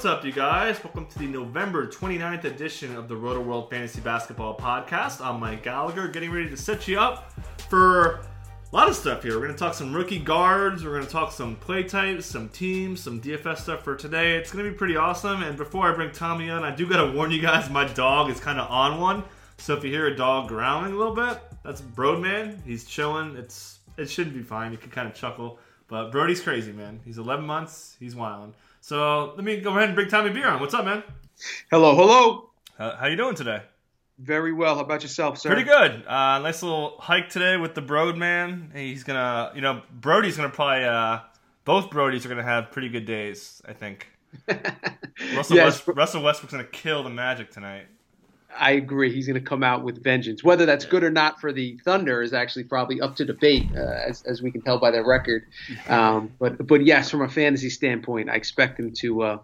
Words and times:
What's 0.00 0.08
up, 0.08 0.24
you 0.24 0.32
guys? 0.32 0.82
Welcome 0.82 1.04
to 1.08 1.18
the 1.18 1.26
November 1.26 1.86
29th 1.86 2.44
edition 2.44 2.96
of 2.96 3.06
the 3.06 3.14
Rotoworld 3.14 3.68
Fantasy 3.68 4.00
Basketball 4.00 4.56
Podcast. 4.56 5.22
I'm 5.22 5.38
Mike 5.40 5.62
Gallagher, 5.62 6.08
getting 6.08 6.30
ready 6.30 6.48
to 6.48 6.56
set 6.56 6.88
you 6.88 6.98
up 6.98 7.30
for 7.68 8.12
a 8.12 8.20
lot 8.72 8.88
of 8.88 8.96
stuff 8.96 9.22
here. 9.22 9.34
We're 9.34 9.44
going 9.44 9.52
to 9.52 9.58
talk 9.58 9.74
some 9.74 9.92
rookie 9.92 10.18
guards, 10.18 10.86
we're 10.86 10.94
going 10.94 11.04
to 11.04 11.10
talk 11.10 11.32
some 11.32 11.54
play 11.54 11.82
types, 11.82 12.24
some 12.24 12.48
teams, 12.48 13.02
some 13.02 13.20
DFS 13.20 13.58
stuff 13.58 13.84
for 13.84 13.94
today. 13.94 14.38
It's 14.38 14.50
going 14.50 14.64
to 14.64 14.70
be 14.70 14.74
pretty 14.74 14.96
awesome. 14.96 15.42
And 15.42 15.58
before 15.58 15.92
I 15.92 15.94
bring 15.94 16.12
Tommy 16.12 16.48
on, 16.48 16.64
I 16.64 16.74
do 16.74 16.88
got 16.88 17.04
to 17.04 17.12
warn 17.12 17.30
you 17.30 17.42
guys 17.42 17.68
my 17.68 17.84
dog 17.84 18.30
is 18.30 18.40
kind 18.40 18.58
of 18.58 18.70
on 18.70 19.02
one. 19.02 19.22
So 19.58 19.76
if 19.76 19.84
you 19.84 19.90
hear 19.90 20.06
a 20.06 20.16
dog 20.16 20.48
growling 20.48 20.94
a 20.94 20.96
little 20.96 21.14
bit, 21.14 21.42
that's 21.62 21.82
Broadman. 21.82 22.62
He's 22.64 22.86
chilling. 22.86 23.36
It's 23.36 23.80
It 23.98 24.08
shouldn't 24.08 24.34
be 24.34 24.42
fine. 24.42 24.72
You 24.72 24.78
can 24.78 24.90
kind 24.90 25.06
of 25.06 25.14
chuckle. 25.14 25.58
But 25.88 26.10
Brody's 26.10 26.40
crazy, 26.40 26.72
man. 26.72 27.00
He's 27.04 27.18
11 27.18 27.44
months. 27.44 27.96
He's 28.00 28.16
wilding. 28.16 28.54
So 28.80 29.32
let 29.36 29.44
me 29.44 29.60
go 29.60 29.70
ahead 29.70 29.84
and 29.84 29.94
bring 29.94 30.08
Tommy 30.08 30.30
Beer 30.30 30.48
on. 30.48 30.60
What's 30.60 30.74
up, 30.74 30.84
man? 30.84 31.02
Hello, 31.70 31.94
hello. 31.94 32.50
How, 32.78 32.96
how 32.96 33.06
you 33.06 33.16
doing 33.16 33.34
today? 33.34 33.62
Very 34.18 34.52
well. 34.52 34.74
How 34.74 34.82
about 34.82 35.02
yourself, 35.02 35.38
sir? 35.38 35.48
Pretty 35.48 35.64
good. 35.64 36.06
Uh, 36.06 36.38
nice 36.40 36.62
little 36.62 36.96
hike 36.98 37.28
today 37.30 37.56
with 37.56 37.74
the 37.74 37.80
Broad 37.80 38.16
man. 38.18 38.70
He's 38.74 39.04
gonna, 39.04 39.52
you 39.54 39.60
know, 39.60 39.82
Brody's 39.92 40.36
gonna 40.36 40.50
probably. 40.50 40.84
Uh, 40.84 41.20
both 41.64 41.90
Brodies 41.90 42.24
are 42.24 42.28
gonna 42.28 42.42
have 42.42 42.70
pretty 42.70 42.88
good 42.88 43.06
days. 43.06 43.62
I 43.66 43.72
think. 43.72 44.08
Russell, 45.34 45.56
Yes. 45.56 45.86
West, 45.86 45.96
Russell 45.96 46.22
Westbrook's 46.22 46.52
gonna 46.52 46.64
kill 46.64 47.02
the 47.02 47.10
Magic 47.10 47.50
tonight. 47.50 47.86
I 48.58 48.72
agree. 48.72 49.12
He's 49.14 49.26
going 49.26 49.40
to 49.42 49.46
come 49.46 49.62
out 49.62 49.84
with 49.84 50.02
vengeance. 50.02 50.42
Whether 50.42 50.66
that's 50.66 50.84
good 50.84 51.04
or 51.04 51.10
not 51.10 51.40
for 51.40 51.52
the 51.52 51.78
Thunder 51.84 52.20
is 52.22 52.32
actually 52.32 52.64
probably 52.64 53.00
up 53.00 53.16
to 53.16 53.24
debate, 53.24 53.68
uh, 53.74 53.80
as, 53.80 54.22
as 54.24 54.42
we 54.42 54.50
can 54.50 54.60
tell 54.60 54.78
by 54.78 54.90
their 54.90 55.06
record. 55.06 55.44
Um, 55.88 56.32
but 56.38 56.66
but 56.66 56.84
yes, 56.84 57.10
from 57.10 57.22
a 57.22 57.28
fantasy 57.28 57.70
standpoint, 57.70 58.28
I 58.28 58.34
expect 58.34 58.78
him 58.78 58.92
to 58.94 59.22
uh, 59.22 59.38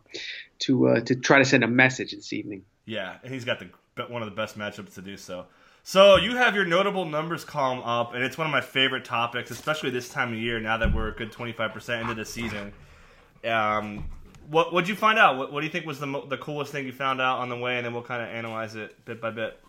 to 0.61 0.89
uh, 0.89 1.01
to 1.01 1.15
try 1.15 1.39
to 1.39 1.45
send 1.45 1.65
a 1.65 1.69
message 1.69 2.13
this 2.13 2.33
evening. 2.33 2.65
Yeah, 2.85 3.17
and 3.23 3.33
he's 3.33 3.45
got 3.45 3.61
the 3.61 3.69
one 4.09 4.23
of 4.23 4.29
the 4.29 4.35
best 4.35 4.59
matchups 4.59 4.95
to 4.95 5.03
do 5.03 5.17
so. 5.17 5.47
So 5.83 6.17
you 6.17 6.35
have 6.37 6.57
your 6.57 6.65
notable 6.65 7.05
numbers 7.05 7.45
column 7.45 7.79
up, 7.85 8.13
and 8.13 8.25
it's 8.25 8.37
one 8.37 8.47
of 8.47 8.51
my 8.51 8.61
favorite 8.61 9.05
topics, 9.05 9.53
especially 9.53 9.91
this 9.91 10.09
time 10.09 10.33
of 10.33 10.39
year. 10.39 10.59
Now 10.59 10.79
that 10.79 10.93
we're 10.93 11.09
a 11.09 11.15
good 11.15 11.31
twenty 11.31 11.53
five 11.53 11.73
percent 11.73 12.03
into 12.03 12.15
the 12.15 12.25
season, 12.25 12.73
um, 13.45 14.05
what 14.49 14.73
what'd 14.73 14.89
you 14.89 14.97
find 14.97 15.19
out? 15.19 15.37
What, 15.39 15.53
what 15.53 15.61
do 15.61 15.67
you 15.67 15.73
think 15.73 15.87
was 15.87 16.01
the 16.01 16.07
mo- 16.07 16.27
the 16.27 16.39
coolest 16.39 16.73
thing 16.73 16.87
you 16.87 16.93
found 16.93 17.21
out 17.21 17.39
on 17.39 17.49
the 17.49 17.57
way, 17.57 17.77
and 17.77 17.85
then 17.85 17.93
we'll 17.93 18.03
kind 18.03 18.23
of 18.23 18.29
analyze 18.29 18.75
it 18.75 19.05
bit 19.05 19.21
by 19.21 19.31
bit. 19.31 19.61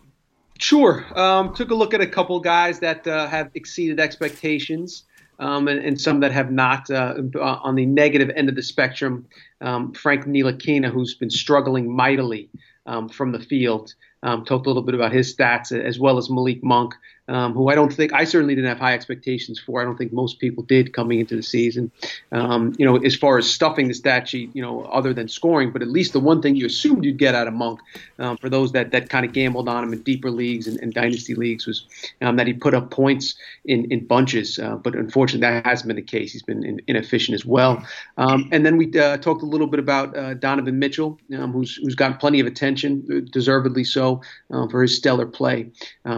Sure. 0.58 1.06
Um, 1.18 1.54
took 1.54 1.70
a 1.70 1.74
look 1.74 1.94
at 1.94 2.00
a 2.00 2.06
couple 2.06 2.38
guys 2.40 2.80
that 2.80 3.06
uh, 3.06 3.28
have 3.28 3.50
exceeded 3.54 4.00
expectations. 4.00 5.04
Um, 5.40 5.68
and, 5.68 5.78
and 5.78 6.00
some 6.00 6.18
that 6.20 6.32
have 6.32 6.50
not 6.50 6.90
uh, 6.90 7.14
on 7.40 7.76
the 7.76 7.86
negative 7.86 8.28
end 8.34 8.48
of 8.48 8.56
the 8.56 8.62
spectrum. 8.62 9.24
Um, 9.60 9.92
Frank 9.92 10.24
Ntilikina, 10.24 10.90
who's 10.90 11.14
been 11.14 11.30
struggling 11.30 11.94
mightily 11.94 12.50
um, 12.86 13.08
from 13.08 13.30
the 13.30 13.38
field, 13.38 13.94
um, 14.24 14.44
talked 14.44 14.66
a 14.66 14.68
little 14.68 14.82
bit 14.82 14.96
about 14.96 15.12
his 15.12 15.32
stats, 15.32 15.70
as 15.70 15.96
well 15.96 16.18
as 16.18 16.28
Malik 16.28 16.64
Monk, 16.64 16.94
um, 17.28 17.52
who 17.52 17.68
I 17.68 17.74
don't 17.74 17.92
think 17.92 18.12
I 18.12 18.24
certainly 18.24 18.54
didn't 18.54 18.68
have 18.68 18.78
high 18.78 18.94
expectations 18.94 19.58
for. 19.58 19.80
I 19.80 19.84
don't 19.84 19.96
think 19.96 20.12
most 20.12 20.38
people 20.38 20.64
did 20.64 20.92
coming 20.92 21.20
into 21.20 21.36
the 21.36 21.42
season. 21.42 21.90
Um, 22.32 22.74
you 22.78 22.86
know, 22.86 22.96
as 22.96 23.14
far 23.14 23.38
as 23.38 23.48
stuffing 23.50 23.88
the 23.88 23.94
stat 23.94 24.28
sheet, 24.28 24.50
you 24.54 24.62
know, 24.62 24.82
other 24.84 25.12
than 25.12 25.28
scoring, 25.28 25.70
but 25.70 25.82
at 25.82 25.88
least 25.88 26.12
the 26.12 26.20
one 26.20 26.40
thing 26.40 26.56
you 26.56 26.66
assumed 26.66 27.04
you'd 27.04 27.18
get 27.18 27.34
out 27.34 27.46
of 27.46 27.54
Monk, 27.54 27.80
um, 28.18 28.36
for 28.38 28.48
those 28.48 28.72
that, 28.72 28.90
that 28.92 29.10
kind 29.10 29.26
of 29.26 29.32
gambled 29.32 29.68
on 29.68 29.84
him 29.84 29.92
in 29.92 30.02
deeper 30.02 30.30
leagues 30.30 30.66
and, 30.66 30.78
and 30.80 30.94
dynasty 30.94 31.34
leagues, 31.34 31.66
was 31.66 31.86
um, 32.22 32.36
that 32.36 32.46
he 32.46 32.52
put 32.52 32.74
up 32.74 32.90
points 32.90 33.34
in, 33.64 33.90
in 33.92 34.06
bunches. 34.06 34.58
Uh, 34.58 34.76
but 34.76 34.94
unfortunately, 34.94 35.40
that 35.40 35.66
hasn't 35.66 35.88
been 35.88 35.96
the 35.96 36.02
case. 36.02 36.32
He's 36.32 36.42
been 36.42 36.64
in, 36.64 36.80
inefficient 36.86 37.34
as 37.34 37.44
well. 37.44 37.84
Um, 38.16 38.48
and 38.52 38.64
then 38.64 38.76
we 38.76 38.98
uh, 38.98 39.18
talked 39.18 39.42
a 39.42 39.46
little 39.46 39.66
bit 39.66 39.80
about 39.80 40.16
uh, 40.16 40.34
Donovan 40.34 40.78
Mitchell, 40.78 41.18
um, 41.36 41.52
who's 41.52 41.76
who's 41.76 41.94
gotten 41.94 42.16
plenty 42.16 42.40
of 42.40 42.46
attention, 42.46 43.28
deservedly 43.30 43.84
so, 43.84 44.22
uh, 44.50 44.66
for 44.68 44.82
his 44.82 44.96
stellar 44.96 45.26
play. 45.26 45.70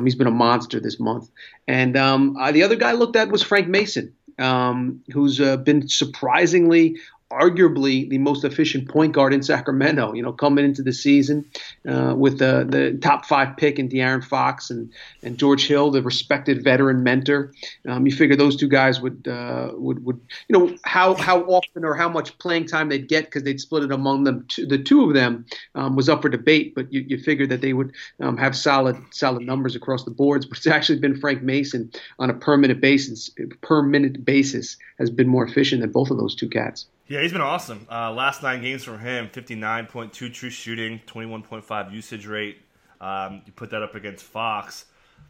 He's 0.05 0.15
been 0.15 0.29
a 0.29 0.31
monster 0.31 0.79
this 0.79 1.00
month. 1.01 1.31
And 1.67 1.97
um, 1.97 2.37
uh, 2.37 2.53
the 2.53 2.63
other 2.63 2.77
guy 2.77 2.91
I 2.91 2.95
looked 2.95 3.17
at 3.17 3.31
was 3.31 3.43
Frank 3.43 3.69
Mason, 3.69 4.15
um, 4.39 5.03
who's 5.13 5.41
uh, 5.41 5.57
been 5.57 5.89
surprisingly, 5.89 6.99
arguably 7.31 8.09
the 8.09 8.19
most 8.19 8.45
efficient 8.45 8.89
point 8.89 9.13
guard 9.13 9.33
in 9.33 9.43
Sacramento. 9.43 10.13
You 10.13 10.23
know, 10.23 10.33
coming 10.33 10.65
into 10.65 10.83
the 10.83 10.93
season 10.93 11.45
uh, 11.89 12.15
with 12.17 12.39
the 12.39 12.67
the 12.69 12.99
top 13.01 13.25
five 13.25 13.57
pick 13.57 13.79
in 13.79 13.89
De'Aaron 13.89 14.25
Fox 14.25 14.71
and 14.71 14.93
and 15.23 15.39
George 15.39 15.67
Hill, 15.67 15.91
the 15.91 16.03
respected 16.03 16.65
veteran 16.65 17.03
mentor. 17.03 17.53
Um, 17.89 18.07
you 18.07 18.13
figure 18.13 18.37
those 18.37 18.57
two 18.57 18.69
guys 18.69 19.01
would 19.01 19.29
uh, 19.29 19.71
would 19.75 20.05
would 20.05 20.21
you 20.49 20.59
know 20.59 20.77
how 20.85 21.15
how 21.15 21.43
often 21.43 21.85
or 21.85 21.95
how 21.95 22.09
much 22.09 22.37
playing 22.39 22.67
time 22.67 22.89
they'd 22.89 23.09
get 23.09 23.27
because 23.27 23.45
they'd 23.45 23.61
split 23.61 23.85
it 23.85 23.93
among 23.93 24.25
them. 24.25 24.47
The 24.57 24.79
two 24.79 25.05
of 25.05 25.15
them 25.15 25.47
um, 25.75 25.97
was 25.97 26.09
up 26.09 26.23
for 26.23 26.29
debate, 26.29 26.75
but 26.75 26.93
you, 26.93 27.05
you 27.07 27.19
figure 27.19 27.47
that 27.47 27.61
they 27.61 27.73
would 27.73 27.93
um, 28.21 28.37
have 28.37 28.57
solid 28.57 28.97
solid 29.11 29.43
numbers 29.43 29.77
across 29.77 30.05
the 30.05 30.11
boards. 30.11 30.47
But 30.47 30.59
it's 30.59 30.67
actually 30.67 30.99
been 30.99 31.19
Frank 31.19 31.43
Mason 31.43 31.91
on 32.19 32.31
a 32.31 32.35
permanent 32.35 32.81
basis 32.81 33.31
per 33.61 33.83
minute 33.83 34.25
basis 34.25 34.77
has 34.99 35.11
been 35.11 35.29
more 35.29 35.45
efficient 35.45 35.81
than 35.81 35.93
both 35.93 36.11
of 36.11 36.19
those 36.19 36.35
two 36.35 36.49
cats. 36.49 36.87
Yeah, 37.11 37.23
he's 37.23 37.33
been 37.33 37.41
awesome. 37.41 37.89
Uh, 37.91 38.13
last 38.13 38.41
nine 38.41 38.63
games 38.63 38.85
from 38.85 39.01
him: 39.01 39.29
fifty-nine 39.31 39.87
point 39.87 40.13
two 40.13 40.29
true 40.31 40.49
shooting, 40.49 41.01
twenty-one 41.07 41.43
point 41.43 41.65
five 41.65 41.93
usage 41.93 42.25
rate. 42.25 42.59
Um, 43.01 43.43
you 43.45 43.51
put 43.51 43.71
that 43.71 43.83
up 43.83 43.97
against 43.97 44.25
Fox, 44.25 44.85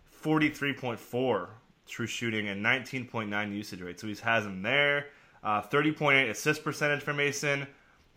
forty-three 0.05 0.75
point 0.75 1.01
four 1.01 1.49
true 1.89 2.07
shooting 2.07 2.49
and 2.49 2.63
nineteen 2.63 3.07
point 3.07 3.31
nine 3.31 3.51
usage 3.55 3.81
rate. 3.81 3.99
So 3.99 4.09
he 4.09 4.17
has 4.23 4.45
him 4.45 4.61
there. 4.61 5.07
Uh, 5.43 5.63
Thirty 5.63 5.91
point 5.91 6.19
eight 6.19 6.29
assist 6.29 6.63
percentage 6.63 7.01
for 7.01 7.15
Mason 7.15 7.67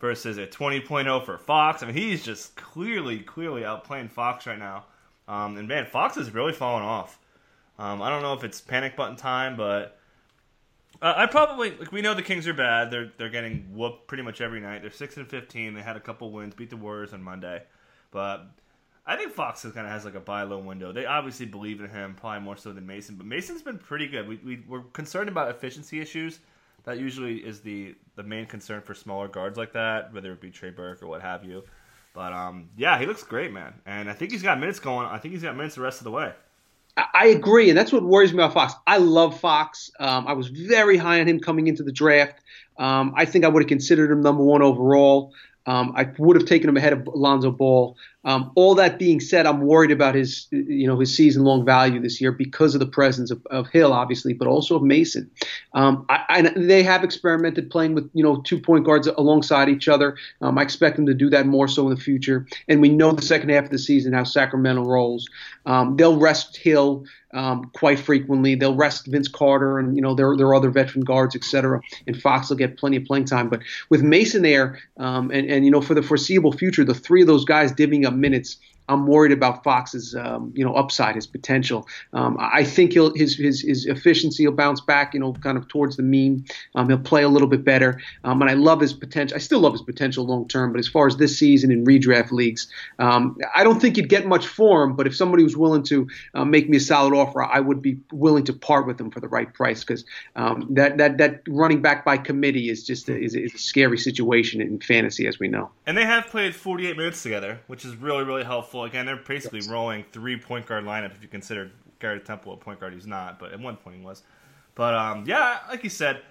versus 0.02 0.38
a 0.38 0.46
20.0 0.46 1.26
for 1.26 1.38
Fox. 1.38 1.82
I 1.82 1.86
mean, 1.86 1.96
he's 1.96 2.22
just 2.26 2.58
clearly, 2.58 3.20
clearly 3.20 3.62
outplaying 3.62 4.12
Fox 4.12 4.46
right 4.46 4.60
now. 4.60 4.84
Um, 5.30 5.56
and 5.56 5.70
man, 5.70 5.86
Fox 5.86 6.18
is 6.18 6.34
really 6.34 6.52
falling 6.52 6.84
off. 6.84 7.18
Um, 7.80 8.02
I 8.02 8.10
don't 8.10 8.24
know 8.24 8.34
if 8.34 8.44
it's 8.44 8.60
panic 8.60 8.98
button 8.98 9.16
time, 9.16 9.56
but 9.56 9.98
uh, 11.02 11.14
I 11.16 11.26
probably 11.26 11.72
like 11.78 11.92
we 11.92 12.02
know 12.02 12.14
the 12.14 12.22
Kings 12.22 12.48
are 12.48 12.54
bad. 12.54 12.92
They're 12.92 13.12
they're 13.18 13.30
getting 13.30 13.68
whooped 13.74 14.08
pretty 14.08 14.24
much 14.24 14.42
every 14.42 14.60
night. 14.60 14.82
They're 14.82 14.92
six 14.92 15.18
and 15.18 15.28
fifteen. 15.28 15.74
They 15.74 15.82
had 15.82 15.98
a 15.98 16.00
couple 16.00 16.32
wins, 16.32 16.54
beat 16.54 16.70
the 16.70 16.78
Warriors 16.78 17.14
on 17.14 17.24
Monday, 17.24 17.64
but 18.12 18.46
I 19.06 19.18
think 19.18 19.34
Fox 19.34 19.64
kind 19.64 19.86
of 19.86 19.92
has 19.92 20.06
like 20.06 20.16
a 20.16 20.20
buy 20.20 20.44
low 20.44 20.60
window. 20.60 20.92
They 20.92 21.06
obviously 21.06 21.46
believe 21.46 21.82
in 21.82 21.90
him, 21.90 22.16
probably 22.16 22.42
more 22.42 22.56
so 22.56 22.72
than 22.72 22.86
Mason. 22.88 23.16
But 23.16 23.26
Mason's 23.26 23.62
been 23.62 23.78
pretty 23.78 24.08
good. 24.08 24.28
We, 24.28 24.38
we 24.38 24.64
we're 24.68 24.82
concerned 24.82 25.30
about 25.30 25.50
efficiency 25.50 26.00
issues. 26.00 26.40
That 26.86 27.00
usually 27.00 27.38
is 27.38 27.62
the 27.62 27.96
the 28.16 28.24
main 28.24 28.46
concern 28.46 28.82
for 28.82 28.94
smaller 28.94 29.28
guards 29.28 29.58
like 29.58 29.74
that, 29.74 30.14
whether 30.14 30.32
it 30.32 30.42
be 30.42 30.52
Trey 30.52 30.70
Burke 30.70 31.04
or 31.04 31.08
what 31.08 31.22
have 31.22 31.44
you. 31.44 31.64
But 32.14 32.32
um, 32.32 32.70
yeah, 32.78 32.98
he 33.00 33.06
looks 33.06 33.24
great, 33.24 33.52
man. 33.52 33.74
And 33.86 34.10
I 34.10 34.14
think 34.14 34.32
he's 34.32 34.44
got 34.44 34.60
minutes 34.60 34.80
going. 34.80 35.08
I 35.08 35.18
think 35.18 35.34
he's 35.34 35.44
got 35.44 35.58
minutes 35.58 35.76
the 35.76 35.82
rest 35.82 36.00
of 36.00 36.06
the 36.06 36.12
way. 36.12 36.34
I 36.96 37.28
agree, 37.28 37.70
and 37.70 37.78
that's 37.78 37.92
what 37.92 38.04
worries 38.04 38.34
me 38.34 38.40
about 38.40 38.54
Fox. 38.54 38.74
I 38.86 38.98
love 38.98 39.40
Fox. 39.40 39.90
Um, 40.00 40.28
I 40.28 40.34
was 40.34 40.48
very 40.50 40.98
high 40.98 41.22
on 41.22 41.28
him 41.28 41.40
coming 41.40 41.68
into 41.68 41.82
the 41.84 41.92
draft. 41.92 42.40
Um, 42.78 43.14
I 43.16 43.26
think 43.26 43.46
I 43.46 43.48
would 43.48 43.64
have 43.64 43.68
considered 43.70 44.12
him 44.12 44.22
number 44.22 44.44
one 44.44 44.62
overall. 44.62 45.34
Um, 45.66 45.94
I 45.96 46.12
would 46.20 46.36
have 46.36 46.46
taken 46.48 46.70
him 46.70 46.78
ahead 46.78 46.94
of 46.94 47.08
Alonzo 47.08 47.52
Ball. 47.52 47.98
Um, 48.26 48.52
all 48.56 48.76
that 48.76 49.00
being 49.00 49.20
said, 49.20 49.46
I'm 49.46 49.62
worried 49.62 49.92
about 49.92 50.16
his, 50.16 50.48
you 50.52 50.88
know, 50.88 51.00
his 51.00 51.16
season-long 51.16 51.66
value 51.66 52.00
this 52.00 52.22
year 52.22 52.32
because 52.32 52.74
of 52.74 52.80
the 52.80 52.86
presence 52.88 53.32
of, 53.32 53.46
of 53.48 53.68
Hill, 53.70 53.92
obviously, 53.92 54.34
but 54.34 54.48
also 54.48 54.76
of 54.76 54.84
Mason. 54.84 55.30
Um, 55.74 56.06
I, 56.10 56.24
I, 56.30 56.42
they 56.56 56.84
have 56.84 57.04
experimented 57.04 57.70
playing 57.70 57.96
with, 57.96 58.10
you 58.14 58.24
know, 58.24 58.42
two 58.42 58.60
point 58.60 58.86
guards 58.86 59.08
alongside 59.08 59.70
each 59.70 59.88
other. 59.88 60.18
Um, 60.42 60.58
I 60.58 60.62
expect 60.62 60.96
them 60.96 61.06
to 61.08 61.14
do 61.14 61.30
that 61.32 61.46
more 61.46 61.68
so 61.68 61.88
in 61.90 61.96
the 61.96 62.02
future. 62.02 62.48
And 62.68 62.82
we 62.82 62.90
know 62.90 63.12
the 63.12 63.22
second 63.22 63.50
half 63.50 63.66
of 63.66 63.72
the 63.72 63.78
season 63.80 64.14
how 64.14 64.24
Sacramento 64.24 64.84
rolls. 64.84 65.28
Um, 65.66 65.96
they'll 65.96 66.20
rest 66.20 66.58
Hill 66.58 67.06
um, 67.34 67.72
quite 67.74 68.00
frequently. 68.00 68.56
They'll 68.56 68.76
rest 68.76 69.08
Vince 69.08 69.28
Carter 69.28 69.80
and 69.80 69.96
you 69.96 70.02
know 70.02 70.14
their 70.14 70.38
their 70.38 70.54
other 70.54 70.70
veteran 70.70 71.04
guards, 71.04 71.36
et 71.36 71.44
cetera. 71.44 71.82
And 72.06 72.22
Fox 72.22 72.50
will 72.50 72.58
get 72.58 72.78
plenty 72.78 72.98
of 72.98 73.06
playing 73.06 73.26
time. 73.26 73.50
But 73.50 73.62
with 73.90 74.04
Mason 74.04 74.44
there, 74.44 74.80
um, 74.98 75.32
and 75.32 75.50
and 75.50 75.66
you 75.66 75.72
know 75.72 75.82
for 75.82 75.94
the 75.94 76.04
foreseeable 76.04 76.52
future, 76.52 76.84
the 76.84 76.94
three 76.94 77.22
of 77.22 77.28
those 77.28 77.46
guys 77.46 77.74
divvying 77.74 78.06
up 78.06 78.13
minutes 78.20 78.58
I'm 78.90 79.08
worried 79.08 79.32
about 79.32 79.64
Fox's, 79.64 80.16
um, 80.16 80.52
you 80.56 80.64
know, 80.64 80.74
upside, 80.74 81.16
his 81.16 81.28
potential. 81.28 81.88
Um, 82.12 82.38
I 82.40 82.64
think 82.64 82.94
he'll 82.94 83.14
his, 83.16 83.36
his 83.36 83.62
his 83.62 83.86
efficiency 83.86 84.46
will 84.46 84.56
bounce 84.56 84.82
back, 84.82 85.14
you 85.14 85.20
know, 85.20 85.34
kind 85.34 85.58
of 85.58 85.68
towards 85.68 85.96
the 85.96 86.04
mean. 86.04 86.46
Um, 86.76 86.90
he'll 86.90 86.98
play 86.98 87.24
a 87.24 87.30
little 87.30 87.48
bit 87.48 87.64
better, 87.64 88.02
um, 88.24 88.42
and 88.42 88.52
I 88.52 88.56
love 88.56 88.82
his 88.82 88.94
potential. 88.94 89.36
I 89.36 89.40
still 89.40 89.60
love 89.60 89.74
his 89.74 89.82
potential 89.82 90.26
long 90.26 90.48
term, 90.48 90.72
but 90.74 90.80
as 90.80 90.88
far 90.88 91.08
as 91.08 91.18
this 91.18 91.38
season 91.38 91.72
in 91.72 91.86
redraft 91.86 92.32
leagues, 92.32 92.68
um, 93.00 93.38
I 93.56 93.64
don't 93.64 93.80
think 93.80 93.98
you'd 93.98 94.10
get 94.10 94.28
much 94.28 94.48
for 94.48 94.84
him. 94.84 94.96
But 94.96 95.08
if 95.08 95.16
somebody 95.16 95.44
was 95.44 95.56
willing 95.56 95.84
to 95.84 96.08
uh, 96.34 96.46
make 96.46 96.70
me 96.70 96.78
a 96.78 96.82
solid 96.82 97.14
offer, 97.14 97.44
I 97.44 97.60
would 97.60 97.82
be 97.82 98.00
willing 98.12 98.44
to 98.46 98.54
part 98.54 98.86
with 98.86 99.00
him 99.00 99.12
for 99.12 99.20
the 99.20 99.30
right 99.30 99.52
price 99.54 99.84
because 99.84 100.04
um, 100.36 100.68
that 100.72 100.98
that 100.98 101.18
that 101.20 101.42
running 101.48 101.82
back 101.82 102.04
by 102.04 102.18
committee 102.18 102.70
is 102.70 102.84
just 102.84 103.08
a, 103.08 103.18
is, 103.18 103.34
is 103.36 103.54
a 103.54 103.58
scary 103.58 103.98
situation 103.98 104.62
in 104.62 104.80
fantasy, 104.80 105.26
as 105.28 105.40
we 105.40 105.48
know. 105.48 105.72
And 105.86 105.98
they 105.98 106.06
have 106.06 106.28
played 106.28 106.54
48 106.56 106.98
minutes 106.98 107.24
together, 107.24 107.62
which 107.68 107.86
is 107.86 107.96
really 107.96 108.24
really 108.24 108.44
helpful. 108.44 108.73
Again, 108.82 109.06
they're 109.06 109.16
basically 109.16 109.60
yes. 109.60 109.70
rolling 109.70 110.06
three 110.12 110.38
point 110.38 110.66
guard 110.66 110.84
lineup 110.84 111.16
if 111.16 111.22
you 111.22 111.28
consider 111.28 111.72
Garrett 112.00 112.26
Temple 112.26 112.54
a 112.54 112.58
point 112.58 112.80
guard. 112.80 112.94
He's 112.94 113.08
not, 113.08 113.40
but 113.40 113.54
at 113.54 113.60
one 113.60 113.78
point 113.78 113.98
he 113.98 114.04
was. 114.04 114.24
But 114.76 114.96
um, 114.96 115.26
yeah, 115.28 115.60
like 115.70 115.84
you 115.84 115.90
said, 115.90 116.22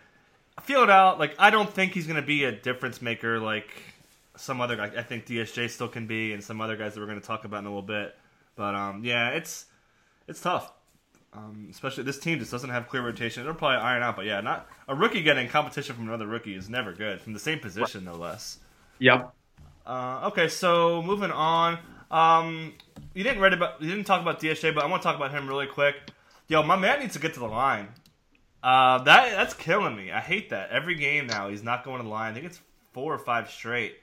feel 0.62 0.82
it 0.82 0.90
out. 0.90 1.18
Like 1.18 1.34
I 1.38 1.50
don't 1.50 1.72
think 1.72 1.92
he's 1.92 2.06
going 2.06 2.20
to 2.20 2.26
be 2.26 2.44
a 2.44 2.52
difference 2.52 3.00
maker 3.00 3.38
like 3.38 3.70
some 4.36 4.60
other 4.60 4.76
guy. 4.76 4.90
I 4.96 5.02
think 5.02 5.26
DSJ 5.26 5.70
still 5.70 5.88
can 5.88 6.06
be, 6.06 6.32
and 6.32 6.42
some 6.42 6.60
other 6.60 6.76
guys 6.76 6.94
that 6.94 7.00
we're 7.00 7.06
going 7.06 7.20
to 7.20 7.26
talk 7.26 7.44
about 7.44 7.60
in 7.60 7.66
a 7.66 7.68
little 7.68 7.82
bit. 7.82 8.14
But 8.56 8.74
um, 8.74 9.04
yeah, 9.04 9.30
it's 9.30 9.66
it's 10.28 10.40
tough. 10.40 10.72
Um, 11.34 11.68
especially 11.70 12.04
this 12.04 12.18
team 12.18 12.38
just 12.38 12.50
doesn't 12.50 12.68
have 12.68 12.88
clear 12.88 13.02
rotation. 13.02 13.44
They'll 13.44 13.54
probably 13.54 13.78
iron 13.78 14.02
out, 14.02 14.16
but 14.16 14.26
yeah, 14.26 14.42
not 14.42 14.68
a 14.86 14.94
rookie 14.94 15.22
getting 15.22 15.48
competition 15.48 15.94
from 15.94 16.06
another 16.08 16.26
rookie 16.26 16.54
is 16.54 16.68
never 16.68 16.92
good 16.92 17.22
from 17.22 17.32
the 17.32 17.38
same 17.38 17.58
position, 17.58 18.04
no 18.04 18.16
less. 18.16 18.58
Yep. 18.98 19.32
Uh, 19.86 20.20
okay, 20.24 20.48
so 20.48 21.02
moving 21.02 21.30
on. 21.30 21.78
Um, 22.12 22.74
you 23.14 23.24
didn't 23.24 23.40
read 23.40 23.54
about 23.54 23.80
you 23.80 23.88
didn't 23.88 24.04
talk 24.04 24.20
about 24.20 24.40
DSJ, 24.40 24.74
but 24.74 24.84
I 24.84 24.86
want 24.86 25.02
to 25.02 25.06
talk 25.06 25.16
about 25.16 25.32
him 25.32 25.48
really 25.48 25.66
quick. 25.66 25.96
Yo, 26.46 26.62
my 26.62 26.76
man 26.76 27.00
needs 27.00 27.14
to 27.14 27.18
get 27.18 27.34
to 27.34 27.40
the 27.40 27.46
line. 27.46 27.88
Uh, 28.62 28.98
that 29.02 29.30
that's 29.30 29.54
killing 29.54 29.96
me. 29.96 30.12
I 30.12 30.20
hate 30.20 30.50
that. 30.50 30.70
Every 30.70 30.94
game 30.94 31.26
now 31.26 31.48
he's 31.48 31.62
not 31.62 31.84
going 31.84 31.98
to 31.98 32.04
the 32.04 32.10
line. 32.10 32.30
I 32.30 32.34
think 32.34 32.46
it's 32.46 32.60
four 32.92 33.12
or 33.12 33.18
five 33.18 33.50
straight. 33.50 33.96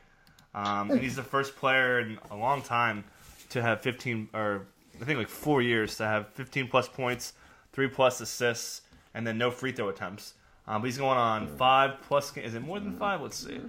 Um, 0.53 0.89
and 0.89 1.00
he's 1.00 1.15
the 1.15 1.23
first 1.23 1.56
player 1.56 2.00
in 2.00 2.17
a 2.31 2.35
long 2.35 2.63
time 2.63 3.03
to 3.50 3.61
have 3.61 3.81
15 3.81 4.29
or 4.33 4.65
I 5.00 5.06
think 5.06 5.19
like 5.19 5.29
four 5.29 5.61
years 5.61 5.95
to 5.97 6.06
have 6.06 6.29
15 6.33 6.67
plus 6.67 6.88
points, 6.88 7.33
three 7.71 7.88
plus 7.88 8.19
assists, 8.19 8.81
and 9.13 9.25
then 9.25 9.38
no 9.38 9.51
free 9.51 9.71
throw 9.71 9.89
attempts. 9.89 10.33
Um, 10.67 10.81
but 10.81 10.88
he's 10.88 10.97
going 10.97 11.17
on 11.17 11.47
five 11.57 12.01
plus. 12.07 12.35
Is 12.38 12.56
it 12.56 12.61
more 12.61 12.79
than 12.79 12.97
five? 12.97 13.21
Let's 13.21 13.38
see. 13.38 13.59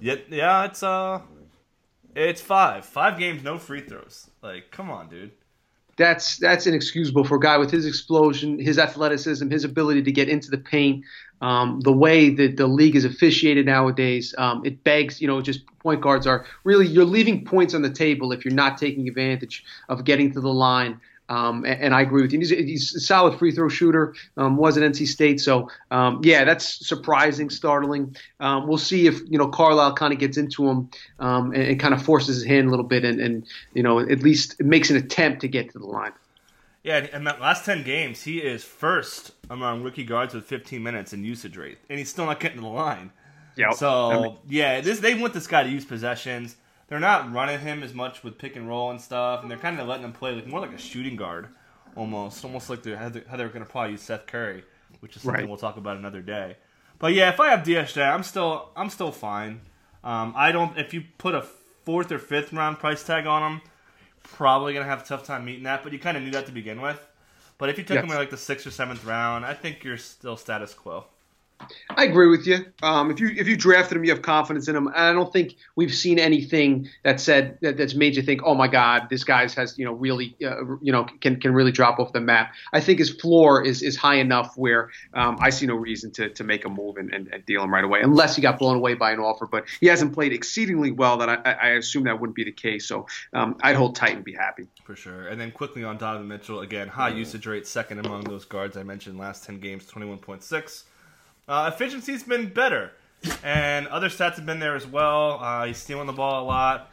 Yeah, 0.00 0.16
yeah, 0.30 0.64
it's 0.64 0.82
uh, 0.82 1.20
it's 2.14 2.40
five. 2.40 2.84
Five 2.84 3.18
games, 3.18 3.42
no 3.42 3.58
free 3.58 3.80
throws. 3.80 4.30
Like, 4.42 4.70
come 4.70 4.90
on, 4.90 5.08
dude. 5.08 5.32
That's 5.98 6.38
that's 6.38 6.66
inexcusable 6.66 7.24
for 7.24 7.36
a 7.36 7.40
guy 7.40 7.58
with 7.58 7.70
his 7.70 7.84
explosion, 7.84 8.58
his 8.58 8.78
athleticism, 8.78 9.50
his 9.50 9.64
ability 9.64 10.02
to 10.02 10.12
get 10.12 10.28
into 10.28 10.50
the 10.50 10.58
paint. 10.58 11.04
Um, 11.42 11.80
the 11.80 11.92
way 11.92 12.30
that 12.30 12.56
the 12.56 12.66
league 12.66 12.96
is 12.96 13.04
officiated 13.04 13.66
nowadays, 13.66 14.34
um, 14.38 14.64
it 14.64 14.84
begs, 14.84 15.20
you 15.20 15.26
know, 15.26 15.42
just 15.42 15.66
point 15.80 16.00
guards 16.00 16.26
are 16.26 16.46
really 16.64 16.86
you're 16.86 17.04
leaving 17.04 17.44
points 17.44 17.74
on 17.74 17.82
the 17.82 17.90
table 17.90 18.32
if 18.32 18.44
you're 18.44 18.54
not 18.54 18.78
taking 18.78 19.08
advantage 19.08 19.64
of 19.88 20.04
getting 20.04 20.32
to 20.32 20.40
the 20.40 20.52
line. 20.52 21.00
Um, 21.32 21.64
and, 21.64 21.80
and, 21.80 21.94
I 21.94 22.02
agree 22.02 22.20
with 22.20 22.32
you. 22.34 22.40
He's, 22.40 22.50
he's 22.50 22.94
a 22.94 23.00
solid 23.00 23.38
free 23.38 23.52
throw 23.52 23.70
shooter. 23.70 24.14
Um, 24.36 24.58
was 24.58 24.76
at 24.76 24.82
NC 24.82 25.06
State, 25.06 25.40
so 25.40 25.70
um, 25.90 26.20
yeah, 26.22 26.44
that's 26.44 26.86
surprising, 26.86 27.48
startling. 27.48 28.14
Um, 28.38 28.68
we'll 28.68 28.76
see 28.76 29.06
if 29.06 29.18
you 29.30 29.38
know 29.38 29.48
Carlisle 29.48 29.94
kind 29.94 30.12
of 30.12 30.18
gets 30.18 30.36
into 30.36 30.68
him 30.68 30.90
um, 31.20 31.52
and, 31.52 31.62
and 31.62 31.80
kind 31.80 31.94
of 31.94 32.02
forces 32.02 32.36
his 32.36 32.44
hand 32.44 32.66
a 32.68 32.70
little 32.70 32.84
bit, 32.84 33.06
and, 33.06 33.18
and 33.18 33.46
you 33.72 33.82
know 33.82 33.98
at 33.98 34.22
least 34.22 34.60
makes 34.60 34.90
an 34.90 34.96
attempt 34.96 35.40
to 35.40 35.48
get 35.48 35.70
to 35.72 35.78
the 35.78 35.86
line. 35.86 36.12
Yeah, 36.82 37.06
in 37.10 37.24
the 37.24 37.32
last 37.40 37.64
ten 37.64 37.82
games, 37.82 38.24
he 38.24 38.40
is 38.40 38.62
first 38.62 39.30
among 39.48 39.82
rookie 39.82 40.04
guards 40.04 40.34
with 40.34 40.44
15 40.44 40.82
minutes 40.82 41.14
in 41.14 41.24
usage 41.24 41.56
rate, 41.56 41.78
and 41.88 41.98
he's 41.98 42.10
still 42.10 42.26
not 42.26 42.40
getting 42.40 42.58
to 42.58 42.62
the 42.64 42.68
line. 42.68 43.10
Yeah. 43.56 43.70
So 43.70 44.10
I 44.10 44.20
mean, 44.20 44.36
yeah, 44.48 44.82
this 44.82 45.00
they 45.00 45.14
want 45.14 45.32
this 45.32 45.46
guy 45.46 45.62
to 45.62 45.70
use 45.70 45.86
possessions 45.86 46.56
they're 46.92 47.00
not 47.00 47.32
running 47.32 47.58
him 47.58 47.82
as 47.82 47.94
much 47.94 48.22
with 48.22 48.36
pick 48.36 48.54
and 48.54 48.68
roll 48.68 48.90
and 48.90 49.00
stuff, 49.00 49.40
and 49.40 49.50
they're 49.50 49.56
kind 49.56 49.80
of 49.80 49.88
letting 49.88 50.04
him 50.04 50.12
play 50.12 50.34
like 50.34 50.46
more 50.46 50.60
like 50.60 50.74
a 50.74 50.78
shooting 50.78 51.16
guard, 51.16 51.48
almost, 51.96 52.44
almost 52.44 52.68
like 52.68 52.82
they're 52.82 52.98
how 52.98 53.08
they're, 53.08 53.48
going 53.48 53.64
to 53.64 53.70
probably 53.70 53.92
use 53.92 54.02
Seth 54.02 54.26
Curry, 54.26 54.62
which 55.00 55.16
is 55.16 55.22
something 55.22 55.40
right. 55.40 55.48
we'll 55.48 55.56
talk 55.56 55.78
about 55.78 55.96
another 55.96 56.20
day. 56.20 56.58
But 56.98 57.14
yeah, 57.14 57.30
if 57.30 57.40
I 57.40 57.48
have 57.48 57.60
DSJ, 57.60 58.12
I'm 58.12 58.22
still 58.22 58.68
I'm 58.76 58.90
still 58.90 59.10
fine. 59.10 59.62
Um, 60.04 60.34
I 60.36 60.52
don't. 60.52 60.76
If 60.76 60.92
you 60.92 61.04
put 61.16 61.34
a 61.34 61.46
fourth 61.86 62.12
or 62.12 62.18
fifth 62.18 62.52
round 62.52 62.78
price 62.78 63.02
tag 63.02 63.24
on 63.24 63.52
him, 63.52 63.62
probably 64.22 64.74
gonna 64.74 64.84
have 64.84 65.00
a 65.00 65.06
tough 65.06 65.24
time 65.24 65.46
meeting 65.46 65.62
that. 65.62 65.82
But 65.82 65.94
you 65.94 65.98
kind 65.98 66.18
of 66.18 66.22
knew 66.22 66.32
that 66.32 66.44
to 66.44 66.52
begin 66.52 66.82
with. 66.82 67.00
But 67.56 67.70
if 67.70 67.78
you 67.78 67.84
took 67.84 67.94
yes. 67.94 68.04
him 68.04 68.10
in 68.10 68.18
like 68.18 68.28
the 68.28 68.36
sixth 68.36 68.66
or 68.66 68.70
seventh 68.70 69.02
round, 69.06 69.46
I 69.46 69.54
think 69.54 69.82
you're 69.82 69.96
still 69.96 70.36
status 70.36 70.74
quo. 70.74 71.06
I 71.90 72.04
agree 72.04 72.28
with 72.28 72.46
you. 72.46 72.64
Um, 72.82 73.10
if 73.10 73.20
you 73.20 73.28
if 73.36 73.46
you 73.46 73.56
drafted 73.56 73.96
him, 73.96 74.04
you 74.04 74.10
have 74.10 74.22
confidence 74.22 74.68
in 74.68 74.76
him. 74.76 74.86
And 74.86 74.96
I 74.96 75.12
don't 75.12 75.32
think 75.32 75.56
we've 75.76 75.94
seen 75.94 76.18
anything 76.18 76.88
that 77.04 77.20
said 77.20 77.58
that, 77.62 77.76
that's 77.76 77.94
made 77.94 78.16
you 78.16 78.22
think, 78.22 78.42
oh 78.44 78.54
my 78.54 78.68
God, 78.68 79.08
this 79.10 79.24
guy's 79.24 79.54
has 79.54 79.78
you 79.78 79.84
know 79.84 79.92
really 79.92 80.36
uh, 80.44 80.76
you 80.80 80.92
know 80.92 81.04
can 81.20 81.40
can 81.40 81.52
really 81.52 81.72
drop 81.72 81.98
off 81.98 82.12
the 82.12 82.20
map. 82.20 82.52
I 82.72 82.80
think 82.80 82.98
his 82.98 83.10
floor 83.10 83.64
is 83.64 83.82
is 83.82 83.96
high 83.96 84.16
enough 84.16 84.56
where 84.56 84.90
um, 85.14 85.36
I 85.40 85.50
see 85.50 85.66
no 85.66 85.74
reason 85.74 86.10
to 86.12 86.30
to 86.30 86.44
make 86.44 86.64
a 86.64 86.68
move 86.68 86.96
and, 86.96 87.12
and, 87.12 87.28
and, 87.32 87.44
deal 87.46 87.62
him 87.62 87.72
right 87.72 87.84
away, 87.84 88.00
unless 88.02 88.36
he 88.36 88.42
got 88.42 88.58
blown 88.58 88.76
away 88.76 88.94
by 88.94 89.12
an 89.12 89.18
offer. 89.18 89.46
But 89.46 89.64
he 89.80 89.86
hasn't 89.86 90.12
played 90.12 90.32
exceedingly 90.32 90.92
well. 90.92 91.18
That 91.18 91.28
I, 91.28 91.52
I 91.52 91.68
assume 91.70 92.04
that 92.04 92.20
wouldn't 92.20 92.36
be 92.36 92.44
the 92.44 92.52
case. 92.52 92.86
So 92.86 93.06
um, 93.32 93.56
I'd 93.62 93.76
hold 93.76 93.96
tight 93.96 94.14
and 94.14 94.24
be 94.24 94.32
happy. 94.32 94.66
For 94.84 94.96
sure. 94.96 95.28
And 95.28 95.40
then 95.40 95.50
quickly 95.50 95.84
on 95.84 95.98
Donovan 95.98 96.28
Mitchell 96.28 96.60
again, 96.60 96.88
high 96.88 97.10
usage 97.10 97.46
rate, 97.46 97.66
second 97.66 98.04
among 98.04 98.24
those 98.24 98.44
guards 98.44 98.76
I 98.76 98.82
mentioned 98.82 99.18
last 99.18 99.44
ten 99.44 99.58
games, 99.58 99.86
twenty 99.86 100.08
one 100.08 100.18
point 100.18 100.42
six. 100.42 100.84
Uh, 101.52 101.68
efficiency's 101.68 102.22
been 102.22 102.48
better, 102.48 102.92
and 103.44 103.86
other 103.88 104.08
stats 104.08 104.36
have 104.36 104.46
been 104.46 104.58
there 104.58 104.74
as 104.74 104.86
well. 104.86 105.38
Uh, 105.38 105.66
he's 105.66 105.76
stealing 105.76 106.06
the 106.06 106.12
ball 106.14 106.42
a 106.42 106.46
lot. 106.46 106.90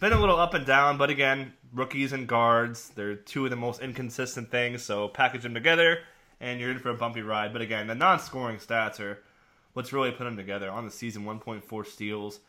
Been 0.00 0.12
a 0.12 0.18
little 0.18 0.36
up 0.36 0.52
and 0.52 0.66
down, 0.66 0.98
but 0.98 1.10
again, 1.10 1.52
rookies 1.72 2.12
and 2.12 2.26
guards, 2.26 2.88
they're 2.96 3.14
two 3.14 3.44
of 3.44 3.50
the 3.50 3.56
most 3.56 3.80
inconsistent 3.80 4.50
things. 4.50 4.82
So 4.82 5.06
package 5.06 5.44
them 5.44 5.54
together, 5.54 6.00
and 6.40 6.58
you're 6.58 6.72
in 6.72 6.80
for 6.80 6.90
a 6.90 6.94
bumpy 6.94 7.22
ride. 7.22 7.52
But 7.52 7.62
again, 7.62 7.86
the 7.86 7.94
non-scoring 7.94 8.56
stats 8.56 8.98
are 8.98 9.22
what's 9.74 9.92
really 9.92 10.10
put 10.10 10.24
them 10.24 10.36
together. 10.36 10.68
On 10.68 10.84
the 10.84 10.90
season, 10.90 11.22
1.4 11.22 11.86
steals, 11.86 12.40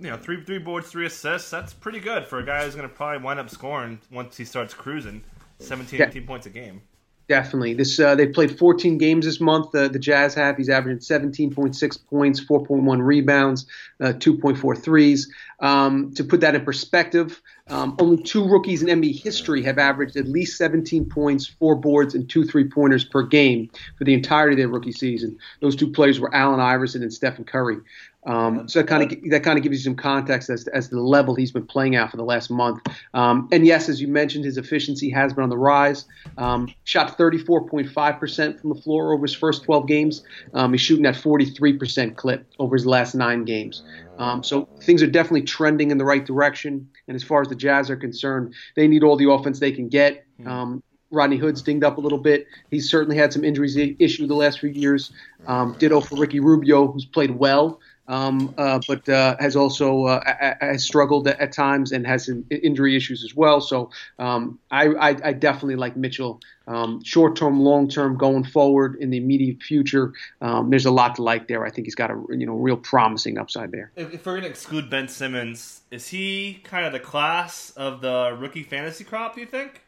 you 0.00 0.10
know, 0.10 0.16
three 0.16 0.42
three 0.42 0.58
boards, 0.58 0.90
three 0.90 1.06
assists. 1.06 1.50
That's 1.50 1.72
pretty 1.72 2.00
good 2.00 2.26
for 2.26 2.40
a 2.40 2.44
guy 2.44 2.64
who's 2.64 2.74
going 2.74 2.88
to 2.88 2.92
probably 2.92 3.22
wind 3.22 3.38
up 3.38 3.48
scoring 3.48 4.00
once 4.10 4.36
he 4.36 4.44
starts 4.44 4.74
cruising 4.74 5.22
17, 5.60 6.00
yeah. 6.00 6.08
18 6.08 6.26
points 6.26 6.46
a 6.46 6.50
game. 6.50 6.82
Definitely. 7.30 7.74
This 7.74 8.00
uh, 8.00 8.16
they 8.16 8.26
played 8.26 8.58
14 8.58 8.98
games 8.98 9.24
this 9.24 9.40
month. 9.40 9.72
Uh, 9.72 9.86
the 9.86 10.00
Jazz 10.00 10.34
have. 10.34 10.56
He's 10.56 10.68
averaging 10.68 10.98
17.6 10.98 12.06
points, 12.08 12.40
4.1 12.44 13.06
rebounds, 13.06 13.66
uh, 14.00 14.14
2.4 14.14 14.76
threes. 14.76 15.32
Um, 15.60 16.12
to 16.14 16.24
put 16.24 16.40
that 16.40 16.56
in 16.56 16.64
perspective, 16.64 17.40
um, 17.70 17.96
only 17.98 18.22
two 18.22 18.46
rookies 18.46 18.82
in 18.82 18.88
NBA 19.00 19.22
history 19.22 19.62
have 19.62 19.78
averaged 19.78 20.16
at 20.16 20.26
least 20.26 20.58
17 20.58 21.06
points, 21.06 21.46
four 21.46 21.74
boards, 21.76 22.14
and 22.14 22.28
two 22.28 22.44
three 22.44 22.68
pointers 22.68 23.04
per 23.04 23.22
game 23.22 23.70
for 23.96 24.04
the 24.04 24.14
entirety 24.14 24.54
of 24.54 24.58
their 24.58 24.68
rookie 24.68 24.92
season. 24.92 25.38
Those 25.60 25.76
two 25.76 25.90
players 25.90 26.20
were 26.20 26.34
Allen 26.34 26.60
Iverson 26.60 27.02
and 27.02 27.12
Stephen 27.12 27.44
Curry. 27.44 27.78
Um, 28.26 28.68
so 28.68 28.80
that 28.80 28.88
kind 28.88 29.10
of 29.10 29.30
that 29.30 29.42
kind 29.42 29.56
of 29.56 29.62
gives 29.62 29.78
you 29.78 29.82
some 29.84 29.96
context 29.96 30.50
as 30.50 30.64
to, 30.64 30.76
as 30.76 30.88
to 30.88 30.94
the 30.94 31.00
level 31.00 31.34
he's 31.34 31.52
been 31.52 31.66
playing 31.66 31.96
at 31.96 32.10
for 32.10 32.18
the 32.18 32.24
last 32.24 32.50
month. 32.50 32.80
Um, 33.14 33.48
and 33.50 33.66
yes, 33.66 33.88
as 33.88 34.00
you 34.00 34.08
mentioned, 34.08 34.44
his 34.44 34.58
efficiency 34.58 35.08
has 35.10 35.32
been 35.32 35.42
on 35.42 35.48
the 35.48 35.56
rise. 35.56 36.04
Um, 36.36 36.68
shot 36.84 37.16
34.5 37.16 38.20
percent 38.20 38.60
from 38.60 38.70
the 38.70 38.80
floor 38.80 39.14
over 39.14 39.22
his 39.22 39.34
first 39.34 39.64
12 39.64 39.86
games. 39.86 40.22
Um, 40.52 40.72
he's 40.72 40.82
shooting 40.82 41.06
at 41.06 41.16
43 41.16 41.78
percent 41.78 42.16
clip 42.16 42.46
over 42.58 42.76
his 42.76 42.84
last 42.84 43.14
nine 43.14 43.44
games. 43.44 43.82
Um, 44.20 44.44
so 44.44 44.68
things 44.82 45.02
are 45.02 45.06
definitely 45.06 45.42
trending 45.42 45.90
in 45.90 45.98
the 45.98 46.04
right 46.04 46.24
direction. 46.24 46.88
And 47.08 47.14
as 47.14 47.24
far 47.24 47.40
as 47.40 47.48
the 47.48 47.54
Jazz 47.54 47.88
are 47.90 47.96
concerned, 47.96 48.54
they 48.76 48.86
need 48.86 49.02
all 49.02 49.16
the 49.16 49.30
offense 49.30 49.58
they 49.58 49.72
can 49.72 49.88
get. 49.88 50.26
Hmm. 50.36 50.48
Um, 50.48 50.82
Rodney 51.10 51.38
Hood's 51.38 51.62
dinged 51.62 51.82
up 51.82 51.98
a 51.98 52.00
little 52.00 52.18
bit. 52.18 52.46
He's 52.70 52.88
certainly 52.88 53.16
had 53.16 53.32
some 53.32 53.42
injuries 53.42 53.76
issue 53.98 54.26
the 54.28 54.34
last 54.34 54.60
few 54.60 54.70
years. 54.70 55.12
Um, 55.46 55.74
ditto 55.78 56.00
for 56.00 56.16
Ricky 56.16 56.38
Rubio, 56.38 56.92
who's 56.92 57.04
played 57.04 57.32
well 57.32 57.80
um, 58.10 58.52
uh, 58.58 58.80
but 58.88 59.08
uh, 59.08 59.36
has 59.38 59.54
also 59.54 60.06
uh, 60.06 60.20
has 60.60 60.82
struggled 60.82 61.28
at, 61.28 61.52
times 61.52 61.92
and 61.92 62.04
has 62.04 62.28
injury 62.50 62.96
issues 62.96 63.22
as 63.22 63.36
well. 63.36 63.60
So 63.60 63.90
um, 64.18 64.58
I, 64.72 64.88
I, 64.88 65.08
I, 65.24 65.32
definitely 65.32 65.76
like 65.76 65.96
Mitchell. 65.96 66.40
Um, 66.66 67.04
short 67.04 67.36
term, 67.36 67.60
long 67.60 67.88
term, 67.88 68.16
going 68.16 68.42
forward 68.42 68.96
in 69.00 69.10
the 69.10 69.16
immediate 69.16 69.62
future, 69.62 70.12
um, 70.40 70.70
there's 70.70 70.86
a 70.86 70.90
lot 70.90 71.14
to 71.16 71.22
like 71.22 71.46
there. 71.46 71.64
I 71.64 71.70
think 71.70 71.86
he's 71.86 71.94
got 71.94 72.10
a 72.10 72.20
you 72.30 72.46
know 72.46 72.54
real 72.54 72.76
promising 72.76 73.38
upside 73.38 73.70
there. 73.70 73.92
If, 73.94 74.12
if 74.12 74.26
we're 74.26 74.32
going 74.32 74.42
to 74.42 74.50
exclude 74.50 74.90
Ben 74.90 75.06
Simmons, 75.06 75.82
is 75.92 76.08
he 76.08 76.60
kind 76.64 76.84
of 76.86 76.92
the 76.92 77.00
class 77.00 77.70
of 77.76 78.00
the 78.00 78.36
rookie 78.36 78.64
fantasy 78.64 79.04
crop? 79.04 79.36
Do 79.36 79.40
you 79.40 79.46
think? 79.46 79.82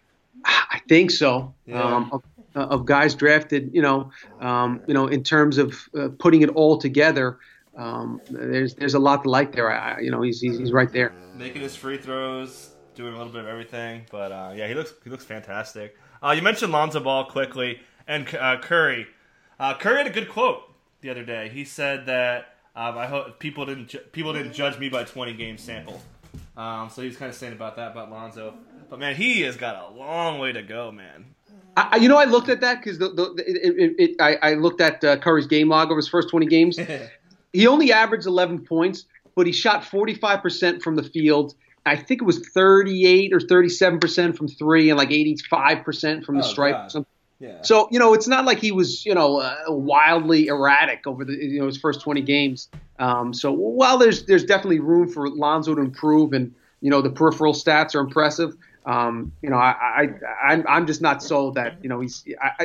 I 0.44 0.80
think 0.88 1.10
so. 1.10 1.52
Yeah. 1.66 1.82
Um, 1.82 2.10
of, 2.12 2.22
of, 2.54 2.86
guys 2.86 3.14
drafted, 3.14 3.70
you 3.74 3.82
know, 3.82 4.10
um, 4.40 4.80
you 4.86 4.94
know, 4.94 5.06
in 5.06 5.22
terms 5.22 5.58
of 5.58 5.76
uh, 5.98 6.08
putting 6.18 6.40
it 6.40 6.48
all 6.50 6.78
together, 6.78 7.38
um, 7.76 8.20
there's 8.30 8.74
there's 8.74 8.94
a 8.94 8.98
lot 8.98 9.22
to 9.22 9.30
like 9.30 9.52
there. 9.52 9.70
I, 9.72 10.00
you 10.00 10.10
know, 10.10 10.22
he's, 10.22 10.40
he's, 10.40 10.58
he's 10.58 10.72
right 10.72 10.92
there. 10.92 11.12
Making 11.34 11.62
his 11.62 11.74
free 11.74 11.96
throws, 11.96 12.74
doing 12.94 13.14
a 13.14 13.16
little 13.16 13.32
bit 13.32 13.42
of 13.42 13.48
everything. 13.48 14.06
But 14.10 14.32
uh, 14.32 14.52
yeah, 14.54 14.68
he 14.68 14.74
looks 14.74 14.92
he 15.04 15.10
looks 15.10 15.24
fantastic. 15.24 15.96
Uh, 16.22 16.32
you 16.32 16.42
mentioned 16.42 16.72
Lonzo 16.72 17.00
Ball 17.00 17.24
quickly 17.24 17.80
and 18.06 18.32
uh, 18.34 18.58
Curry. 18.60 19.06
Uh, 19.58 19.74
Curry 19.74 19.98
had 19.98 20.06
a 20.06 20.10
good 20.10 20.28
quote 20.28 20.62
the 21.00 21.10
other 21.10 21.24
day. 21.24 21.48
He 21.48 21.64
said 21.64 22.06
that 22.06 22.56
um, 22.76 22.98
I 22.98 23.06
hope 23.06 23.38
people 23.38 23.66
didn't 23.66 23.88
ju- 23.88 24.00
people 24.12 24.32
didn't 24.32 24.52
judge 24.52 24.78
me 24.78 24.88
by 24.88 25.04
20 25.04 25.32
game 25.34 25.58
sample. 25.58 26.00
Um, 26.56 26.90
so 26.90 27.02
he 27.02 27.08
was 27.08 27.16
kind 27.16 27.30
of 27.30 27.34
saying 27.34 27.52
about 27.52 27.76
that 27.76 27.92
about 27.92 28.10
Lonzo. 28.10 28.54
But 28.90 28.98
man, 28.98 29.16
he 29.16 29.40
has 29.42 29.56
got 29.56 29.90
a 29.90 29.94
long 29.94 30.38
way 30.38 30.52
to 30.52 30.62
go, 30.62 30.92
man. 30.92 31.34
I, 31.74 31.96
you 31.96 32.08
know, 32.08 32.18
I 32.18 32.24
looked 32.24 32.50
at 32.50 32.60
that 32.60 32.82
because 32.82 32.98
the, 32.98 33.08
the, 33.08 33.32
it, 33.46 33.56
it, 33.78 33.94
it, 33.98 34.20
I, 34.20 34.36
I, 34.42 34.54
looked 34.54 34.82
at 34.82 35.02
uh, 35.02 35.16
Curry's 35.16 35.46
game 35.46 35.70
log 35.70 35.88
over 35.88 35.96
his 35.96 36.08
first 36.08 36.28
20 36.28 36.44
games. 36.44 36.78
he 37.52 37.66
only 37.66 37.92
averaged 37.92 38.26
11 38.26 38.64
points, 38.64 39.06
but 39.34 39.46
he 39.46 39.52
shot 39.52 39.82
45% 39.82 40.82
from 40.82 40.96
the 40.96 41.02
field. 41.02 41.54
I 41.84 41.96
think 41.96 42.22
it 42.22 42.24
was 42.24 42.48
38 42.48 43.32
or 43.32 43.38
37% 43.38 44.36
from 44.36 44.48
three 44.48 44.90
and 44.90 44.98
like 44.98 45.10
85% 45.10 46.24
from 46.24 46.36
the 46.36 46.44
oh, 46.44 46.46
stripe. 46.46 46.90
Yeah. 47.42 47.60
So 47.62 47.88
you 47.90 47.98
know, 47.98 48.14
it's 48.14 48.28
not 48.28 48.44
like 48.44 48.60
he 48.60 48.70
was 48.70 49.04
you 49.04 49.14
know 49.14 49.40
uh, 49.40 49.56
wildly 49.66 50.46
erratic 50.46 51.08
over 51.08 51.24
the 51.24 51.32
you 51.32 51.58
know 51.58 51.66
his 51.66 51.76
first 51.76 52.00
20 52.00 52.20
games. 52.22 52.68
Um, 53.00 53.34
so 53.34 53.50
while 53.50 53.98
there's 53.98 54.26
there's 54.26 54.44
definitely 54.44 54.78
room 54.78 55.08
for 55.08 55.28
Lonzo 55.28 55.74
to 55.74 55.80
improve, 55.80 56.34
and 56.34 56.54
you 56.80 56.88
know 56.88 57.02
the 57.02 57.10
peripheral 57.10 57.52
stats 57.52 57.96
are 57.96 58.00
impressive. 58.00 58.54
Um, 58.84 59.32
you 59.42 59.50
know, 59.50 59.56
I, 59.56 59.70
I, 59.80 60.08
I'm, 60.44 60.64
I'm 60.68 60.86
just 60.86 61.00
not 61.00 61.22
sold 61.22 61.54
that, 61.54 61.82
you 61.82 61.88
know, 61.88 62.00
he's, 62.00 62.24
I, 62.40 62.64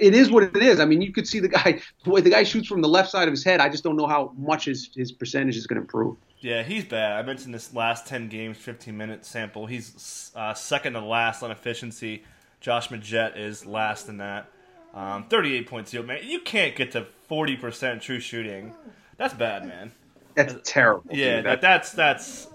it 0.00 0.14
is 0.14 0.30
what 0.30 0.42
it 0.42 0.56
is. 0.56 0.80
I 0.80 0.86
mean, 0.86 1.02
you 1.02 1.12
could 1.12 1.28
see 1.28 1.38
the 1.38 1.48
guy, 1.48 1.80
the 2.04 2.10
way 2.10 2.20
the 2.22 2.30
guy 2.30 2.44
shoots 2.44 2.66
from 2.66 2.80
the 2.80 2.88
left 2.88 3.10
side 3.10 3.28
of 3.28 3.32
his 3.32 3.44
head. 3.44 3.60
I 3.60 3.68
just 3.68 3.84
don't 3.84 3.96
know 3.96 4.06
how 4.06 4.32
much 4.38 4.64
his, 4.64 4.90
his 4.94 5.12
percentage 5.12 5.56
is 5.56 5.66
going 5.66 5.76
to 5.76 5.82
improve. 5.82 6.16
Yeah, 6.40 6.62
he's 6.62 6.86
bad. 6.86 7.12
I 7.12 7.22
mentioned 7.22 7.52
this 7.52 7.74
last 7.74 8.06
10 8.06 8.28
games, 8.28 8.56
15 8.56 8.96
minute 8.96 9.26
sample. 9.26 9.66
He's 9.66 10.32
uh, 10.34 10.54
second 10.54 10.94
to 10.94 11.00
last 11.00 11.42
on 11.42 11.50
efficiency. 11.50 12.24
Josh 12.60 12.88
Magette 12.88 13.38
is 13.38 13.66
last 13.66 14.08
in 14.08 14.18
that. 14.18 14.48
Um, 14.94 15.24
38.0. 15.28 16.04
Man, 16.04 16.20
you 16.22 16.40
can't 16.40 16.74
get 16.74 16.92
to 16.92 17.06
40% 17.30 18.00
true 18.00 18.20
shooting. 18.20 18.74
That's 19.18 19.34
bad, 19.34 19.66
man. 19.66 19.92
That's 20.34 20.54
terrible. 20.64 21.04
Yeah, 21.10 21.42
that, 21.42 21.60
that's 21.60 21.92
that's 21.92 22.48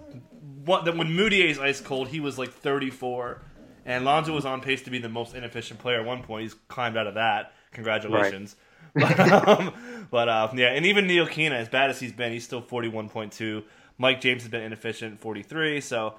what 0.65 0.85
when 0.95 1.09
Mudiay 1.09 1.49
is 1.49 1.59
ice 1.59 1.81
cold, 1.81 2.09
he 2.09 2.19
was 2.19 2.37
like 2.37 2.51
34, 2.51 3.41
and 3.85 4.05
Lonzo 4.05 4.33
was 4.33 4.45
on 4.45 4.61
pace 4.61 4.81
to 4.83 4.89
be 4.89 4.99
the 4.99 5.09
most 5.09 5.35
inefficient 5.35 5.79
player 5.79 5.99
at 5.99 6.05
one 6.05 6.23
point. 6.23 6.43
He's 6.43 6.53
climbed 6.53 6.97
out 6.97 7.07
of 7.07 7.15
that. 7.15 7.53
Congratulations. 7.71 8.55
Right. 8.93 9.15
but, 9.15 9.47
um, 9.47 10.07
but 10.09 10.29
uh, 10.29 10.49
yeah, 10.55 10.67
and 10.67 10.85
even 10.85 11.05
Ntilikina, 11.05 11.51
as 11.51 11.69
bad 11.69 11.89
as 11.89 11.99
he's 11.99 12.13
been, 12.13 12.31
he's 12.31 12.43
still 12.43 12.61
41.2. 12.61 13.63
Mike 13.97 14.21
James 14.21 14.43
has 14.43 14.51
been 14.51 14.63
inefficient, 14.63 15.19
43. 15.19 15.81
So 15.81 16.15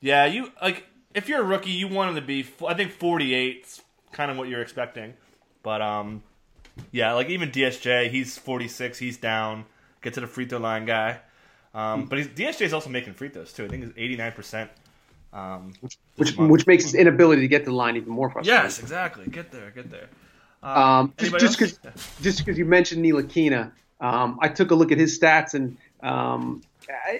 yeah, 0.00 0.26
you 0.26 0.52
like 0.62 0.84
if 1.14 1.28
you're 1.28 1.40
a 1.40 1.44
rookie, 1.44 1.70
you 1.70 1.88
want 1.88 2.10
him 2.10 2.16
to 2.16 2.22
be. 2.22 2.46
I 2.66 2.74
think 2.74 2.92
48 2.92 3.64
is 3.64 3.82
kind 4.12 4.30
of 4.30 4.36
what 4.36 4.48
you're 4.48 4.62
expecting. 4.62 5.14
But 5.62 5.82
um, 5.82 6.22
yeah, 6.92 7.12
like 7.12 7.28
even 7.28 7.50
DSJ, 7.50 8.10
he's 8.10 8.38
46. 8.38 8.98
He's 8.98 9.16
down. 9.16 9.66
Get 10.00 10.14
to 10.14 10.20
the 10.20 10.26
free 10.26 10.46
throw 10.46 10.58
line 10.58 10.86
guy. 10.86 11.20
Um, 11.74 12.06
but 12.06 12.18
he's, 12.18 12.28
DSJ 12.28 12.62
is 12.62 12.72
also 12.72 12.90
making 12.90 13.14
free 13.14 13.28
throws 13.28 13.52
too. 13.52 13.64
I 13.64 13.68
think 13.68 13.84
it's 13.84 13.92
89 13.96 14.32
percent. 14.32 14.70
Um, 15.32 15.74
which 16.16 16.36
which 16.36 16.66
makes 16.66 16.84
his 16.84 16.94
inability 16.94 17.42
to 17.42 17.48
get 17.48 17.64
to 17.64 17.70
the 17.70 17.76
line 17.76 17.96
even 17.96 18.10
more 18.10 18.30
frustrating. 18.30 18.62
Yes, 18.62 18.78
exactly. 18.78 19.26
Get 19.26 19.52
there, 19.52 19.70
get 19.70 19.90
there. 19.90 20.08
Um, 20.62 20.82
um 20.82 21.14
just 21.18 21.58
because 21.58 21.78
just 22.22 22.38
because 22.38 22.58
you 22.58 22.64
mentioned 22.64 23.04
Ntilikina, 23.04 23.72
um, 24.00 24.38
I 24.40 24.48
took 24.48 24.70
a 24.70 24.74
look 24.74 24.90
at 24.90 24.98
his 24.98 25.18
stats 25.18 25.54
and 25.54 25.76
um, 26.02 26.62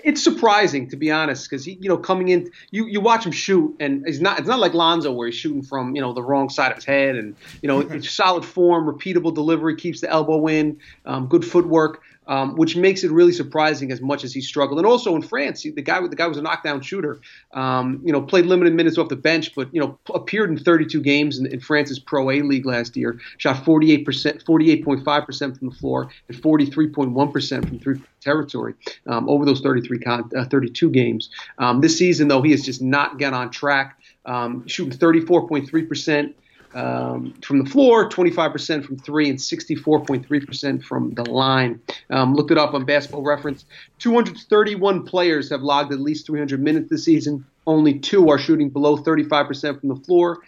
it's 0.05 0.23
surprising 0.23 0.89
to 0.89 0.97
be 0.97 1.11
honest 1.11 1.49
because 1.49 1.65
he 1.65 1.73
you 1.81 1.89
know 1.89 1.99
coming 1.99 2.29
in 2.29 2.51
you 2.71 2.87
you 2.87 3.01
watch 3.01 3.27
him 3.27 3.33
shoot 3.33 3.77
and 3.81 4.07
it's 4.07 4.21
not 4.21 4.39
it's 4.39 4.49
not 4.49 4.59
like 4.59 4.73
Lonzo 4.73 5.13
where 5.13 5.27
he's 5.27 5.37
shooting 5.37 5.63
from 5.63 5.95
you 5.95 6.01
know 6.01 6.13
the 6.13 6.23
wrong 6.23 6.49
side 6.49 6.71
of 6.71 6.77
his 6.77 6.85
head 6.85 7.17
and 7.17 7.37
you 7.61 7.69
know 7.69 7.81
it's 7.91 8.11
solid 8.11 8.45
form 8.45 8.87
repeatable 8.87 9.35
delivery 9.35 9.77
keeps 9.77 10.01
the 10.01 10.09
elbow 10.09 10.47
in 10.47 10.79
um, 11.05 11.27
good 11.27 11.45
footwork 11.45 12.03
um, 12.29 12.57
which 12.57 12.77
makes 12.77 13.03
it 13.03 13.11
really 13.11 13.33
surprising 13.33 13.91
as 13.91 14.01
much 14.01 14.23
as 14.23 14.33
he 14.33 14.41
struggled. 14.41 14.79
And 14.79 14.87
also 14.87 15.17
in 15.17 15.23
France, 15.23 15.63
the 15.63 15.83
guy 15.83 16.07
the 16.07 16.15
guy 16.15 16.27
was 16.27 16.37
a 16.37 16.43
knockdown 16.43 16.83
shooter. 16.83 17.21
Um, 17.53 18.01
you 18.05 18.13
know, 18.13 18.21
played 18.21 18.47
limited 18.47 18.75
minutes 18.75 18.99
off 18.99 19.09
the 19.09 19.17
bench, 19.17 19.55
but 19.55 19.75
you 19.75 19.81
know, 19.81 19.99
appeared 20.15 20.51
in 20.51 20.59
32 20.59 21.01
games 21.01 21.39
in, 21.39 21.47
in 21.47 21.61
France's 21.61 21.99
Pro 21.99 22.31
A 22.31 22.43
League 22.43 22.67
last 22.67 22.97
year. 22.97 23.19
Shot 23.39 23.65
48 23.65 24.05
percent, 24.05 24.45
48.5 24.45 25.27
percent 25.27 25.59
from 25.59 25.71
the 25.71 25.75
floor, 25.75 26.11
and 26.29 26.37
43.1 26.37 27.33
percent 27.33 27.67
from 27.67 27.79
three 27.81 28.01
territory 28.21 28.75
um, 29.07 29.29
over 29.29 29.45
those 29.45 29.61
33 29.61 29.99
con- 30.01 30.31
uh, 30.37 30.45
32 30.45 30.91
games. 30.91 31.31
Um, 31.59 31.81
this 31.81 31.97
season, 31.97 32.29
though, 32.29 32.43
he 32.43 32.51
has 32.51 32.63
just 32.63 32.83
not 32.83 33.19
got 33.19 33.33
on 33.33 33.51
track. 33.51 33.99
Um, 34.27 34.67
shooting 34.67 34.99
34.3 34.99 35.89
percent 35.89 36.37
um, 36.75 37.35
from 37.43 37.63
the 37.63 37.71
floor, 37.71 38.09
25% 38.09 38.85
from 38.85 38.99
three, 38.99 39.29
and 39.29 39.39
64.3% 39.39 40.83
from 40.83 41.11
the 41.15 41.25
line. 41.25 41.81
Um, 42.11 42.35
looked 42.35 42.51
it 42.51 42.59
up 42.59 42.75
on 42.75 42.85
Basketball 42.85 43.23
Reference. 43.23 43.65
231 43.99 45.05
players 45.05 45.51
have 45.51 45.63
logged 45.63 45.93
at 45.93 46.01
least 46.01 46.27
300 46.27 46.63
minutes 46.63 46.91
this 46.91 47.05
season. 47.05 47.45
Only 47.67 47.99
two 47.99 48.29
are 48.31 48.39
shooting 48.39 48.71
below 48.71 48.97
35% 48.97 49.81
from 49.81 49.89
the 49.89 49.97
floor, 49.97 50.39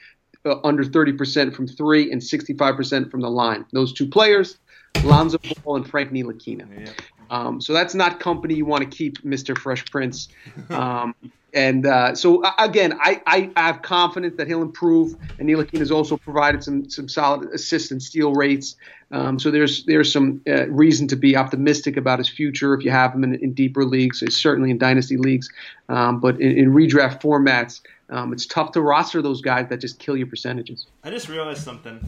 uh, 0.45 0.57
under 0.65 0.85
30% 0.85 1.55
from 1.55 1.67
three, 1.67 2.11
and 2.11 2.21
65% 2.21 3.11
from 3.11 3.21
the 3.21 3.31
line. 3.31 3.65
Those 3.73 3.93
two 3.93 4.07
players, 4.07 4.59
Lonzo 5.05 5.39
Ball 5.65 5.77
and 5.77 5.89
Frank 5.89 6.11
Ntilikina. 6.13 6.87
Yeah. 6.87 6.93
Um, 7.31 7.61
so 7.61 7.73
that's 7.73 7.95
not 7.95 8.19
company 8.19 8.55
you 8.55 8.67
want 8.67 8.83
to 8.83 8.89
keep, 8.89 9.23
Mr. 9.23 9.57
Fresh 9.57 9.91
Prince. 9.91 10.29
Um, 10.71 11.15
and 11.55 11.87
uh, 11.87 12.15
so 12.15 12.43
again, 12.59 12.99
I, 13.01 13.21
I, 13.27 13.51
have 13.57 13.83
confidence 13.83 14.37
that 14.37 14.47
he'll 14.47 14.63
improve. 14.63 15.17
And 15.39 15.49
Ntilikina 15.49 15.79
has 15.79 15.91
also 15.91 16.17
provided 16.17 16.63
some 16.63 16.89
some 16.89 17.09
solid 17.09 17.51
assist 17.51 17.91
and 17.91 18.03
steal 18.03 18.33
rates. 18.33 18.77
Um, 19.11 19.39
so 19.39 19.51
there's 19.51 19.85
there's 19.87 20.13
some 20.13 20.41
uh, 20.47 20.69
reason 20.69 21.09
to 21.09 21.17
be 21.17 21.37
optimistic 21.37 21.97
about 21.97 22.19
his 22.19 22.29
future 22.29 22.75
if 22.75 22.85
you 22.85 22.91
have 22.91 23.15
him 23.15 23.25
in, 23.25 23.35
in 23.37 23.53
deeper 23.53 23.85
leagues, 23.85 24.23
certainly 24.35 24.71
in 24.71 24.79
dynasty 24.79 25.17
leagues. 25.17 25.51
Um, 25.89 26.21
but 26.21 26.41
in, 26.41 26.57
in, 26.57 26.73
redraft 26.73 27.21
formats, 27.21 27.81
um, 28.09 28.33
it's 28.33 28.47
tough 28.47 28.73
to 28.73 28.81
roster 28.81 29.21
those 29.21 29.41
guys 29.41 29.69
that 29.71 29.79
just 29.79 29.99
kill 29.99 30.17
your 30.17 30.29
percentages. 30.29 30.87
I 31.03 31.11
just 31.11 31.29
realized 31.29 31.65
something. 31.65 32.01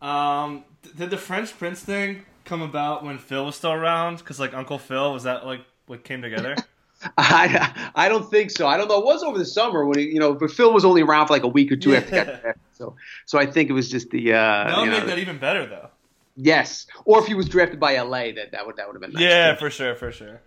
Um, 0.00 0.64
did 0.96 1.10
the 1.10 1.18
French 1.18 1.56
Prince 1.58 1.80
thing 1.80 2.24
come 2.44 2.62
about 2.62 3.04
when 3.04 3.18
Phil 3.18 3.44
was 3.44 3.56
still 3.56 3.72
around? 3.72 4.18
Because 4.18 4.40
like 4.40 4.54
Uncle 4.54 4.78
Phil 4.78 5.12
was 5.12 5.24
that 5.24 5.44
like 5.44 5.60
what 5.86 6.04
came 6.04 6.22
together? 6.22 6.56
I 7.18 7.90
I 7.94 8.08
don't 8.08 8.28
think 8.30 8.50
so. 8.50 8.66
I 8.66 8.76
don't 8.76 8.88
know. 8.88 8.98
It 8.98 9.04
was 9.04 9.22
over 9.22 9.38
the 9.38 9.46
summer 9.46 9.84
when 9.84 9.98
he, 9.98 10.06
you 10.06 10.18
know, 10.18 10.34
but 10.34 10.50
Phil 10.50 10.72
was 10.72 10.84
only 10.84 11.02
around 11.02 11.28
for 11.28 11.32
like 11.32 11.44
a 11.44 11.48
week 11.48 11.70
or 11.70 11.76
two 11.76 11.90
yeah. 11.90 11.98
after 11.98 12.10
that. 12.24 12.58
So 12.72 12.96
so 13.26 13.38
I 13.38 13.46
think 13.46 13.70
it 13.70 13.72
was 13.72 13.90
just 13.90 14.10
the. 14.10 14.32
Uh, 14.32 14.36
that 14.36 14.78
would 14.78 14.90
make 14.90 15.06
that 15.06 15.18
even 15.18 15.38
better 15.38 15.66
though. 15.66 15.88
Yes, 16.36 16.86
or 17.04 17.18
if 17.18 17.26
he 17.26 17.34
was 17.34 17.48
drafted 17.48 17.80
by 17.80 18.00
LA, 18.00 18.32
that 18.32 18.52
that 18.52 18.66
would 18.66 18.76
that 18.76 18.86
would 18.86 18.94
have 18.94 19.02
been 19.02 19.12
nice. 19.12 19.22
Yeah, 19.22 19.56
for 19.56 19.70
sure, 19.70 19.94
for 19.96 20.12
sure. 20.12 20.40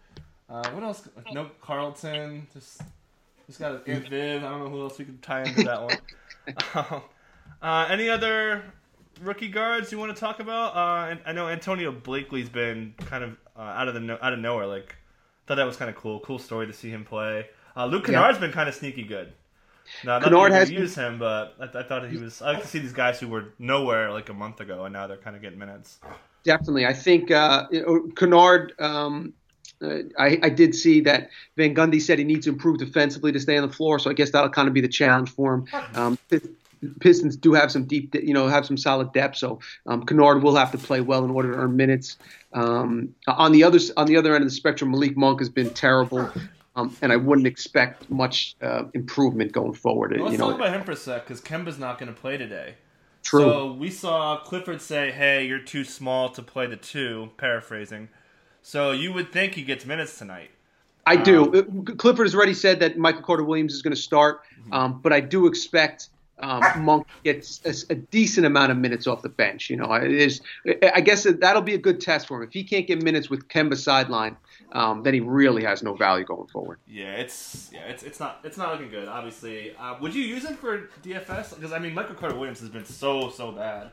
Uh, 0.49 0.69
what 0.71 0.83
else? 0.83 1.07
No 1.33 1.49
Carlton. 1.61 2.47
Just 2.53 2.81
just 3.47 3.59
got 3.59 3.85
an 3.87 4.01
Viv. 4.01 4.43
I 4.43 4.49
don't 4.49 4.63
know 4.63 4.69
who 4.69 4.81
else 4.81 4.97
we 4.97 5.05
could 5.05 5.21
tie 5.21 5.43
into 5.43 5.63
that 5.63 5.81
one. 5.81 7.01
uh, 7.61 7.87
any 7.89 8.09
other 8.09 8.63
rookie 9.21 9.49
guards 9.49 9.91
you 9.91 9.99
want 9.99 10.15
to 10.15 10.19
talk 10.19 10.39
about? 10.39 10.75
Uh, 10.75 11.17
I 11.25 11.33
know 11.33 11.49
Antonio 11.49 11.91
Blakeney's 11.91 12.49
been 12.49 12.93
kind 12.97 13.23
of 13.23 13.37
uh, 13.57 13.61
out 13.61 13.87
of 13.89 13.93
the 13.93 13.99
no- 13.99 14.17
out 14.21 14.31
of 14.31 14.39
nowhere. 14.39 14.67
Like 14.67 14.95
thought 15.47 15.55
that 15.55 15.65
was 15.65 15.77
kind 15.77 15.89
of 15.89 15.95
cool. 15.95 16.19
Cool 16.21 16.39
story 16.39 16.67
to 16.67 16.73
see 16.73 16.89
him 16.89 17.03
play. 17.03 17.47
Uh, 17.75 17.85
Luke 17.85 18.05
Kennard's 18.05 18.37
yeah. 18.37 18.41
been 18.41 18.51
kind 18.51 18.69
of 18.69 18.75
sneaky 18.75 19.03
good. 19.03 19.33
No, 20.03 20.11
not 20.11 20.23
Kennard 20.23 20.51
has 20.51 20.71
use 20.71 20.95
him, 20.95 21.17
but 21.17 21.55
I, 21.59 21.79
I, 21.79 21.83
thought 21.83 22.09
he 22.09 22.17
was. 22.17 22.41
I 22.41 22.53
like 22.53 22.61
to 22.61 22.67
see 22.67 22.79
these 22.79 22.93
guys 22.93 23.19
who 23.19 23.27
were 23.27 23.53
nowhere 23.59 24.11
like 24.11 24.29
a 24.29 24.33
month 24.33 24.59
ago, 24.59 24.85
and 24.85 24.93
now 24.93 25.07
they're 25.07 25.17
kind 25.17 25.35
of 25.35 25.41
getting 25.41 25.59
minutes. 25.59 25.99
Definitely, 26.43 26.85
I 26.85 26.93
think 26.93 27.31
uh, 27.31 27.67
Kennard. 28.15 28.73
Um, 28.79 29.33
uh, 29.81 30.03
I, 30.19 30.39
I, 30.43 30.49
did 30.49 30.75
see 30.75 31.01
that 31.01 31.31
Van 31.57 31.73
Gundy 31.73 31.99
said 31.99 32.19
he 32.19 32.23
needs 32.23 32.45
to 32.45 32.51
improve 32.51 32.77
defensively 32.77 33.31
to 33.31 33.39
stay 33.39 33.57
on 33.57 33.67
the 33.67 33.73
floor, 33.73 33.97
so 33.97 34.11
I 34.11 34.13
guess 34.13 34.29
that'll 34.29 34.51
kind 34.51 34.67
of 34.67 34.75
be 34.75 34.81
the 34.81 34.87
challenge 34.87 35.31
for 35.31 35.55
him. 35.55 35.67
Um, 35.95 36.19
Pistons 36.99 37.35
do 37.35 37.53
have 37.53 37.71
some 37.71 37.85
deep, 37.85 38.15
you 38.15 38.33
know, 38.33 38.47
have 38.47 38.65
some 38.65 38.77
solid 38.77 39.13
depth. 39.13 39.37
So 39.37 39.59
um, 39.85 40.05
Kennard 40.05 40.41
will 40.41 40.55
have 40.55 40.71
to 40.71 40.77
play 40.77 41.01
well 41.01 41.23
in 41.23 41.31
order 41.31 41.51
to 41.51 41.57
earn 41.57 41.75
minutes. 41.75 42.17
Um, 42.53 43.13
on 43.27 43.51
the 43.51 43.63
other 43.63 43.79
on 43.97 44.07
the 44.07 44.17
other 44.17 44.33
end 44.33 44.43
of 44.43 44.49
the 44.49 44.55
spectrum, 44.55 44.91
Malik 44.91 45.15
Monk 45.15 45.39
has 45.39 45.49
been 45.49 45.69
terrible, 45.69 46.29
um, 46.75 46.95
and 47.01 47.11
I 47.11 47.17
wouldn't 47.17 47.47
expect 47.47 48.09
much 48.09 48.55
uh, 48.61 48.83
improvement 48.93 49.51
going 49.51 49.73
forward. 49.73 50.11
Well, 50.11 50.23
let's 50.23 50.31
you 50.33 50.37
know, 50.37 50.49
talk 50.49 50.59
about 50.59 50.73
him 50.73 50.83
for 50.83 50.91
a 50.91 50.95
sec 50.95 51.25
because 51.25 51.41
Kemba's 51.41 51.77
not 51.77 51.99
going 51.99 52.13
to 52.13 52.19
play 52.19 52.37
today. 52.37 52.75
True. 53.23 53.41
So 53.41 53.71
we 53.73 53.91
saw 53.91 54.37
Clifford 54.37 54.81
say, 54.81 55.11
"Hey, 55.11 55.45
you're 55.45 55.59
too 55.59 55.83
small 55.83 56.29
to 56.29 56.41
play 56.41 56.65
the 56.65 56.77
two, 56.77 57.29
Paraphrasing. 57.37 58.09
So 58.63 58.91
you 58.91 59.13
would 59.13 59.31
think 59.31 59.55
he 59.55 59.63
gets 59.63 59.85
minutes 59.85 60.17
tonight. 60.17 60.51
I 61.05 61.15
do. 61.15 61.53
Um, 61.53 61.85
Clifford 61.85 62.25
has 62.25 62.35
already 62.35 62.53
said 62.53 62.79
that 62.79 62.97
Michael 62.97 63.23
Carter 63.23 63.43
Williams 63.43 63.73
is 63.73 63.81
going 63.81 63.95
to 63.95 64.01
start, 64.01 64.43
mm-hmm. 64.43 64.73
um, 64.73 64.99
but 65.01 65.11
I 65.11 65.19
do 65.19 65.47
expect 65.47 66.09
um, 66.41 66.83
Monk 66.83 67.07
gets 67.23 67.61
a, 67.65 67.93
a, 67.93 67.95
decent 67.95 68.45
amount 68.45 68.71
of 68.71 68.77
minutes 68.77 69.07
off 69.07 69.21
the 69.21 69.29
bench. 69.29 69.69
You 69.69 69.77
know, 69.77 69.91
it 69.93 70.11
is. 70.11 70.41
I 70.93 71.01
guess 71.01 71.23
that'll 71.23 71.61
be 71.61 71.75
a 71.75 71.77
good 71.77 72.01
test 72.01 72.27
for 72.27 72.37
him. 72.37 72.47
If 72.47 72.53
he 72.53 72.63
can't 72.63 72.87
get 72.87 73.01
minutes 73.01 73.29
with 73.29 73.47
Kemba 73.47 73.77
sideline, 73.77 74.37
um, 74.71 75.03
then 75.03 75.13
he 75.13 75.19
really 75.19 75.63
has 75.63 75.83
no 75.83 75.93
value 75.93 76.25
going 76.25 76.47
forward. 76.47 76.79
Yeah, 76.87 77.13
it's 77.13 77.69
yeah, 77.73 77.81
it's 77.81 78.03
it's 78.03 78.19
not 78.19 78.39
it's 78.43 78.57
not 78.57 78.71
looking 78.71 78.89
good. 78.89 79.07
Obviously, 79.07 79.75
uh, 79.79 79.95
would 80.01 80.15
you 80.15 80.23
use 80.23 80.45
him 80.45 80.55
for 80.55 80.89
DFS? 81.03 81.55
Because 81.55 81.71
I 81.71 81.79
mean, 81.79 81.93
Michael 81.93 82.15
Carter 82.15 82.35
Williams 82.35 82.59
has 82.59 82.69
been 82.69 82.85
so 82.85 83.29
so 83.29 83.51
bad. 83.51 83.91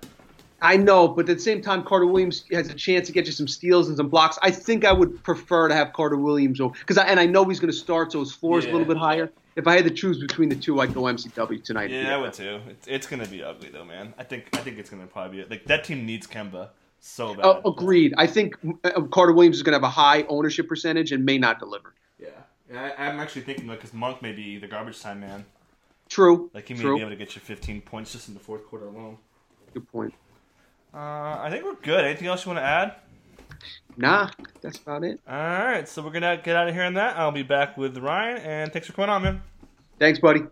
I 0.60 0.76
know, 0.76 1.06
but 1.06 1.28
at 1.28 1.36
the 1.36 1.42
same 1.42 1.62
time, 1.62 1.84
Carter 1.84 2.06
Williams 2.06 2.44
has 2.50 2.68
a 2.68 2.74
chance 2.74 3.06
to 3.06 3.12
get 3.12 3.26
you 3.26 3.32
some 3.32 3.46
steals 3.46 3.88
and 3.88 3.96
some 3.96 4.08
blocks. 4.08 4.38
I 4.42 4.50
think 4.50 4.84
I 4.84 4.92
would 4.92 5.22
prefer 5.22 5.68
to 5.68 5.74
have 5.74 5.92
Carter 5.92 6.16
Williams 6.16 6.60
over 6.60 6.74
because, 6.78 6.98
and 6.98 7.20
I 7.20 7.26
know 7.26 7.44
he's 7.44 7.60
going 7.60 7.72
to 7.72 7.78
start, 7.78 8.12
so 8.12 8.20
his 8.20 8.32
floor 8.32 8.58
is 8.58 8.64
yeah. 8.64 8.72
a 8.72 8.72
little 8.72 8.86
bit 8.86 8.96
higher. 8.96 9.30
If 9.54 9.66
I 9.66 9.74
had 9.74 9.84
to 9.84 9.90
choose 9.90 10.18
between 10.18 10.48
the 10.48 10.56
two, 10.56 10.80
I'd 10.80 10.94
go 10.94 11.02
MCW 11.02 11.62
tonight. 11.62 11.90
Yeah, 11.90 12.16
I 12.16 12.18
would 12.18 12.32
too. 12.32 12.60
It's, 12.68 12.86
it's 12.88 13.06
going 13.06 13.22
to 13.22 13.30
be 13.30 13.42
ugly 13.42 13.70
though, 13.70 13.84
man. 13.84 14.14
I 14.18 14.24
think 14.24 14.48
I 14.54 14.58
think 14.58 14.78
it's 14.78 14.90
going 14.90 15.02
to 15.02 15.08
probably 15.08 15.42
be 15.42 15.48
like 15.48 15.64
that 15.66 15.84
team 15.84 16.06
needs 16.06 16.26
Kemba 16.26 16.70
so 17.00 17.34
bad. 17.34 17.44
Uh, 17.44 17.60
agreed. 17.64 18.14
I 18.16 18.26
think 18.26 18.56
uh, 18.84 19.02
Carter 19.02 19.32
Williams 19.32 19.56
is 19.56 19.62
going 19.62 19.72
to 19.72 19.76
have 19.76 19.84
a 19.84 19.90
high 19.90 20.24
ownership 20.28 20.68
percentage 20.68 21.12
and 21.12 21.24
may 21.24 21.38
not 21.38 21.58
deliver. 21.58 21.94
Yeah, 22.18 22.28
yeah 22.72 22.92
I, 22.98 23.06
am 23.06 23.20
actually 23.20 23.42
thinking 23.42 23.66
because 23.68 23.92
Monk 23.92 24.22
may 24.22 24.32
be 24.32 24.58
the 24.58 24.66
garbage 24.66 25.00
time 25.00 25.20
man. 25.20 25.44
True. 26.08 26.50
Like 26.54 26.68
he 26.68 26.74
may 26.74 26.80
True. 26.80 26.96
be 26.96 27.02
able 27.02 27.10
to 27.10 27.16
get 27.16 27.34
you 27.34 27.40
15 27.40 27.82
points 27.82 28.12
just 28.12 28.28
in 28.28 28.34
the 28.34 28.40
fourth 28.40 28.66
quarter 28.66 28.86
alone. 28.86 29.18
Good 29.74 29.90
point. 29.90 30.14
Uh, 30.92 31.38
I 31.40 31.48
think 31.50 31.64
we're 31.64 31.74
good. 31.74 32.04
Anything 32.04 32.28
else 32.28 32.44
you 32.44 32.50
want 32.50 32.60
to 32.60 32.64
add? 32.64 32.94
Nah, 33.96 34.30
that's 34.60 34.78
about 34.78 35.02
it. 35.02 35.20
All 35.28 35.36
right, 35.36 35.88
so 35.88 36.02
we're 36.02 36.12
gonna 36.12 36.40
get 36.42 36.54
out 36.54 36.68
of 36.68 36.74
here 36.74 36.84
on 36.84 36.94
that. 36.94 37.16
I'll 37.16 37.32
be 37.32 37.42
back 37.42 37.76
with 37.76 37.98
Ryan, 37.98 38.36
and 38.38 38.72
thanks 38.72 38.86
for 38.86 38.92
coming 38.92 39.10
on, 39.10 39.22
man. 39.22 39.42
Thanks, 39.98 40.20
buddy. 40.20 40.42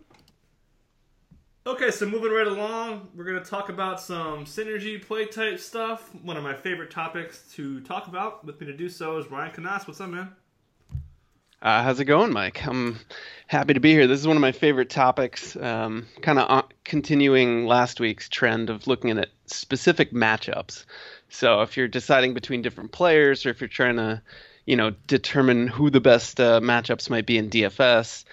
Okay, 1.65 1.91
so 1.91 2.05
moving 2.05 2.31
right 2.31 2.47
along, 2.47 3.07
we're 3.15 3.23
gonna 3.23 3.43
talk 3.43 3.69
about 3.69 4.01
some 4.01 4.45
synergy 4.45 5.01
play 5.01 5.25
type 5.25 5.59
stuff. 5.59 6.13
One 6.23 6.35
of 6.35 6.43
my 6.43 6.55
favorite 6.55 6.91
topics 6.91 7.43
to 7.53 7.79
talk 7.81 8.07
about. 8.07 8.45
With 8.45 8.59
me 8.59 8.67
to 8.67 8.75
do 8.75 8.89
so 8.89 9.17
is 9.17 9.31
Ryan 9.31 9.51
Knaus. 9.53 9.87
What's 9.87 10.01
up, 10.01 10.09
man? 10.09 10.33
Uh, 11.59 11.81
how's 11.81 11.99
it 11.99 12.05
going, 12.05 12.31
Mike? 12.31 12.65
I'm 12.67 12.99
happy 13.47 13.73
to 13.73 13.79
be 13.79 13.91
here. 13.91 14.05
This 14.05 14.19
is 14.19 14.27
one 14.27 14.37
of 14.37 14.41
my 14.41 14.51
favorite 14.51 14.91
topics. 14.91 15.55
Um, 15.55 16.05
kind 16.21 16.37
of 16.37 16.49
uh, 16.49 16.61
continuing 16.83 17.65
last 17.65 17.99
week's 17.99 18.29
trend 18.29 18.69
of 18.69 18.85
looking 18.85 19.17
at 19.17 19.29
specific 19.47 20.11
matchups. 20.13 20.85
So 21.29 21.61
if 21.61 21.75
you're 21.75 21.87
deciding 21.87 22.35
between 22.35 22.61
different 22.61 22.91
players, 22.91 23.45
or 23.45 23.49
if 23.49 23.59
you're 23.59 23.67
trying 23.67 23.95
to, 23.95 24.21
you 24.65 24.75
know, 24.75 24.91
determine 25.07 25.67
who 25.67 25.89
the 25.89 25.99
best 25.99 26.39
uh, 26.39 26.59
matchups 26.61 27.09
might 27.09 27.25
be 27.25 27.39
in 27.39 27.49
DFS, 27.49 28.23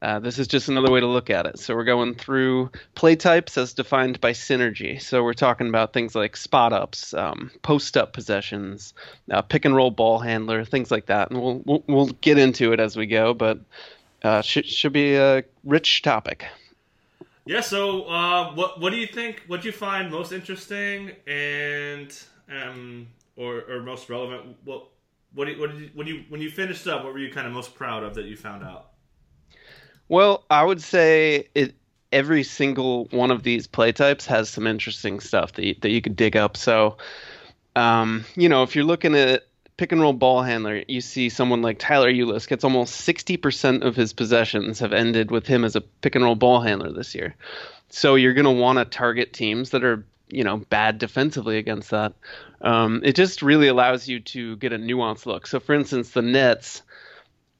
uh, 0.00 0.18
this 0.18 0.38
is 0.38 0.48
just 0.48 0.68
another 0.68 0.90
way 0.90 1.00
to 1.00 1.06
look 1.06 1.28
at 1.28 1.46
it. 1.46 1.58
So 1.58 1.74
we're 1.74 1.84
going 1.84 2.14
through 2.14 2.70
play 2.94 3.14
types 3.14 3.58
as 3.58 3.74
defined 3.74 4.20
by 4.20 4.32
synergy. 4.32 5.00
So 5.00 5.22
we're 5.22 5.34
talking 5.34 5.68
about 5.68 5.92
things 5.92 6.14
like 6.14 6.36
spot 6.36 6.72
ups, 6.72 7.12
um, 7.12 7.50
post 7.62 7.96
up 7.96 8.12
possessions, 8.12 8.94
uh, 9.30 9.42
pick 9.42 9.64
and 9.64 9.76
roll 9.76 9.90
ball 9.90 10.18
handler, 10.18 10.64
things 10.64 10.90
like 10.90 11.06
that. 11.06 11.30
And 11.30 11.40
we'll 11.40 11.84
we'll, 11.86 12.06
get 12.22 12.38
into 12.38 12.72
it 12.72 12.80
as 12.80 12.96
we 12.96 13.06
go, 13.06 13.34
but 13.34 13.60
uh, 14.22 14.40
should 14.40 14.66
should 14.66 14.92
be 14.92 15.16
a 15.16 15.44
rich 15.64 16.02
topic. 16.02 16.46
Yeah. 17.44 17.60
So 17.60 18.04
uh, 18.04 18.54
what 18.54 18.80
what 18.80 18.90
do 18.90 18.96
you 18.96 19.06
think? 19.06 19.42
What 19.46 19.60
do 19.60 19.66
you 19.66 19.72
find 19.72 20.10
most 20.10 20.32
interesting 20.32 21.12
and 21.26 22.16
um, 22.50 23.08
or 23.36 23.62
or 23.68 23.82
most 23.82 24.08
relevant? 24.08 24.56
What 24.64 24.88
what 25.34 25.46
do 25.46 25.52
you, 25.52 25.60
what 25.60 25.70
did 25.70 25.80
you, 25.80 25.90
when 25.94 26.06
you 26.06 26.24
when 26.28 26.40
you 26.40 26.50
finished 26.50 26.86
up? 26.86 27.04
What 27.04 27.12
were 27.12 27.18
you 27.18 27.32
kind 27.32 27.46
of 27.46 27.52
most 27.52 27.74
proud 27.74 28.04
of 28.04 28.14
that 28.14 28.24
you 28.24 28.36
found 28.36 28.64
out? 28.64 28.91
Well, 30.08 30.44
I 30.50 30.64
would 30.64 30.82
say 30.82 31.48
it. 31.54 31.74
Every 32.10 32.42
single 32.42 33.06
one 33.06 33.30
of 33.30 33.42
these 33.42 33.66
play 33.66 33.90
types 33.90 34.26
has 34.26 34.50
some 34.50 34.66
interesting 34.66 35.18
stuff 35.18 35.54
that 35.54 35.64
you, 35.64 35.74
that 35.80 35.88
you 35.88 36.02
could 36.02 36.14
dig 36.14 36.36
up. 36.36 36.58
So, 36.58 36.98
um, 37.74 38.26
you 38.36 38.50
know, 38.50 38.64
if 38.64 38.76
you're 38.76 38.84
looking 38.84 39.14
at 39.14 39.46
pick 39.76 39.92
and 39.92 40.00
roll 40.00 40.12
ball 40.12 40.42
handler, 40.42 40.84
you 40.86 41.00
see 41.00 41.28
someone 41.28 41.62
like 41.62 41.78
Tyler 41.78 42.12
Ulis 42.12 42.46
gets 42.46 42.64
almost 42.64 43.06
60% 43.06 43.82
of 43.82 43.96
his 43.96 44.12
possessions 44.12 44.78
have 44.80 44.92
ended 44.92 45.30
with 45.30 45.46
him 45.46 45.64
as 45.64 45.74
a 45.74 45.80
pick 45.80 46.14
and 46.14 46.24
roll 46.24 46.34
ball 46.34 46.60
handler 46.60 46.92
this 46.92 47.14
year. 47.14 47.34
So 47.88 48.14
you're 48.14 48.34
going 48.34 48.44
to 48.44 48.50
want 48.50 48.78
to 48.78 48.84
target 48.84 49.32
teams 49.32 49.70
that 49.70 49.84
are, 49.84 50.04
you 50.28 50.44
know, 50.44 50.58
bad 50.58 50.98
defensively 50.98 51.58
against 51.58 51.90
that. 51.90 52.12
Um, 52.60 53.00
it 53.04 53.14
just 53.14 53.42
really 53.42 53.68
allows 53.68 54.06
you 54.06 54.20
to 54.20 54.56
get 54.56 54.72
a 54.72 54.78
nuanced 54.78 55.26
look. 55.26 55.46
So, 55.46 55.58
for 55.60 55.74
instance, 55.74 56.10
the 56.10 56.22
Nets 56.22 56.82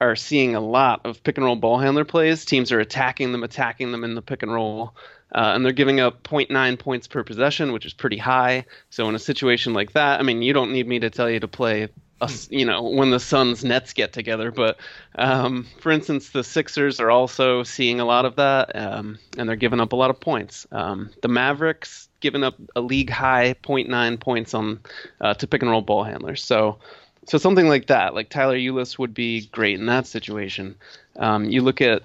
are 0.03 0.15
seeing 0.15 0.55
a 0.55 0.59
lot 0.59 1.01
of 1.05 1.23
pick 1.23 1.37
and 1.37 1.45
roll 1.45 1.55
ball 1.55 1.79
handler 1.79 2.05
plays. 2.05 2.45
Teams 2.45 2.71
are 2.71 2.79
attacking 2.79 3.31
them, 3.31 3.43
attacking 3.43 3.91
them 3.91 4.03
in 4.03 4.15
the 4.15 4.21
pick 4.21 4.43
and 4.43 4.53
roll, 4.53 4.93
uh, 5.33 5.53
and 5.55 5.65
they're 5.65 5.71
giving 5.71 5.99
up 5.99 6.23
0.9 6.23 6.79
points 6.79 7.07
per 7.07 7.23
possession, 7.23 7.71
which 7.71 7.85
is 7.85 7.93
pretty 7.93 8.17
high. 8.17 8.65
So 8.89 9.07
in 9.09 9.15
a 9.15 9.19
situation 9.19 9.73
like 9.73 9.93
that, 9.93 10.19
I 10.19 10.23
mean, 10.23 10.41
you 10.41 10.53
don't 10.53 10.71
need 10.71 10.87
me 10.87 10.99
to 10.99 11.09
tell 11.09 11.29
you 11.29 11.39
to 11.39 11.47
play. 11.47 11.89
A, 12.21 12.29
you 12.49 12.63
know 12.63 12.83
when 12.83 13.09
the 13.09 13.19
Suns 13.19 13.65
Nets 13.65 13.91
get 13.91 14.13
together, 14.13 14.51
but 14.51 14.77
um, 15.15 15.67
for 15.79 15.91
instance, 15.91 16.29
the 16.29 16.43
Sixers 16.43 17.01
are 17.01 17.11
also 17.11 17.63
seeing 17.63 17.99
a 17.99 18.05
lot 18.05 18.23
of 18.23 18.35
that, 18.37 18.73
um, 18.75 19.17
and 19.37 19.49
they're 19.49 19.57
giving 19.57 19.81
up 19.81 19.91
a 19.91 19.95
lot 19.95 20.09
of 20.09 20.19
points. 20.19 20.65
Um, 20.71 21.09
the 21.21 21.27
Mavericks 21.27 22.07
giving 22.21 22.43
up 22.43 22.55
a 22.75 22.81
league 22.81 23.09
high 23.09 23.55
0.9 23.63 24.19
points 24.19 24.53
on 24.53 24.79
uh, 25.19 25.33
to 25.33 25.47
pick 25.47 25.63
and 25.63 25.71
roll 25.71 25.81
ball 25.81 26.03
handlers. 26.03 26.41
So 26.41 26.79
so 27.25 27.37
something 27.37 27.67
like 27.67 27.87
that, 27.87 28.13
like 28.13 28.29
Tyler 28.29 28.57
Ulis 28.57 28.97
would 28.99 29.13
be 29.13 29.47
great 29.47 29.79
in 29.79 29.85
that 29.87 30.07
situation. 30.07 30.75
Um, 31.17 31.45
you 31.45 31.61
look 31.61 31.81
at 31.81 32.03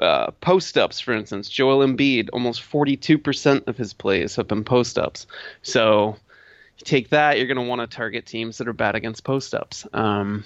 uh, 0.00 0.30
post 0.40 0.78
ups, 0.78 1.00
for 1.00 1.12
instance. 1.12 1.48
Joel 1.48 1.86
Embiid, 1.86 2.30
almost 2.32 2.62
42% 2.62 3.66
of 3.66 3.76
his 3.76 3.92
plays 3.92 4.36
have 4.36 4.48
been 4.48 4.64
post 4.64 4.98
ups. 4.98 5.26
So 5.62 6.16
you 6.78 6.84
take 6.84 7.10
that, 7.10 7.38
you're 7.38 7.46
going 7.46 7.56
to 7.56 7.62
want 7.62 7.80
to 7.80 7.96
target 7.96 8.26
teams 8.26 8.58
that 8.58 8.68
are 8.68 8.72
bad 8.72 8.94
against 8.94 9.24
post 9.24 9.54
ups. 9.54 9.86
Um, 9.92 10.44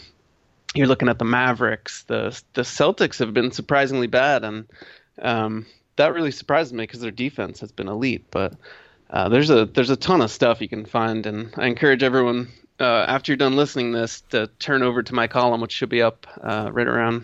you're 0.75 0.87
looking 0.87 1.09
at 1.09 1.19
the 1.19 1.25
Mavericks. 1.25 2.05
The 2.05 2.41
the 2.55 2.63
Celtics 2.63 3.19
have 3.19 3.35
been 3.35 3.53
surprisingly 3.53 4.07
bad, 4.07 4.43
and 4.43 4.67
um, 5.21 5.67
that 5.97 6.15
really 6.15 6.31
surprises 6.31 6.73
me 6.73 6.85
because 6.85 7.01
their 7.01 7.11
defense 7.11 7.61
has 7.61 7.73
been 7.73 7.89
elite. 7.89 8.25
But 8.31 8.55
uh, 9.11 9.29
there's 9.29 9.51
a 9.51 9.67
there's 9.67 9.91
a 9.91 9.97
ton 9.97 10.23
of 10.23 10.31
stuff 10.31 10.63
you 10.63 10.69
can 10.69 10.87
find, 10.87 11.27
and 11.27 11.53
I 11.59 11.67
encourage 11.67 12.03
everyone 12.03 12.49
uh, 12.83 13.05
after 13.09 13.33
you're 13.33 13.37
done 13.37 13.57
listening 13.57 13.93
this 13.93 14.23
to 14.31 14.49
turn 14.59 14.83
over 14.83 15.03
to 15.03 15.15
my 15.15 15.27
column, 15.27 15.61
which 15.61 15.73
should 15.73 15.89
be 15.89 16.03
up 16.03 16.27
uh, 16.41 16.71
right 16.73 16.87
around 16.87 17.23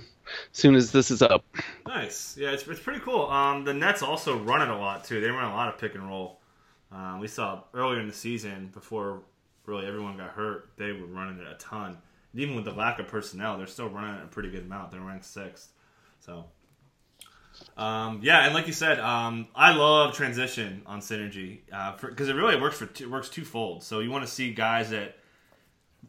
as 0.52 0.58
soon 0.58 0.74
as 0.74 0.92
this 0.92 1.10
is 1.10 1.22
up. 1.22 1.44
Nice. 1.86 2.36
Yeah, 2.38 2.50
it's, 2.50 2.66
it's 2.66 2.80
pretty 2.80 3.00
cool. 3.00 3.26
Um, 3.26 3.64
the 3.64 3.74
Nets 3.74 4.02
also 4.02 4.38
run 4.38 4.62
it 4.62 4.68
a 4.68 4.76
lot 4.76 5.04
too. 5.04 5.20
They 5.20 5.28
run 5.28 5.50
a 5.50 5.54
lot 5.54 5.68
of 5.68 5.78
pick 5.78 5.94
and 5.94 6.08
roll. 6.08 6.40
Um, 6.90 7.20
we 7.20 7.28
saw 7.28 7.64
earlier 7.74 8.00
in 8.00 8.06
the 8.06 8.14
season 8.14 8.70
before 8.72 9.22
really 9.66 9.86
everyone 9.86 10.16
got 10.16 10.30
hurt, 10.30 10.70
they 10.76 10.92
were 10.92 11.06
running 11.06 11.38
it 11.38 11.46
a 11.46 11.54
ton. 11.56 11.98
And 12.32 12.42
even 12.42 12.56
with 12.56 12.64
the 12.64 12.72
lack 12.72 12.98
of 12.98 13.08
personnel, 13.08 13.58
they're 13.58 13.66
still 13.66 13.88
running 13.88 14.20
it 14.20 14.24
a 14.24 14.28
pretty 14.28 14.50
good 14.50 14.62
amount. 14.62 14.92
They're 14.92 15.00
ranked 15.00 15.26
sixth. 15.26 15.72
So 16.20 16.46
um, 17.76 18.20
yeah, 18.22 18.44
and 18.44 18.54
like 18.54 18.66
you 18.66 18.72
said, 18.72 18.98
um, 18.98 19.48
I 19.54 19.74
love 19.74 20.14
transition 20.14 20.82
on 20.86 21.00
synergy 21.00 21.60
because 22.00 22.28
uh, 22.28 22.32
it 22.32 22.34
really 22.34 22.60
works 22.60 22.78
for 22.78 22.84
it 22.84 23.10
works 23.10 23.28
twofold. 23.28 23.82
So 23.82 24.00
you 24.00 24.10
want 24.10 24.24
to 24.24 24.30
see 24.30 24.52
guys 24.52 24.90
that 24.90 25.16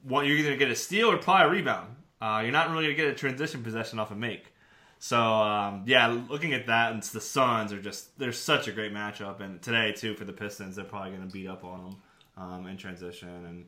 what 0.04 0.26
you're 0.26 0.38
either 0.38 0.50
gonna 0.50 0.58
get 0.58 0.72
a 0.72 0.76
steal 0.76 1.12
or 1.12 1.18
probably 1.18 1.48
a 1.48 1.50
rebound. 1.50 1.96
Uh, 2.22 2.42
you're 2.44 2.52
not 2.52 2.70
really 2.70 2.84
gonna 2.84 2.96
get 2.96 3.08
a 3.08 3.14
transition 3.14 3.64
possession 3.64 4.00
off 4.00 4.12
a 4.12 4.16
make. 4.16 4.54
So 5.00 5.18
um, 5.18 5.84
yeah, 5.86 6.08
looking 6.30 6.54
at 6.54 6.68
that, 6.68 6.92
and 6.92 7.02
the 7.02 7.22
Suns 7.22 7.72
are 7.72 7.82
just 7.82 8.18
they're 8.20 8.34
such 8.34 8.68
a 8.68 8.72
great 8.72 8.94
matchup, 8.94 9.40
and 9.40 9.62
today 9.62 9.94
too 9.94 10.14
for 10.16 10.26
the 10.26 10.34
Pistons, 10.34 10.76
they're 10.76 10.86
probably 10.86 11.12
gonna 11.12 11.30
beat 11.30 11.48
up 11.48 11.64
on 11.64 11.84
them 11.84 11.96
um, 12.38 12.68
in 12.68 12.78
transition, 12.78 13.30
and 13.30 13.66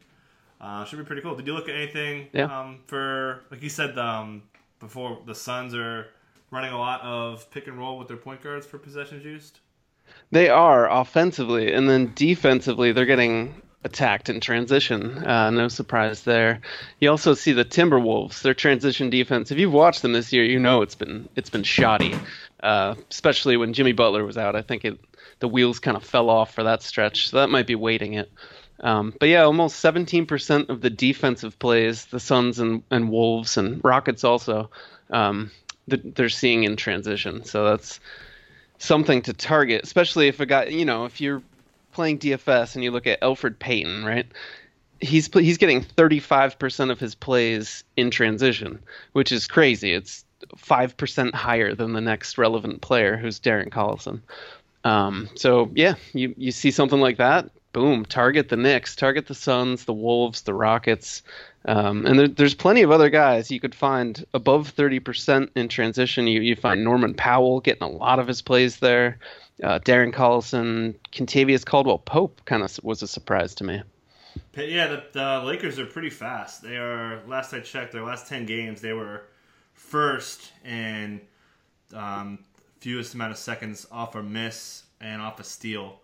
uh, 0.59 0.83
should 0.85 0.99
be 0.99 1.05
pretty 1.05 1.21
cool. 1.21 1.35
Did 1.35 1.47
you 1.47 1.53
look 1.53 1.69
at 1.69 1.75
anything 1.75 2.27
yeah. 2.33 2.45
um, 2.45 2.79
for 2.87 3.43
like 3.49 3.63
you 3.63 3.69
said 3.69 3.97
um, 3.97 4.43
before? 4.79 5.19
The 5.25 5.35
Suns 5.35 5.73
are 5.73 6.07
running 6.51 6.73
a 6.73 6.77
lot 6.77 7.01
of 7.01 7.49
pick 7.49 7.67
and 7.67 7.77
roll 7.79 7.97
with 7.97 8.09
their 8.09 8.17
point 8.17 8.41
guards 8.41 8.65
for 8.65 8.77
possessions 8.77 9.23
used. 9.23 9.59
They 10.31 10.49
are 10.49 10.91
offensively, 10.91 11.71
and 11.73 11.89
then 11.89 12.11
defensively, 12.13 12.91
they're 12.91 13.05
getting 13.05 13.61
attacked 13.83 14.29
in 14.29 14.39
transition. 14.39 15.17
Uh, 15.17 15.49
no 15.49 15.67
surprise 15.67 16.23
there. 16.23 16.61
You 16.99 17.09
also 17.09 17.33
see 17.33 17.51
the 17.51 17.65
Timberwolves, 17.65 18.41
their 18.41 18.53
transition 18.53 19.09
defense. 19.09 19.51
If 19.51 19.57
you've 19.57 19.73
watched 19.73 20.01
them 20.01 20.13
this 20.13 20.31
year, 20.31 20.43
you 20.43 20.59
know 20.59 20.81
it's 20.81 20.95
been 20.95 21.27
it's 21.35 21.49
been 21.49 21.63
shoddy, 21.63 22.15
uh, 22.61 22.95
especially 23.09 23.57
when 23.57 23.73
Jimmy 23.73 23.93
Butler 23.93 24.25
was 24.25 24.37
out. 24.37 24.55
I 24.55 24.61
think 24.61 24.85
it 24.85 24.99
the 25.39 25.47
wheels 25.47 25.79
kind 25.79 25.97
of 25.97 26.03
fell 26.03 26.29
off 26.29 26.53
for 26.53 26.63
that 26.63 26.83
stretch, 26.83 27.29
so 27.29 27.37
that 27.37 27.49
might 27.49 27.67
be 27.67 27.75
weighting 27.75 28.13
it. 28.13 28.31
Um, 28.81 29.13
but 29.19 29.29
yeah, 29.29 29.43
almost 29.43 29.83
17% 29.83 30.69
of 30.69 30.81
the 30.81 30.89
defensive 30.89 31.59
plays, 31.59 32.05
the 32.05 32.19
Suns 32.19 32.59
and, 32.59 32.83
and 32.89 33.11
Wolves 33.11 33.57
and 33.57 33.79
Rockets 33.83 34.23
also, 34.23 34.71
um, 35.11 35.51
they're 35.87 36.29
seeing 36.29 36.63
in 36.63 36.77
transition. 36.77 37.43
So 37.45 37.65
that's 37.65 37.99
something 38.79 39.21
to 39.23 39.33
target, 39.33 39.83
especially 39.83 40.27
if 40.27 40.39
a 40.39 40.45
guy, 40.45 40.65
you 40.65 40.85
know, 40.85 41.05
if 41.05 41.21
you're 41.21 41.43
playing 41.91 42.19
DFS 42.19 42.75
and 42.75 42.83
you 42.83 42.91
look 42.91 43.07
at 43.07 43.21
Elfrid 43.21 43.59
Payton, 43.59 44.05
right? 44.05 44.25
He's 44.99 45.29
he's 45.33 45.57
getting 45.57 45.81
35% 45.81 46.91
of 46.91 46.99
his 46.99 47.15
plays 47.15 47.83
in 47.97 48.11
transition, 48.11 48.79
which 49.13 49.31
is 49.31 49.47
crazy. 49.47 49.93
It's 49.93 50.23
5% 50.57 51.33
higher 51.33 51.73
than 51.73 51.93
the 51.93 52.01
next 52.01 52.37
relevant 52.37 52.81
player, 52.81 53.17
who's 53.17 53.39
Darren 53.39 53.69
Collison. 53.69 54.21
Um, 54.83 55.29
so 55.35 55.71
yeah, 55.73 55.95
you 56.13 56.33
you 56.37 56.51
see 56.51 56.71
something 56.71 56.99
like 56.99 57.17
that, 57.17 57.49
boom, 57.73 58.05
target 58.05 58.49
the 58.49 58.57
Knicks, 58.57 58.95
target 58.95 59.27
the 59.27 59.35
Suns, 59.35 59.85
the 59.85 59.93
Wolves, 59.93 60.41
the 60.41 60.53
Rockets. 60.53 61.23
Um, 61.65 62.05
and 62.05 62.17
there, 62.17 62.27
there's 62.27 62.55
plenty 62.55 62.81
of 62.81 62.91
other 62.91 63.09
guys 63.09 63.51
you 63.51 63.59
could 63.59 63.75
find 63.75 64.25
above 64.33 64.75
30% 64.75 65.49
in 65.55 65.67
transition. 65.67 66.27
You, 66.27 66.41
you 66.41 66.55
find 66.55 66.83
Norman 66.83 67.13
Powell 67.13 67.59
getting 67.59 67.83
a 67.83 67.89
lot 67.89 68.19
of 68.19 68.27
his 68.27 68.41
plays 68.41 68.77
there. 68.77 69.19
Uh, 69.63 69.79
Darren 69.79 70.13
Collison, 70.13 70.95
Kentavious 71.11 71.65
Caldwell 71.65 71.99
Pope 71.99 72.41
kind 72.45 72.63
of 72.63 72.79
was 72.83 73.01
a 73.03 73.07
surprise 73.07 73.53
to 73.55 73.63
me. 73.63 73.81
Yeah, 74.55 74.87
the, 74.87 75.03
the, 75.11 75.43
Lakers 75.45 75.77
are 75.77 75.85
pretty 75.85 76.09
fast. 76.09 76.63
They 76.63 76.77
are, 76.77 77.21
last 77.27 77.53
I 77.53 77.59
checked, 77.59 77.91
their 77.91 78.03
last 78.03 78.27
10 78.27 78.45
games, 78.45 78.81
they 78.81 78.93
were 78.93 79.23
first 79.73 80.51
in 80.65 81.21
um, 81.93 82.39
fewest 82.79 83.13
amount 83.13 83.31
of 83.31 83.37
seconds 83.37 83.85
off 83.91 84.15
a 84.15 84.23
miss 84.23 84.83
and 84.99 85.21
off 85.21 85.39
a 85.39 85.43
steal 85.43 85.99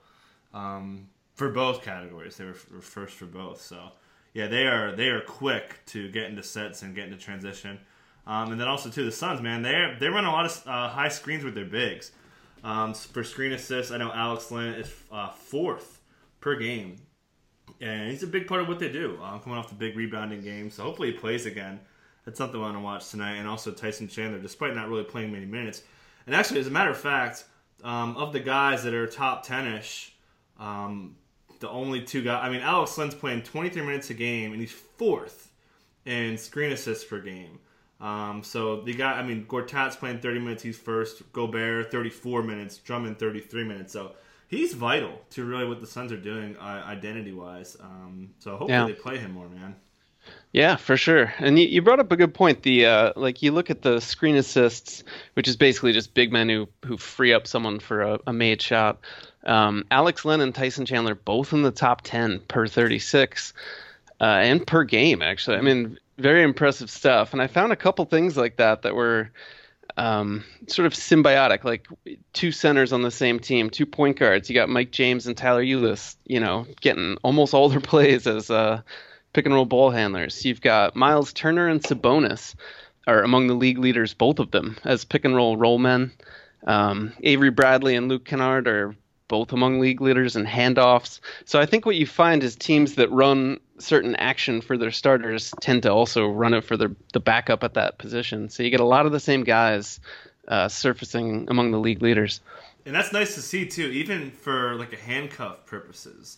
um, 0.54 1.08
for 1.34 1.50
both 1.50 1.84
categories. 1.84 2.38
They 2.38 2.46
were, 2.46 2.56
were 2.72 2.82
first 2.82 3.16
for 3.16 3.26
both. 3.26 3.62
So 3.62 3.92
yeah, 4.34 4.48
they 4.48 4.68
are 4.68 4.96
they 4.96 5.08
are 5.08 5.22
quick 5.22 5.80
to 5.88 6.10
get 6.12 6.26
into 6.26 6.44
sets 6.44 6.84
and 6.84 6.96
get 6.96 7.06
into 7.06 7.18
transition. 7.18 7.80
Um, 8.26 8.52
and 8.52 8.60
then 8.60 8.68
also 8.68 8.90
too 8.90 9.06
the 9.06 9.12
Suns, 9.12 9.42
man, 9.42 9.62
they 9.62 9.96
they 10.00 10.10
run 10.10 10.26
a 10.26 10.32
lot 10.32 10.46
of 10.46 10.64
uh, 10.68 10.90
high 10.90 11.10
screens 11.10 11.44
with 11.44 11.56
their 11.56 11.66
bigs. 11.66 12.12
Um, 12.64 12.94
for 12.94 13.24
screen 13.24 13.54
assists, 13.54 13.92
I 13.92 13.98
know 13.98 14.12
Alex 14.12 14.52
Len 14.52 14.74
is 14.76 14.94
uh, 15.12 15.30
fourth 15.32 16.02
per 16.40 16.56
game, 16.56 16.98
and 17.82 18.12
he's 18.12 18.24
a 18.24 18.28
big 18.28 18.48
part 18.48 18.62
of 18.62 18.68
what 18.68 18.80
they 18.80 18.92
do. 18.92 19.20
Um, 19.22 19.40
coming 19.40 19.58
off 19.58 19.70
the 19.70 19.76
big 19.76 19.96
rebounding 19.96 20.42
game, 20.42 20.70
so 20.70 20.84
hopefully 20.84 21.12
he 21.12 21.18
plays 21.18 21.46
again. 21.46 21.80
That's 22.26 22.38
something 22.38 22.60
I 22.60 22.64
want 22.64 22.76
to 22.76 22.82
watch 22.82 23.10
tonight. 23.10 23.36
And 23.36 23.48
also 23.48 23.72
Tyson 23.72 24.08
Chandler, 24.08 24.40
despite 24.40 24.76
not 24.76 24.90
really 24.90 25.04
playing 25.04 25.32
many 25.32 25.46
minutes. 25.46 25.84
And 26.26 26.36
actually, 26.36 26.60
as 26.60 26.68
a 26.68 26.72
matter 26.72 26.92
of 26.92 26.98
fact, 26.98 27.46
um, 27.84 28.18
of 28.18 28.34
the 28.34 28.40
guys 28.40 28.84
that 28.84 28.94
are 28.94 29.08
top 29.08 29.46
ten-ish, 29.46 30.14
um, 30.60 31.16
the 31.60 31.70
only 31.70 32.02
two 32.02 32.24
guys. 32.24 32.42
I 32.44 32.50
mean, 32.50 32.62
Alex 32.62 32.98
Len's 32.98 33.16
playing 33.16 33.44
23 33.44 33.82
minutes 33.82 34.10
a 34.10 34.14
game, 34.14 34.52
and 34.52 34.62
he's 34.62 34.72
fourth 34.72 35.52
in 36.06 36.38
screen 36.38 36.72
assists 36.72 37.06
per 37.06 37.20
game. 37.20 37.60
Um, 38.00 38.44
so 38.44 38.82
the 38.82 38.94
guy, 38.94 39.14
I 39.14 39.24
mean, 39.24 39.46
Gortat's 39.46 39.96
playing 39.96 40.20
30 40.20 40.40
minutes. 40.40 40.64
He's 40.64 40.78
first. 40.78 41.32
Gobert 41.34 41.92
34 41.92 42.44
minutes. 42.44 42.78
Drummond 42.78 43.20
33 43.20 43.64
minutes. 43.64 43.94
So 43.94 44.12
he's 44.48 44.74
vital 44.74 45.22
to 45.32 45.46
really 45.46 45.66
what 45.66 45.82
the 45.82 45.88
Suns 45.88 46.12
are 46.12 46.18
doing 46.18 46.56
uh, 46.58 46.84
identity 46.86 47.34
wise. 47.34 47.78
Um, 47.80 48.32
so 48.40 48.52
hopefully 48.52 48.72
yeah. 48.72 48.86
they 48.86 48.94
play 48.94 49.18
him 49.18 49.32
more, 49.32 49.50
man. 49.50 49.76
Yeah, 50.52 50.76
for 50.76 50.98
sure. 50.98 51.34
And 51.40 51.58
you, 51.58 51.68
you 51.68 51.82
brought 51.82 52.00
up 52.00 52.12
a 52.12 52.18
good 52.18 52.34
point. 52.34 52.64
The 52.64 52.86
uh, 52.86 53.14
like 53.16 53.42
you 53.42 53.52
look 53.52 53.70
at 53.70 53.82
the 53.82 54.00
screen 54.00 54.36
assists, 54.36 55.04
which 55.36 55.48
is 55.48 55.56
basically 55.56 55.94
just 55.94 56.14
big 56.14 56.32
men 56.32 56.50
who 56.50 56.68
who 56.86 56.98
free 56.98 57.34
up 57.34 57.48
someone 57.48 57.80
for 57.80 58.02
a, 58.02 58.20
a 58.28 58.34
made 58.34 58.62
shot. 58.62 59.00
Um, 59.46 59.86
Alex 59.90 60.26
Len 60.26 60.42
and 60.42 60.54
Tyson 60.54 60.86
Chandler 60.86 61.16
both 61.16 61.54
in 61.54 61.62
the 61.62 61.72
top 61.72 62.02
10 62.02 62.42
per 62.48 62.68
36 62.68 63.54
uh, 64.20 64.24
and 64.24 64.68
per 64.68 64.84
game, 64.84 65.22
actually. 65.22 65.58
I 65.58 65.62
mean, 65.62 66.00
very 66.18 66.44
impressive 66.44 66.90
stuff. 66.90 67.34
And 67.34 67.42
I 67.42 67.48
found 67.48 67.72
a 67.72 67.78
couple 67.78 68.06
things 68.06 68.38
like 68.38 68.58
that 68.58 68.82
that 68.84 68.96
were 68.96 69.32
um, 69.96 70.44
sort 70.68 70.86
of 70.86 70.94
symbiotic, 70.94 71.64
like 71.64 71.88
two 72.34 72.52
centers 72.52 72.94
on 72.94 73.02
the 73.02 73.12
same 73.12 73.40
team, 73.40 73.70
two 73.70 73.86
point 73.86 74.18
guards. 74.18 74.50
You 74.50 74.56
got 74.56 74.70
Mike 74.70 74.92
James 74.92 75.28
and 75.28 75.38
Tyler 75.38 75.64
Ulis, 75.64 76.16
you 76.26 76.40
know, 76.40 76.66
getting 76.82 77.18
almost 77.24 77.54
all 77.54 77.70
their 77.70 77.80
plays 77.82 78.28
as 78.28 78.50
uh, 78.50 78.82
pick 79.34 79.46
and 79.46 79.56
roll 79.56 79.66
ball 79.66 79.92
handlers. 79.92 80.46
You've 80.46 80.62
got 80.62 80.96
Miles 80.96 81.34
Turner 81.34 81.68
and 81.68 81.82
Sabonis 81.82 82.56
are 83.08 83.24
among 83.24 83.48
the 83.48 83.54
league 83.54 83.78
leaders, 83.78 84.14
both 84.14 84.40
of 84.40 84.52
them, 84.52 84.78
as 84.84 85.06
pick 85.06 85.24
and 85.26 85.36
roll 85.36 85.58
roll 85.58 85.78
men. 85.78 86.12
Um, 86.66 87.14
Avery 87.24 87.52
Bradley 87.52 87.96
and 87.96 88.10
Luke 88.10 88.26
Kennard 88.26 88.68
are 88.68 88.96
both 89.28 89.52
among 89.52 89.80
league 89.80 90.02
leaders 90.02 90.36
in 90.36 90.46
handoffs. 90.46 91.20
So 91.46 91.60
I 91.60 91.66
think 91.66 91.86
what 91.86 91.96
you 91.96 92.06
find 92.06 92.44
is 92.44 92.56
teams 92.56 92.96
that 92.96 93.12
run 93.12 93.60
certain 93.80 94.16
action 94.16 94.62
for 94.62 94.78
their 94.78 94.92
starters 94.92 95.54
tend 95.62 95.84
to 95.84 95.92
also 95.92 96.28
run 96.28 96.54
it 96.54 96.64
for 96.64 96.78
their 96.78 96.92
the 97.14 97.20
backup 97.20 97.64
at 97.64 97.74
that 97.76 97.98
position. 97.98 98.50
So 98.50 98.64
you 98.64 98.70
get 98.70 98.80
a 98.80 98.86
lot 98.86 99.06
of 99.06 99.12
the 99.12 99.20
same 99.20 99.44
guys 99.44 100.00
uh, 100.48 100.68
surfacing 100.68 101.48
among 101.50 101.72
the 101.72 101.80
league 101.80 102.02
leaders. 102.02 102.42
And 102.86 102.96
that's 102.96 103.12
nice 103.12 103.36
to 103.36 103.42
see 103.42 103.66
too, 103.66 103.88
even 103.88 104.32
for 104.32 104.76
like 104.76 104.94
a 104.94 104.98
handcuff 104.98 105.66
purposes. 105.66 106.38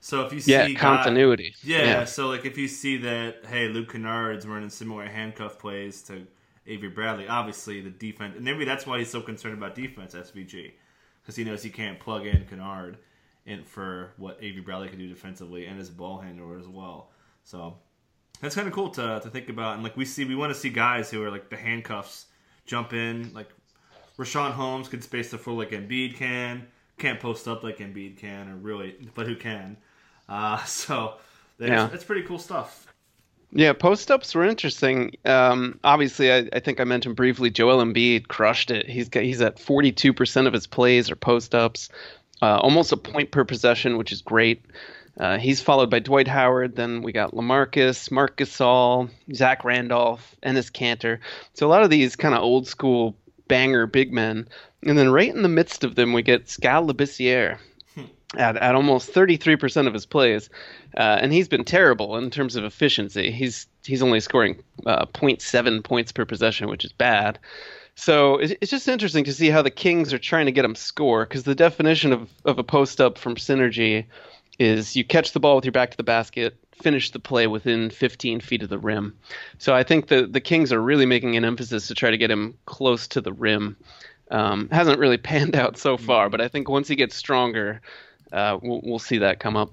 So 0.00 0.22
if 0.22 0.32
you 0.32 0.40
see 0.40 0.52
yeah 0.52 0.72
continuity, 0.74 1.54
yeah, 1.62 1.84
yeah, 1.84 2.04
So 2.04 2.28
like 2.28 2.46
if 2.46 2.56
you 2.56 2.68
see 2.68 2.96
that 2.98 3.44
hey 3.46 3.68
Luke 3.68 3.92
Kennard's 3.92 4.46
running 4.46 4.70
similar 4.70 5.04
handcuff 5.04 5.58
plays 5.58 6.00
to 6.04 6.26
Avery 6.66 6.88
Bradley, 6.88 7.28
obviously 7.28 7.82
the 7.82 7.90
defense, 7.90 8.34
and 8.36 8.44
maybe 8.44 8.64
that's 8.64 8.86
why 8.86 8.98
he's 8.98 9.10
so 9.10 9.20
concerned 9.20 9.58
about 9.58 9.74
defense. 9.74 10.14
SVG 10.14 10.72
because 11.22 11.36
he 11.36 11.44
knows 11.44 11.62
he 11.62 11.70
can't 11.70 11.98
plug 12.00 12.26
in 12.26 12.46
Kennard 12.46 12.98
in 13.46 13.64
for 13.64 14.12
what 14.16 14.38
Avery 14.40 14.60
Bradley 14.60 14.88
can 14.88 14.98
do 14.98 15.08
defensively 15.08 15.66
and 15.66 15.80
as 15.80 15.88
a 15.88 15.92
ball 15.92 16.18
handler 16.18 16.58
as 16.58 16.66
well. 16.66 17.10
So 17.44 17.78
that's 18.40 18.54
kind 18.54 18.66
of 18.66 18.74
cool 18.74 18.90
to, 18.90 19.20
to 19.22 19.30
think 19.30 19.48
about. 19.48 19.74
And 19.74 19.82
like 19.82 19.96
we 19.96 20.04
see, 20.04 20.24
we 20.24 20.34
want 20.34 20.52
to 20.52 20.58
see 20.58 20.70
guys 20.70 21.10
who 21.10 21.22
are 21.22 21.30
like 21.30 21.50
the 21.50 21.56
handcuffs 21.56 22.26
jump 22.66 22.92
in. 22.92 23.32
Like 23.32 23.48
Richaun 24.18 24.52
Holmes 24.52 24.88
can 24.88 25.02
space 25.02 25.30
the 25.30 25.38
floor 25.38 25.58
like 25.58 25.70
Embiid 25.70 26.16
can. 26.16 26.66
Can't 26.98 27.20
post 27.20 27.48
up 27.48 27.62
like 27.64 27.78
Embiid 27.78 28.18
can, 28.18 28.48
or 28.48 28.56
really, 28.56 29.08
but 29.14 29.26
who 29.26 29.34
can? 29.34 29.78
Uh, 30.28 30.62
so 30.64 31.14
yeah. 31.58 31.86
that's 31.86 32.04
pretty 32.04 32.22
cool 32.22 32.38
stuff. 32.38 32.89
Yeah, 33.52 33.72
post 33.72 34.10
ups 34.10 34.34
were 34.34 34.44
interesting. 34.44 35.16
Um, 35.24 35.80
obviously, 35.82 36.32
I, 36.32 36.48
I, 36.52 36.60
think 36.60 36.78
I 36.78 36.84
mentioned 36.84 37.16
briefly 37.16 37.50
Joel 37.50 37.84
Embiid 37.84 38.28
crushed 38.28 38.70
it. 38.70 38.88
He's 38.88 39.08
got, 39.08 39.24
he's 39.24 39.40
at 39.40 39.56
42% 39.56 40.46
of 40.46 40.52
his 40.52 40.68
plays 40.68 41.10
are 41.10 41.16
post 41.16 41.54
ups, 41.54 41.88
uh, 42.40 42.58
almost 42.58 42.92
a 42.92 42.96
point 42.96 43.32
per 43.32 43.44
possession, 43.44 43.98
which 43.98 44.12
is 44.12 44.22
great. 44.22 44.64
Uh, 45.18 45.38
he's 45.38 45.60
followed 45.60 45.90
by 45.90 45.98
Dwight 45.98 46.28
Howard. 46.28 46.76
Then 46.76 47.02
we 47.02 47.12
got 47.12 47.34
Lamarcus, 47.34 48.10
Marc 48.10 48.36
Gasol, 48.36 49.10
Zach 49.34 49.64
Randolph, 49.64 50.36
Enes 50.42 50.70
Kanter. 50.70 51.18
So 51.54 51.66
a 51.66 51.68
lot 51.68 51.82
of 51.82 51.90
these 51.90 52.14
kind 52.14 52.34
of 52.34 52.42
old 52.42 52.68
school 52.68 53.16
banger 53.48 53.86
big 53.86 54.12
men. 54.12 54.48
And 54.84 54.96
then 54.96 55.10
right 55.10 55.34
in 55.34 55.42
the 55.42 55.48
midst 55.48 55.82
of 55.82 55.96
them, 55.96 56.12
we 56.12 56.22
get 56.22 56.48
Skal 56.48 56.86
Labissiere, 56.86 57.58
at, 58.36 58.56
at 58.56 58.74
almost 58.74 59.12
33% 59.12 59.86
of 59.86 59.94
his 59.94 60.06
plays, 60.06 60.50
uh, 60.96 61.18
and 61.20 61.32
he's 61.32 61.48
been 61.48 61.64
terrible 61.64 62.16
in 62.16 62.30
terms 62.30 62.56
of 62.56 62.64
efficiency. 62.64 63.30
He's 63.30 63.66
he's 63.84 64.02
only 64.02 64.20
scoring 64.20 64.62
uh, 64.86 65.06
0.7 65.06 65.82
points 65.82 66.12
per 66.12 66.24
possession, 66.24 66.68
which 66.68 66.84
is 66.84 66.92
bad. 66.92 67.38
So 67.96 68.36
it's 68.36 68.70
just 68.70 68.88
interesting 68.88 69.24
to 69.24 69.32
see 69.34 69.50
how 69.50 69.60
the 69.60 69.70
Kings 69.70 70.14
are 70.14 70.18
trying 70.18 70.46
to 70.46 70.52
get 70.52 70.64
him 70.64 70.74
score 70.74 71.26
because 71.26 71.42
the 71.42 71.54
definition 71.54 72.12
of, 72.12 72.30
of 72.46 72.58
a 72.58 72.64
post 72.64 72.98
up 72.98 73.18
from 73.18 73.34
synergy 73.34 74.06
is 74.58 74.96
you 74.96 75.04
catch 75.04 75.32
the 75.32 75.40
ball 75.40 75.56
with 75.56 75.66
your 75.66 75.72
back 75.72 75.90
to 75.90 75.96
the 75.96 76.02
basket, 76.02 76.56
finish 76.72 77.10
the 77.10 77.18
play 77.18 77.46
within 77.46 77.90
15 77.90 78.40
feet 78.40 78.62
of 78.62 78.68
the 78.70 78.78
rim. 78.78 79.18
So 79.58 79.74
I 79.74 79.82
think 79.82 80.06
the 80.06 80.26
the 80.26 80.40
Kings 80.40 80.72
are 80.72 80.80
really 80.80 81.06
making 81.06 81.36
an 81.36 81.44
emphasis 81.44 81.88
to 81.88 81.94
try 81.94 82.10
to 82.10 82.18
get 82.18 82.30
him 82.30 82.56
close 82.64 83.08
to 83.08 83.20
the 83.20 83.32
rim. 83.32 83.76
Um, 84.30 84.68
hasn't 84.70 84.98
really 84.98 85.18
panned 85.30 85.56
out 85.56 85.76
so 85.76 85.96
far, 85.96 86.30
but 86.30 86.40
I 86.40 86.48
think 86.48 86.68
once 86.68 86.88
he 86.88 86.96
gets 86.96 87.16
stronger, 87.16 87.80
uh, 88.32 88.58
we'll, 88.62 88.80
we'll 88.82 88.98
see 88.98 89.18
that 89.18 89.40
come 89.40 89.56
up. 89.56 89.72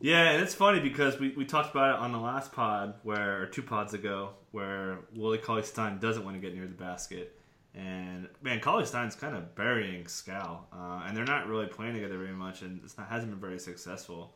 Yeah, 0.00 0.32
and 0.32 0.42
it's 0.42 0.54
funny 0.54 0.80
because 0.80 1.18
we, 1.18 1.30
we 1.30 1.46
talked 1.46 1.70
about 1.70 1.94
it 1.94 2.00
on 2.00 2.12
the 2.12 2.18
last 2.18 2.52
pod, 2.52 2.94
where 3.04 3.42
or 3.42 3.46
two 3.46 3.62
pods 3.62 3.94
ago, 3.94 4.30
where 4.50 4.98
Willie 5.14 5.38
Cauley 5.38 5.62
Stein 5.62 5.98
doesn't 5.98 6.24
want 6.24 6.36
to 6.36 6.40
get 6.40 6.54
near 6.54 6.66
the 6.66 6.74
basket, 6.74 7.38
and 7.74 8.28
man, 8.42 8.60
Cauley 8.60 8.84
Stein's 8.84 9.14
kind 9.14 9.34
of 9.34 9.54
burying 9.54 10.06
Skal, 10.06 10.66
uh, 10.72 11.04
and 11.06 11.16
they're 11.16 11.24
not 11.24 11.46
really 11.46 11.66
playing 11.66 11.94
together 11.94 12.18
very 12.18 12.32
much, 12.32 12.62
and 12.62 12.84
it 12.84 12.92
hasn't 13.08 13.30
been 13.30 13.40
very 13.40 13.58
successful. 13.58 14.34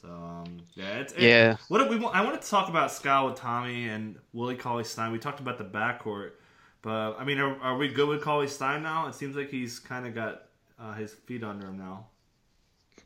So 0.00 0.08
um, 0.08 0.62
yeah, 0.74 1.00
it's, 1.00 1.12
it, 1.12 1.22
yeah. 1.22 1.56
What 1.68 1.88
we 1.90 1.96
I 2.06 2.22
wanted 2.22 2.42
to 2.42 2.48
talk 2.48 2.68
about 2.68 2.90
Skal 2.90 3.26
with 3.26 3.36
Tommy 3.36 3.88
and 3.88 4.16
Willie 4.32 4.56
Cauley 4.56 4.84
Stein. 4.84 5.12
We 5.12 5.18
talked 5.18 5.40
about 5.40 5.58
the 5.58 5.64
backcourt, 5.64 6.32
but 6.80 7.16
I 7.18 7.24
mean, 7.24 7.38
are, 7.38 7.60
are 7.60 7.76
we 7.76 7.88
good 7.88 8.08
with 8.08 8.22
Cauley 8.22 8.48
Stein 8.48 8.82
now? 8.82 9.08
It 9.08 9.14
seems 9.14 9.36
like 9.36 9.50
he's 9.50 9.78
kind 9.78 10.06
of 10.06 10.14
got 10.14 10.44
uh, 10.80 10.94
his 10.94 11.12
feet 11.12 11.44
under 11.44 11.66
him 11.66 11.76
now. 11.76 12.06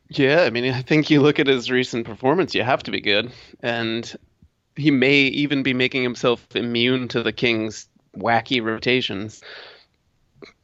Yeah, 0.09 0.43
I 0.43 0.49
mean, 0.49 0.73
I 0.73 0.81
think 0.81 1.09
you 1.09 1.21
look 1.21 1.39
at 1.39 1.47
his 1.47 1.69
recent 1.69 2.05
performance, 2.05 2.55
you 2.55 2.63
have 2.63 2.83
to 2.83 2.91
be 2.91 3.01
good. 3.01 3.31
And 3.61 4.15
he 4.75 4.91
may 4.91 5.21
even 5.21 5.63
be 5.63 5.73
making 5.73 6.03
himself 6.03 6.45
immune 6.55 7.07
to 7.09 7.23
the 7.23 7.33
Kings' 7.33 7.87
wacky 8.15 8.63
rotations. 8.63 9.41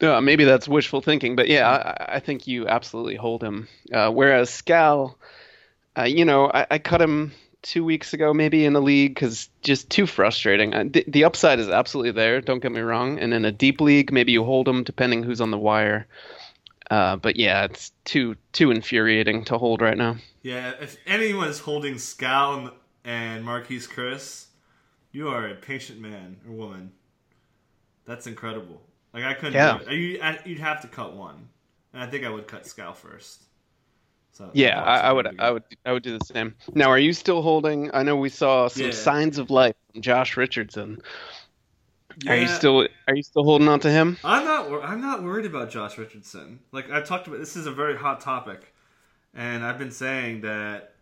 Uh, 0.00 0.20
maybe 0.20 0.44
that's 0.44 0.68
wishful 0.68 1.00
thinking, 1.00 1.34
but 1.34 1.48
yeah, 1.48 1.68
I, 1.68 2.16
I 2.16 2.20
think 2.20 2.46
you 2.46 2.68
absolutely 2.68 3.16
hold 3.16 3.42
him. 3.42 3.68
Uh, 3.92 4.10
whereas 4.10 4.48
Skal, 4.48 5.18
uh, 5.98 6.04
you 6.04 6.24
know, 6.24 6.50
I, 6.52 6.66
I, 6.70 6.78
cut 6.78 7.02
him 7.02 7.32
two 7.62 7.84
weeks 7.84 8.12
ago, 8.12 8.32
maybe 8.32 8.64
in 8.64 8.72
the 8.72 8.80
league, 8.80 9.14
because 9.14 9.48
just 9.62 9.90
too 9.90 10.06
frustrating. 10.06 10.74
Uh, 10.74 10.84
the, 10.88 11.04
the 11.08 11.24
upside 11.24 11.58
is 11.58 11.68
absolutely 11.68 12.12
there. 12.12 12.40
Don't 12.40 12.62
get 12.62 12.70
me 12.70 12.80
wrong. 12.80 13.18
And 13.18 13.34
in 13.34 13.44
a 13.44 13.50
deep 13.50 13.80
league, 13.80 14.12
maybe 14.12 14.30
you 14.30 14.44
hold 14.44 14.68
him 14.68 14.84
depending 14.84 15.24
who's 15.24 15.40
on 15.40 15.50
the 15.50 15.58
wire. 15.58 16.06
Uh, 16.90 17.16
but 17.16 17.36
yeah, 17.36 17.64
it's 17.64 17.92
too 18.04 18.36
too 18.52 18.70
infuriating 18.70 19.44
to 19.46 19.58
hold 19.58 19.80
right 19.80 19.96
now. 19.96 20.16
Yeah, 20.42 20.72
if 20.80 20.96
anyone's 21.06 21.58
holding 21.58 21.98
Skal 21.98 22.70
and 23.04 23.44
Marquese 23.44 23.88
Chriss, 23.88 24.46
you 25.12 25.28
are 25.28 25.48
a 25.48 25.54
patient 25.54 26.00
man 26.00 26.36
or 26.46 26.52
woman. 26.52 26.92
That's 28.04 28.26
incredible. 28.26 28.82
Like 29.14 29.24
I 29.24 29.34
couldn't. 29.34 29.54
Yeah. 29.54 29.80
You, 29.90 30.20
you'd 30.44 30.58
have 30.58 30.82
to 30.82 30.88
cut 30.88 31.14
one, 31.14 31.48
and 31.92 32.02
I 32.02 32.06
think 32.06 32.24
I 32.24 32.30
would 32.30 32.46
cut 32.46 32.66
Skal 32.66 32.92
first. 32.92 33.44
So 34.32 34.50
yeah, 34.52 34.82
I, 34.82 34.98
I 34.98 35.12
would, 35.12 35.40
I 35.40 35.50
would, 35.52 35.62
I 35.86 35.92
would 35.92 36.02
do 36.02 36.18
the 36.18 36.24
same. 36.24 36.56
Now, 36.74 36.90
are 36.90 36.98
you 36.98 37.12
still 37.12 37.40
holding? 37.40 37.88
I 37.94 38.02
know 38.02 38.16
we 38.16 38.28
saw 38.28 38.66
some 38.66 38.86
Yeah. 38.86 38.90
signs 38.90 39.38
of 39.38 39.48
life 39.48 39.76
from 39.92 40.02
Josh 40.02 40.36
Richardson. 40.36 41.00
Are 42.26 42.36
you 42.36 42.48
still, 42.48 42.86
are 43.08 43.14
you 43.14 43.22
still 43.22 43.44
holding 43.44 43.68
on 43.68 43.80
to 43.80 43.90
him? 43.90 44.16
I'm 44.24 44.44
not. 44.44 44.84
I'm 44.84 45.00
not 45.00 45.22
worried 45.22 45.46
about 45.46 45.70
Josh 45.70 45.98
Richardson. 45.98 46.60
Like 46.72 46.90
I've 46.90 47.06
talked 47.06 47.26
about, 47.26 47.40
this 47.40 47.56
is 47.56 47.66
a 47.66 47.72
very 47.72 47.96
hot 47.96 48.20
topic, 48.20 48.72
and 49.34 49.64
I've 49.64 49.78
been 49.78 49.90
saying 49.90 50.42
that 50.42 50.94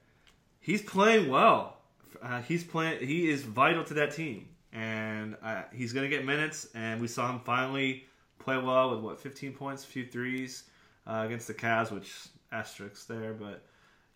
he's 0.61 0.83
playing 0.83 1.29
well. 1.31 1.79
Uh, 2.23 2.41
he's 2.43 2.65
playing. 2.65 3.07
He 3.07 3.29
is 3.29 3.43
vital 3.43 3.85
to 3.85 3.95
that 3.95 4.15
team, 4.15 4.49
and 4.73 5.37
uh, 5.43 5.63
he's 5.73 5.93
going 5.93 6.09
to 6.09 6.15
get 6.15 6.25
minutes. 6.25 6.69
And 6.75 7.01
we 7.01 7.09
saw 7.09 7.31
him 7.31 7.41
finally 7.41 8.05
play 8.39 8.59
well 8.59 8.91
with 8.91 9.01
what 9.01 9.21
15 9.21 9.53
points, 9.53 9.85
a 9.85 9.87
few 9.87 10.05
threes 10.05 10.65
uh, 11.07 11.23
against 11.27 11.47
the 11.47 11.55
Cavs, 11.55 11.91
which 11.91 12.13
asterisks 12.51 13.05
there. 13.05 13.33
But 13.33 13.63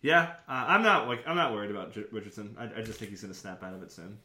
yeah, 0.01 0.33
uh, 0.47 0.65
I'm 0.67 0.83
not 0.83 1.07
like 1.07 1.23
I'm 1.27 1.35
not 1.35 1.53
worried 1.53 1.71
about 1.71 1.93
J- 1.93 2.05
Richardson. 2.11 2.55
I, 2.59 2.65
I 2.65 2.81
just 2.81 2.99
think 2.99 3.11
he's 3.11 3.21
going 3.21 3.33
to 3.33 3.39
snap 3.39 3.63
out 3.63 3.73
of 3.73 3.81
it 3.83 3.91
soon. 3.91 4.17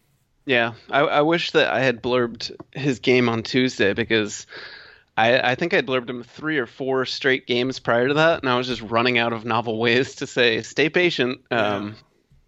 Yeah, 0.44 0.74
I, 0.90 1.00
I 1.00 1.20
wish 1.22 1.52
that 1.52 1.72
I 1.72 1.80
had 1.80 2.02
blurbed 2.02 2.52
his 2.72 2.98
game 2.98 3.28
on 3.28 3.42
Tuesday 3.42 3.92
because 3.92 4.46
I, 5.16 5.52
I 5.52 5.54
think 5.54 5.72
I'd 5.72 5.86
blurbed 5.86 6.10
him 6.10 6.22
three 6.22 6.58
or 6.58 6.66
four 6.66 7.04
straight 7.04 7.46
games 7.46 7.78
prior 7.78 8.08
to 8.08 8.14
that, 8.14 8.42
and 8.42 8.50
I 8.50 8.56
was 8.56 8.66
just 8.66 8.82
running 8.82 9.18
out 9.18 9.32
of 9.32 9.44
novel 9.44 9.78
ways 9.78 10.16
to 10.16 10.26
say, 10.26 10.62
"Stay 10.62 10.88
patient." 10.88 11.42
Um, 11.50 11.96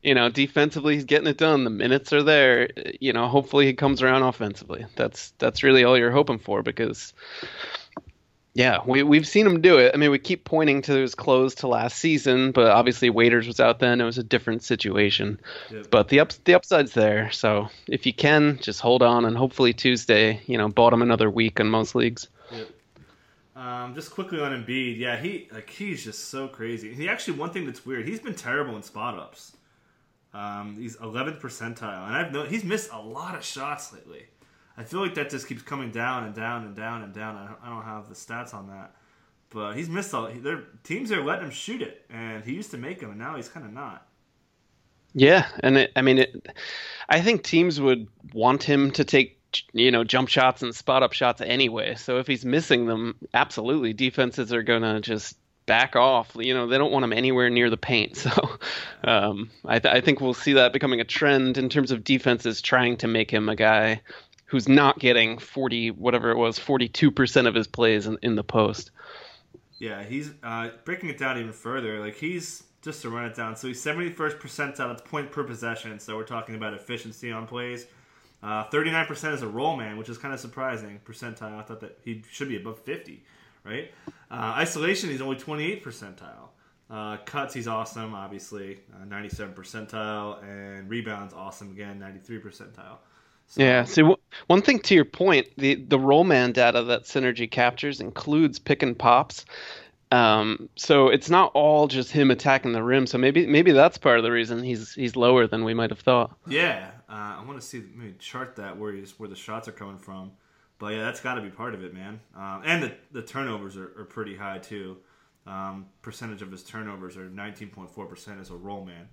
you 0.03 0.15
know, 0.15 0.29
defensively 0.29 0.95
he's 0.95 1.05
getting 1.05 1.29
it 1.29 1.39
done. 1.39 1.65
The 1.65 1.71
minutes 1.71 2.13
are 2.13 2.23
there. 2.23 2.69
You 3.01 3.13
know, 3.13 3.29
hopefully 3.29 3.67
he 3.67 3.75
comes 3.75 4.03
around 4.03 4.23
offensively. 4.23 4.87
That's 4.97 5.33
that's 5.39 5.63
really 5.63 5.85
all 5.85 5.97
you're 5.97 6.11
hoping 6.11 6.39
for 6.39 6.63
because. 6.63 7.13
Yeah, 8.55 8.79
we 8.87 9.03
we've 9.03 9.27
seen 9.27 9.47
him 9.47 9.61
do 9.61 9.79
it. 9.79 9.91
I 9.93 9.97
mean, 9.97 10.13
we 10.13 10.19
keep 10.21 10.45
pointing 10.45 10.81
to 10.83 10.93
his 10.93 11.17
close 11.17 11.57
to 11.57 11.67
last 11.67 11.99
season, 11.99 12.53
but 12.53 12.71
obviously 12.71 13.11
Waiters 13.11 13.49
was 13.49 13.59
out 13.59 13.81
then. 13.81 14.01
It 14.01 14.05
was 14.05 14.17
a 14.17 14.23
different 14.23 14.63
situation. 14.63 15.41
Yep. 15.73 15.89
But 15.91 16.09
the 16.09 16.21
ups 16.21 16.37
the 16.45 16.55
upside's 16.55 16.95
there. 16.95 17.33
So 17.33 17.69
if 17.89 18.07
you 18.07 18.15
can, 18.15 18.61
just 18.63 18.81
hold 18.81 19.03
on, 19.03 19.25
and 19.25 19.37
hopefully 19.37 19.73
Tuesday, 19.73 20.41
you 20.47 20.57
know, 20.57 20.69
bottom 20.69 21.03
another 21.03 21.29
week 21.29 21.59
in 21.59 21.69
most 21.69 21.97
leagues. 21.97 22.29
Um, 23.57 23.95
just 23.95 24.11
quickly 24.11 24.41
on 24.41 24.53
Embiid, 24.53 24.99
yeah, 24.99 25.17
he 25.17 25.49
like 25.53 25.71
he's 25.71 26.05
just 26.05 26.29
so 26.29 26.47
crazy. 26.47 26.95
He 26.95 27.09
actually 27.09 27.39
one 27.39 27.51
thing 27.51 27.67
that's 27.67 27.85
weird, 27.85 28.07
he's 28.07 28.21
been 28.21 28.35
terrible 28.35 28.77
in 28.77 28.83
spot 28.83 29.19
ups. 29.19 29.57
Um, 30.33 30.77
he's 30.77 30.97
11th 30.97 31.41
percentile, 31.41 32.07
and 32.07 32.17
I've 32.17 32.33
no, 32.33 32.45
he's 32.45 32.65
missed 32.65 32.91
a 32.93 33.01
lot 33.01 33.37
of 33.37 33.45
shots 33.45 33.93
lately. 33.93 34.27
I 34.77 34.85
feel 34.85 35.01
like 35.01 35.15
that 35.15 35.31
just 35.31 35.47
keeps 35.47 35.63
coming 35.63 35.91
down 35.91 36.25
and 36.25 36.35
down 36.35 36.65
and 36.65 36.75
down 36.75 37.03
and 37.03 37.13
down. 37.13 37.37
I 37.37 37.47
don't, 37.47 37.59
I 37.63 37.69
don't 37.69 37.85
have 37.85 38.09
the 38.09 38.15
stats 38.15 38.55
on 38.55 38.69
that, 38.69 38.95
but 39.51 39.75
he's 39.75 39.89
missed 39.89 40.13
all. 40.15 40.29
Their 40.29 40.65
teams 40.83 41.13
are 41.13 41.23
letting 41.23 41.47
him 41.47 41.51
shoot 41.51 41.81
it, 41.81 42.05
and 42.11 42.45
he 42.45 42.55
used 42.55 42.71
to 42.73 42.79
make 42.79 43.01
them, 43.01 43.11
and 43.11 43.19
now 43.19 43.37
he's 43.37 43.49
kind 43.49 43.65
of 43.65 43.73
not. 43.73 44.07
Yeah, 45.15 45.47
and 45.61 45.79
it, 45.79 45.93
I 45.95 46.03
mean, 46.03 46.19
it, 46.19 46.49
I 47.09 47.21
think 47.21 47.45
teams 47.45 47.81
would 47.81 48.09
want 48.33 48.65
him 48.65 48.91
to 48.93 49.05
take 49.05 49.39
you 49.73 49.93
know 49.93 50.03
jump 50.03 50.29
shots 50.29 50.63
and 50.63 50.75
spot 50.75 51.05
up 51.05 51.13
shots 51.13 51.41
anyway. 51.41 51.95
So 51.95 52.19
if 52.19 52.27
he's 52.27 52.45
missing 52.45 52.87
them, 52.87 53.17
absolutely, 53.33 53.93
defenses 53.93 54.53
are 54.53 54.65
gonna 54.65 55.01
just 55.01 55.37
back 55.67 55.97
off. 55.97 56.33
You 56.39 56.53
know, 56.53 56.67
they 56.67 56.79
don't 56.79 56.93
want 56.93 57.05
him 57.05 57.13
anywhere 57.13 57.51
near 57.51 57.71
the 57.71 57.77
paint. 57.77 58.27
So 58.35 58.59
um, 59.05 59.51
I, 59.67 59.79
th- 59.79 59.95
I 59.95 60.01
think 60.01 60.21
we'll 60.21 60.33
see 60.33 60.55
that 60.55 60.73
becoming 60.73 61.01
a 61.01 61.05
trend 61.05 61.59
in 61.59 61.69
terms 61.69 61.91
of 61.91 62.05
defenses 62.05 62.63
trying 62.63 62.97
to 62.99 63.07
make 63.07 63.31
him 63.31 63.51
a 63.51 63.57
guy 63.57 64.01
who's 64.55 64.69
not 64.69 65.01
getting 65.01 65.37
40 65.37 65.91
whatever 65.91 66.31
it 66.31 66.37
was 66.37 66.61
42% 66.61 67.49
of 67.49 67.57
his 67.57 67.67
plays 67.67 68.07
in, 68.07 68.17
in 68.23 68.37
the 68.37 68.45
post. 68.45 68.93
Yeah, 69.81 70.05
he's 70.05 70.31
uh, 70.45 70.69
breaking 70.85 71.09
it 71.09 71.19
down 71.19 71.39
even 71.39 71.53
further. 71.53 71.99
Like 71.99 72.15
he's 72.15 72.63
just 72.81 73.03
to 73.03 73.11
run 73.11 73.25
it 73.25 73.35
down. 73.35 73.57
So 73.57 73.67
he's 73.67 73.83
seventy 73.83 74.11
first 74.11 74.39
percentile. 74.39 74.77
That's 74.77 75.03
point 75.03 75.33
per 75.33 75.43
possession. 75.43 75.99
So 75.99 76.17
we're 76.17 76.23
talking 76.23 76.55
about 76.55 76.73
efficiency 76.73 77.33
on 77.33 77.49
plays. 77.49 77.87
Nine 78.41 79.07
percent 79.07 79.35
is 79.35 79.43
a 79.43 79.49
roll 79.49 79.77
man, 79.77 79.97
which 79.97 80.09
is 80.09 80.19
kind 80.19 80.33
of 80.33 80.39
surprising 80.39 81.01
percentile. 81.05 81.59
I 81.59 81.63
thought 81.63 81.81
that 81.81 81.99
he 82.05 82.23
should 82.31 82.49
be 82.49 82.57
above 82.57 82.79
fifty, 82.79 83.25
right? 83.65 83.91
Uh, 84.31 84.55
isolation, 84.57 85.11
he's 85.11 85.21
only 85.21 85.37
twenty 85.37 85.65
eight 85.65 85.85
percentile. 85.85 86.51
Uh, 86.89 87.17
cuts, 87.25 87.55
he's 87.55 87.67
awesome, 87.67 88.15
obviously, 88.15 88.79
ninety 89.09 89.31
seven 89.31 89.53
percentile, 89.53 90.41
and 90.45 90.89
rebounds, 90.89 91.35
awesome 91.35 91.73
again, 91.73 91.99
ninety 91.99 92.21
three 92.21 92.39
percentile. 92.39 92.99
So, 93.55 93.63
Yeah. 93.63 93.85
See, 93.85 94.03
w- 94.03 94.17
one 94.49 94.63
thing 94.63 94.81
to 94.81 94.95
your 94.95 95.05
point, 95.05 95.47
the 95.57 95.77
the 95.77 95.99
roll 95.99 96.25
man 96.25 96.51
data 96.53 96.83
that 96.83 97.05
Synergy 97.05 97.49
captures 97.49 98.01
includes 98.01 98.59
pick 98.59 98.83
and 98.83 98.99
pops. 98.99 99.45
Um, 100.11 100.69
so 100.77 101.09
it's 101.09 101.31
not 101.31 101.53
all 101.55 101.87
just 101.87 102.11
him 102.11 102.31
attacking 102.31 102.73
the 102.73 102.83
rim. 102.83 103.07
So 103.07 103.17
maybe 103.17 103.47
maybe 103.47 103.71
that's 103.71 103.97
part 103.97 104.19
of 104.19 104.25
the 104.25 104.33
reason 104.33 104.63
he's 104.63 104.93
he's 104.95 105.15
lower 105.15 105.47
than 105.47 105.65
we 105.65 105.73
might 105.73 105.91
have 105.91 106.01
thought. 106.01 106.37
Yeah, 106.49 106.91
uh, 107.09 107.37
I 107.39 107.45
want 107.47 107.61
to 107.61 107.67
see 107.67 107.83
maybe 107.95 108.15
chart 108.19 108.57
that 108.57 108.77
where 108.77 108.93
he's 108.93 109.19
where 109.21 109.29
the 109.29 109.37
shots 109.37 109.69
are 109.69 109.73
coming 109.73 109.99
from. 109.99 110.33
But 110.79 110.95
yeah, 110.95 111.05
that's 111.05 111.21
got 111.21 111.35
to 111.35 111.41
be 111.41 111.51
part 111.51 111.75
of 111.75 111.85
it, 111.85 111.95
man. 111.95 112.21
Um, 112.37 112.63
and 112.65 112.83
the 112.83 112.93
the 113.13 113.23
turnovers 113.23 113.77
are, 113.77 113.93
are 113.99 114.05
pretty 114.05 114.37
high 114.37 114.59
too. 114.59 114.97
Um, 115.47 115.87
percentage 116.03 116.43
of 116.43 116.51
his 116.51 116.65
turnovers 116.65 117.17
are 117.17 117.29
19.4 117.29 118.09
percent 118.09 118.41
as 118.41 118.51
a 118.51 118.57
roll 118.57 118.85
man. 118.85 119.09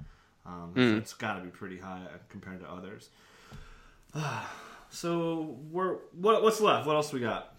Um, 0.45 0.71
so 0.75 0.97
it's 0.97 1.13
got 1.13 1.35
to 1.35 1.41
be 1.43 1.49
pretty 1.49 1.77
high 1.77 2.07
compared 2.29 2.61
to 2.61 2.69
others. 2.71 3.09
so 4.89 5.57
we're 5.71 5.95
what 6.13 6.43
what's 6.43 6.61
left? 6.61 6.87
What 6.87 6.95
else 6.95 7.13
we 7.13 7.19
got? 7.19 7.51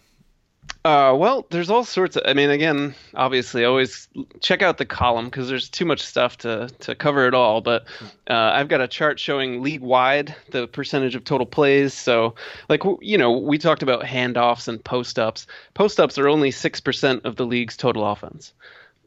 Uh, 0.85 1.15
well, 1.17 1.47
there's 1.51 1.71
all 1.71 1.85
sorts 1.85 2.17
of. 2.17 2.25
I 2.27 2.35
mean, 2.35 2.51
again, 2.51 2.95
obviously, 3.15 3.65
always 3.65 4.09
check 4.41 4.63
out 4.63 4.79
the 4.79 4.85
column 4.85 5.27
because 5.27 5.49
there's 5.49 5.69
too 5.69 5.85
much 5.85 6.03
stuff 6.03 6.39
to 6.39 6.69
to 6.81 6.97
cover 6.97 7.29
it 7.29 7.35
all. 7.35 7.61
But 7.61 7.85
uh, 8.29 8.51
I've 8.55 8.67
got 8.67 8.81
a 8.81 8.89
chart 8.89 9.21
showing 9.21 9.63
league 9.63 9.81
wide 9.81 10.35
the 10.51 10.67
percentage 10.67 11.15
of 11.15 11.23
total 11.23 11.47
plays. 11.47 11.95
So, 11.95 12.35
like 12.69 12.83
you 13.01 13.17
know, 13.17 13.31
we 13.31 13.59
talked 13.59 13.85
about 13.85 14.03
handoffs 14.03 14.67
and 14.67 14.83
post 14.83 15.21
ups. 15.21 15.47
Post 15.75 16.01
ups 16.01 16.19
are 16.19 16.29
only 16.29 16.51
six 16.51 16.81
percent 16.81 17.25
of 17.25 17.37
the 17.37 17.47
league's 17.47 17.77
total 17.77 18.05
offense. 18.05 18.53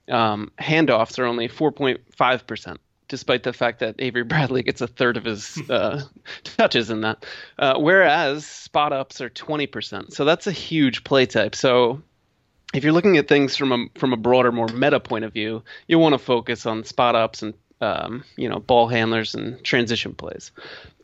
Um, 0.10 0.52
handoffs 0.60 1.20
are 1.20 1.26
only 1.26 1.50
four 1.50 1.74
point 1.74 2.00
five 2.16 2.48
percent. 2.48 2.80
Despite 3.08 3.44
the 3.44 3.54
fact 3.54 3.80
that 3.80 3.96
Avery 4.00 4.24
Bradley 4.24 4.64
gets 4.64 4.82
a 4.82 4.88
third 4.88 5.18
of 5.18 5.26
his 5.26 5.58
uh, 5.70 6.02
touches 6.44 6.90
in 6.90 7.02
that, 7.02 7.26
uh, 7.60 7.78
whereas 7.78 8.46
spot 8.46 8.94
ups 8.94 9.22
are 9.22 9.30
twenty 9.30 9.68
percent, 9.68 10.14
so 10.14 10.26
that's 10.26 10.48
a 10.48 10.52
huge 10.52 11.04
play 11.04 11.26
type. 11.26 11.56
So 11.56 12.02
if 12.74 12.84
you're 12.84 12.94
looking 12.94 13.18
at 13.18 13.28
things 13.28 13.56
from 13.56 13.72
a 13.72 13.86
from 14.00 14.14
a 14.14 14.18
broader, 14.18 14.52
more 14.52 14.68
meta 14.68 15.00
point 15.00 15.26
of 15.26 15.34
view, 15.34 15.64
you 15.88 16.00
want 16.00 16.14
to 16.14 16.20
focus 16.20 16.66
on 16.66 16.84
spot 16.84 17.16
ups 17.16 17.42
and 17.42 17.54
um, 17.82 18.24
you 18.38 18.50
know 18.50 18.60
ball 18.60 18.88
handlers 18.88 19.36
and 19.36 19.64
transition 19.64 20.14
plays. 20.14 20.52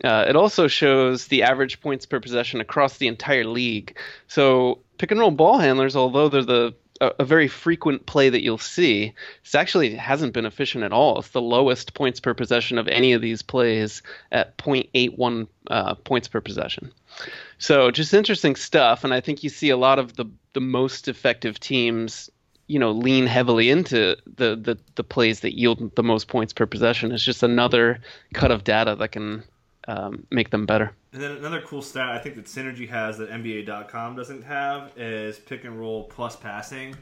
Uh, 0.04 0.26
it 0.28 0.36
also 0.36 0.68
shows 0.68 1.28
the 1.28 1.44
average 1.44 1.82
points 1.82 2.06
per 2.06 2.20
possession 2.20 2.62
across 2.62 2.98
the 2.98 3.08
entire 3.08 3.46
league. 3.46 3.98
So 4.28 4.80
pick 4.98 5.12
and 5.12 5.20
roll 5.20 5.32
ball 5.32 5.60
handlers, 5.60 5.96
although 5.96 6.30
they're 6.30 6.44
the 6.44 6.74
a, 7.02 7.12
a 7.20 7.26
very 7.26 7.48
frequent 7.48 8.06
play 8.06 8.30
that 8.30 8.44
you'll 8.44 8.58
see, 8.58 9.14
it 9.44 9.56
actually 9.56 9.96
hasn't 9.96 10.34
been 10.34 10.46
efficient 10.46 10.84
at 10.84 10.94
all. 10.94 11.20
It's 11.20 11.30
the 11.30 11.42
lowest 11.42 11.94
points 11.94 12.20
per 12.20 12.34
possession 12.34 12.78
of 12.78 12.88
any 12.88 13.12
of 13.12 13.22
these 13.22 13.42
plays 13.42 14.02
at 14.32 14.58
0.81 14.58 15.48
uh, 15.70 15.96
points 15.96 16.28
per 16.28 16.40
possession. 16.40 16.94
So 17.58 17.92
just 17.92 18.14
interesting 18.14 18.56
stuff, 18.56 19.04
and 19.04 19.14
I 19.14 19.20
think 19.20 19.44
you 19.44 19.50
see 19.50 19.70
a 19.70 19.78
lot 19.78 20.00
of 20.00 20.16
the 20.16 20.26
the 20.54 20.62
most 20.62 21.08
effective 21.08 21.60
teams, 21.60 22.30
you 22.68 22.78
know, 22.78 22.92
lean 22.92 23.26
heavily 23.26 23.70
into 23.70 24.16
the 24.26 24.56
the 24.56 24.78
the 24.96 25.04
plays 25.04 25.42
that 25.42 25.58
yield 25.58 25.96
the 25.96 26.04
most 26.04 26.28
points 26.28 26.54
per 26.54 26.66
possession. 26.66 27.12
It's 27.12 27.24
just 27.24 27.44
another 27.44 28.00
cut 28.34 28.52
of 28.52 28.64
data 28.64 28.96
that 28.96 29.12
can 29.12 29.44
um, 29.88 30.26
make 30.30 30.50
them 30.50 30.66
better. 30.66 30.94
And 31.14 31.22
then 31.22 31.32
another 31.32 31.62
cool 31.62 31.82
stat 31.82 32.10
I 32.10 32.20
think 32.20 32.36
that 32.36 32.46
Synergy 32.46 32.88
has 32.90 33.18
that 33.18 33.30
NBA.com 33.30 34.16
doesn't 34.16 34.44
have 34.44 34.92
is 34.98 35.40
pick 35.40 35.64
and 35.64 35.80
roll 35.80 36.04
plus 36.06 36.36
passing. 36.36 36.96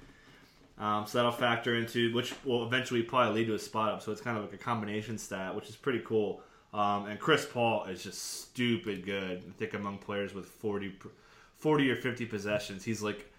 Um, 0.78 1.06
so 1.06 1.18
that'll 1.18 1.32
factor 1.34 1.76
into 1.76 2.14
which 2.14 2.34
will 2.46 2.66
eventually 2.66 3.04
probably 3.04 3.42
lead 3.42 3.48
to 3.48 3.56
a 3.56 3.60
spot 3.60 3.92
up. 3.92 4.02
So 4.02 4.12
it's 4.12 4.22
kind 4.22 4.38
of 4.38 4.44
like 4.44 4.54
a 4.54 4.58
combination 4.58 5.18
stat, 5.18 5.54
which 5.54 5.68
is 5.68 5.76
pretty 5.76 6.00
cool. 6.06 6.42
Um, 6.74 7.08
and 7.08 7.20
Chris 7.20 7.46
Paul 7.46 7.86
is 7.86 8.02
just 8.04 8.42
stupid 8.44 9.06
good. 9.06 9.44
I 9.48 9.52
think 9.58 9.74
among 9.74 9.98
players 9.98 10.34
with 10.34 10.46
40, 10.46 10.94
40 11.58 11.92
or 11.92 11.96
50 11.98 12.26
possessions, 12.28 12.84
he's 12.86 13.02
like 13.02 13.30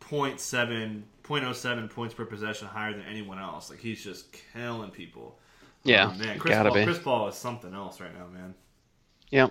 0.7, 0.00 1.02
0.07 1.22 1.90
points 1.90 2.14
per 2.14 2.24
possession 2.24 2.68
higher 2.68 2.92
than 2.92 3.02
anyone 3.02 3.38
else. 3.38 3.70
Like 3.70 3.80
he's 3.80 4.02
just 4.02 4.34
killing 4.54 4.90
people. 4.90 5.38
Yeah, 5.84 6.06
Um, 6.06 6.18
man, 6.18 6.38
Chris 6.38 6.56
Paul, 6.56 6.74
be. 6.74 6.84
Chris 6.84 6.98
Paul 6.98 7.28
is 7.28 7.34
something 7.36 7.74
else 7.74 8.00
right 8.00 8.12
now, 8.16 8.26
man. 8.32 8.54
Yeah. 9.30 9.48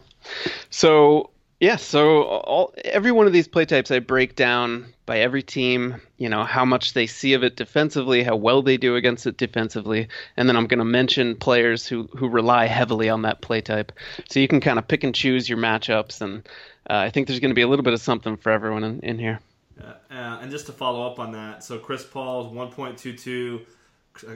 So 0.69 1.31
yeah, 1.59 1.77
so 1.77 2.23
all 2.23 2.73
every 2.83 3.11
one 3.11 3.27
of 3.27 3.33
these 3.33 3.47
play 3.47 3.65
types 3.65 3.89
I 3.91 3.99
break 3.99 4.35
down 4.35 4.93
by 5.05 5.19
every 5.19 5.43
team, 5.43 6.01
you 6.17 6.27
know, 6.27 6.43
how 6.43 6.65
much 6.65 6.93
they 6.93 7.07
see 7.07 7.33
of 7.33 7.43
it 7.43 7.55
defensively, 7.55 8.23
how 8.23 8.35
well 8.35 8.61
they 8.61 8.77
do 8.77 8.95
against 8.95 9.25
it 9.25 9.37
defensively, 9.37 10.07
and 10.35 10.49
then 10.49 10.57
I'm 10.57 10.67
going 10.67 10.79
to 10.79 10.85
mention 10.85 11.35
players 11.35 11.87
who 11.87 12.09
who 12.15 12.27
rely 12.27 12.65
heavily 12.65 13.09
on 13.09 13.21
that 13.21 13.41
play 13.41 13.61
type. 13.61 13.91
So 14.29 14.39
you 14.39 14.47
can 14.47 14.59
kind 14.59 14.79
of 14.79 14.87
pick 14.87 15.03
and 15.03 15.15
choose 15.15 15.47
your 15.47 15.57
matchups 15.57 16.21
and 16.21 16.47
uh, 16.89 16.97
I 16.97 17.09
think 17.09 17.27
there's 17.27 17.39
going 17.39 17.51
to 17.51 17.55
be 17.55 17.63
a 17.63 17.67
little 17.67 17.83
bit 17.83 17.93
of 17.93 18.01
something 18.01 18.37
for 18.37 18.51
everyone 18.51 18.83
in, 18.83 18.99
in 18.99 19.19
here. 19.19 19.39
Uh, 19.81 19.93
and 20.41 20.51
just 20.51 20.67
to 20.67 20.71
follow 20.71 21.05
up 21.05 21.19
on 21.19 21.31
that, 21.33 21.63
so 21.63 21.77
Chris 21.79 22.05
Paul's 22.05 22.53
1.22 22.53 23.65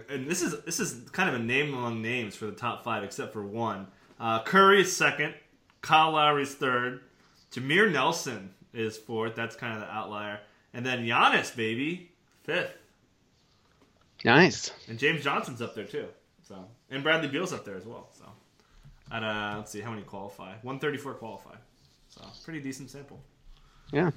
and 0.10 0.28
this 0.28 0.41
is 0.41 0.62
this 0.63 0.80
is 0.80 1.10
kind 1.12 1.30
of 1.30 1.36
a 1.36 1.43
name 1.43 1.73
among 1.73 2.02
names 2.02 2.36
for 2.36 2.45
the 2.45 2.52
top 2.52 2.84
five, 2.84 3.04
except 3.04 3.34
for 3.34 3.43
one. 3.43 3.88
Uh, 4.20 4.44
Curry 4.44 4.82
is 4.82 4.96
second, 4.96 5.34
Kyle 5.82 6.12
Lowry 6.12 6.44
is 6.44 6.54
third, 6.56 7.02
Jameer 7.52 7.92
Nelson 7.92 8.54
is 8.74 8.98
fourth. 8.98 9.36
That's 9.36 9.56
kind 9.56 9.74
of 9.74 9.82
the 9.82 9.92
outlier, 9.94 10.40
and 10.74 10.86
then 10.86 11.06
Giannis, 11.06 11.56
baby, 11.56 12.12
fifth. 12.44 12.76
Nice. 14.26 14.72
And 14.88 15.00
James 15.00 15.24
Johnson's 15.24 15.62
up 15.62 15.76
there 15.76 15.86
too. 15.86 16.08
So 16.48 16.66
and 16.90 17.04
Bradley 17.04 17.30
Beal's 17.30 17.54
up 17.54 17.64
there 17.64 17.76
as 17.76 17.86
well. 17.86 18.10
So 18.14 18.26
at 19.12 19.24
uh, 19.24 19.54
let's 19.58 19.72
see 19.72 19.82
how 19.82 19.92
many 19.92 20.04
qualify. 20.04 20.56
One 20.62 20.80
thirty 20.80 20.98
four 20.98 21.14
qualify. 21.14 21.56
So 22.10 22.22
pretty 22.44 22.60
decent 22.60 22.90
sample. 22.90 23.20
Yeah. 23.92 24.12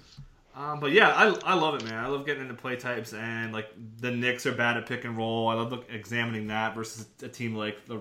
Um, 0.55 0.81
but 0.81 0.93
yeah, 0.93 1.09
I, 1.11 1.53
I 1.53 1.55
love 1.55 1.77
it, 1.77 1.85
man. 1.85 2.05
I 2.05 2.09
love 2.09 2.27
getting 2.27 2.43
into 2.43 2.55
play 2.55 2.77
types 2.77 3.15
and 3.15 3.53
like 3.53 3.69
the 4.01 4.11
Knicks 4.11 4.45
are 4.45 4.53
bad 4.53 4.77
at 4.77 4.87
pick 4.87 5.05
and 5.05 5.17
roll. 5.17 5.49
I 5.49 5.55
love 5.55 5.71
look, 5.71 5.87
examining 5.91 6.49
that 6.49 6.75
versus 6.75 7.07
a 7.23 7.29
team 7.29 7.55
like 7.55 7.87
the 7.87 8.01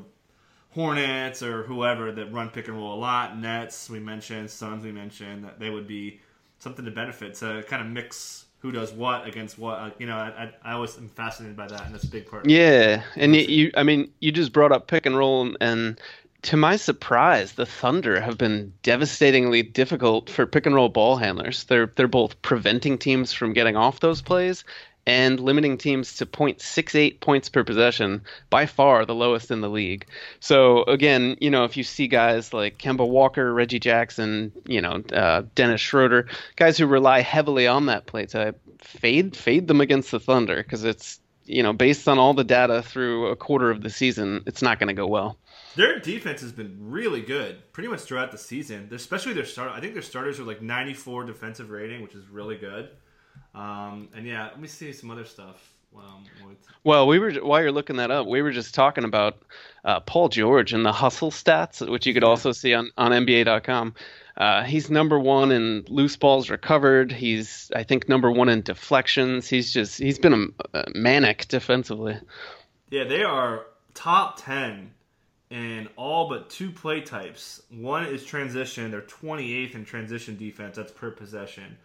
Hornets 0.73 1.43
or 1.43 1.63
whoever 1.63 2.11
that 2.11 2.31
run 2.31 2.49
pick 2.49 2.67
and 2.67 2.77
roll 2.77 2.93
a 2.93 2.99
lot. 2.99 3.37
Nets 3.37 3.89
we 3.89 3.99
mentioned, 3.99 4.49
Suns 4.49 4.83
we 4.83 4.91
mentioned 4.91 5.43
that 5.43 5.59
they 5.59 5.69
would 5.69 5.87
be 5.87 6.21
something 6.59 6.85
to 6.85 6.91
benefit 6.91 7.35
to 7.35 7.63
kind 7.67 7.81
of 7.81 7.89
mix 7.89 8.45
who 8.59 8.71
does 8.71 8.93
what 8.93 9.27
against 9.27 9.57
what. 9.57 9.79
Uh, 9.79 9.89
you 9.97 10.05
know, 10.05 10.15
I, 10.15 10.53
I, 10.63 10.71
I 10.71 10.73
always 10.73 10.97
am 10.97 11.09
fascinated 11.09 11.57
by 11.57 11.67
that, 11.67 11.85
and 11.85 11.93
that's 11.93 12.03
a 12.03 12.09
big 12.09 12.29
part. 12.29 12.47
Yeah, 12.47 13.03
and 13.15 13.35
you, 13.35 13.41
you, 13.41 13.71
I 13.75 13.83
mean, 13.83 14.11
you 14.19 14.31
just 14.31 14.53
brought 14.53 14.71
up 14.71 14.87
pick 14.87 15.05
and 15.05 15.17
roll, 15.17 15.55
and 15.59 15.99
to 16.43 16.57
my 16.57 16.75
surprise, 16.75 17.53
the 17.53 17.65
Thunder 17.65 18.19
have 18.21 18.37
been 18.37 18.73
devastatingly 18.83 19.63
difficult 19.63 20.29
for 20.29 20.45
pick 20.45 20.65
and 20.65 20.75
roll 20.75 20.89
ball 20.89 21.17
handlers. 21.17 21.65
They're 21.65 21.91
they're 21.95 22.07
both 22.07 22.41
preventing 22.41 22.97
teams 22.97 23.33
from 23.33 23.53
getting 23.53 23.75
off 23.75 23.99
those 23.99 24.21
plays 24.21 24.63
and 25.05 25.39
limiting 25.39 25.77
teams 25.77 26.17
to 26.17 26.25
0.68 26.25 27.19
points 27.19 27.49
per 27.49 27.63
possession, 27.63 28.21
by 28.49 28.65
far 28.65 29.05
the 29.05 29.15
lowest 29.15 29.51
in 29.51 29.61
the 29.61 29.69
league. 29.69 30.05
So 30.39 30.83
again, 30.83 31.37
you 31.39 31.49
know, 31.49 31.63
if 31.63 31.75
you 31.75 31.83
see 31.83 32.07
guys 32.07 32.53
like 32.53 32.77
Kemba 32.77 33.07
Walker, 33.07 33.53
Reggie 33.53 33.79
Jackson, 33.79 34.51
you 34.65 34.81
know, 34.81 35.03
uh, 35.13 35.43
Dennis 35.55 35.81
Schroeder, 35.81 36.27
guys 36.55 36.77
who 36.77 36.85
rely 36.85 37.21
heavily 37.21 37.67
on 37.67 37.87
that 37.87 38.05
play 38.05 38.25
type, 38.25 38.59
fade 38.79 39.35
fade 39.35 39.67
them 39.67 39.81
against 39.81 40.11
the 40.11 40.19
Thunder 40.19 40.57
because 40.57 40.83
it's 40.83 41.19
you 41.45 41.63
know 41.63 41.73
based 41.73 42.07
on 42.07 42.17
all 42.17 42.33
the 42.33 42.43
data 42.43 42.81
through 42.81 43.27
a 43.27 43.35
quarter 43.35 43.71
of 43.71 43.81
the 43.81 43.89
season, 43.89 44.43
it's 44.45 44.61
not 44.61 44.79
going 44.79 44.87
to 44.87 44.93
go 44.93 45.07
well. 45.07 45.37
Their 45.75 45.99
defense 45.99 46.41
has 46.41 46.51
been 46.51 46.75
really 46.79 47.21
good, 47.21 47.71
pretty 47.71 47.87
much 47.87 48.01
throughout 48.01 48.31
the 48.31 48.37
season. 48.37 48.89
Especially 48.91 49.33
their 49.33 49.45
start. 49.45 49.71
I 49.71 49.79
think 49.79 49.93
their 49.93 50.01
starters 50.01 50.39
are 50.39 50.43
like 50.43 50.61
94 50.61 51.23
defensive 51.23 51.69
rating, 51.69 52.01
which 52.01 52.13
is 52.13 52.27
really 52.27 52.57
good. 52.57 52.89
Um, 53.53 54.09
and 54.15 54.25
yeah, 54.25 54.45
let 54.45 54.59
me 54.59 54.67
see 54.67 54.93
some 54.93 55.11
other 55.11 55.25
stuff. 55.25 55.71
Um, 55.95 56.25
well, 56.83 57.05
we 57.05 57.19
were 57.19 57.33
while 57.33 57.61
you're 57.61 57.71
looking 57.71 57.97
that 57.97 58.11
up, 58.11 58.25
we 58.25 58.41
were 58.41 58.51
just 58.51 58.73
talking 58.73 59.03
about 59.03 59.41
uh, 59.83 59.99
Paul 59.99 60.29
George 60.29 60.73
and 60.73 60.85
the 60.85 60.91
hustle 60.93 61.31
stats, 61.31 61.87
which 61.87 62.05
you 62.05 62.13
could 62.13 62.23
also 62.23 62.53
see 62.53 62.73
on 62.73 62.91
on 62.97 63.11
NBA.com. 63.11 63.93
Uh, 64.37 64.63
he's 64.63 64.89
number 64.89 65.19
one 65.19 65.51
in 65.51 65.83
loose 65.89 66.15
balls 66.15 66.49
recovered. 66.49 67.11
He's, 67.11 67.69
I 67.75 67.83
think, 67.83 68.07
number 68.07 68.31
one 68.31 68.47
in 68.47 68.61
deflections. 68.61 69.49
He's 69.49 69.73
just 69.73 69.97
he's 69.99 70.17
been 70.17 70.53
a, 70.73 70.79
a 70.79 70.85
manic 70.95 71.47
defensively. 71.49 72.17
Yeah, 72.89 73.03
they 73.03 73.23
are 73.23 73.65
top 73.93 74.41
ten 74.43 74.91
in 75.49 75.89
all 75.97 76.29
but 76.29 76.49
two 76.49 76.71
play 76.71 77.01
types. 77.01 77.61
One 77.69 78.05
is 78.05 78.23
transition. 78.23 78.89
They're 78.89 79.01
28th 79.01 79.75
in 79.75 79.83
transition 79.83 80.37
defense. 80.37 80.77
That's 80.77 80.93
per 80.93 81.11
possession 81.11 81.77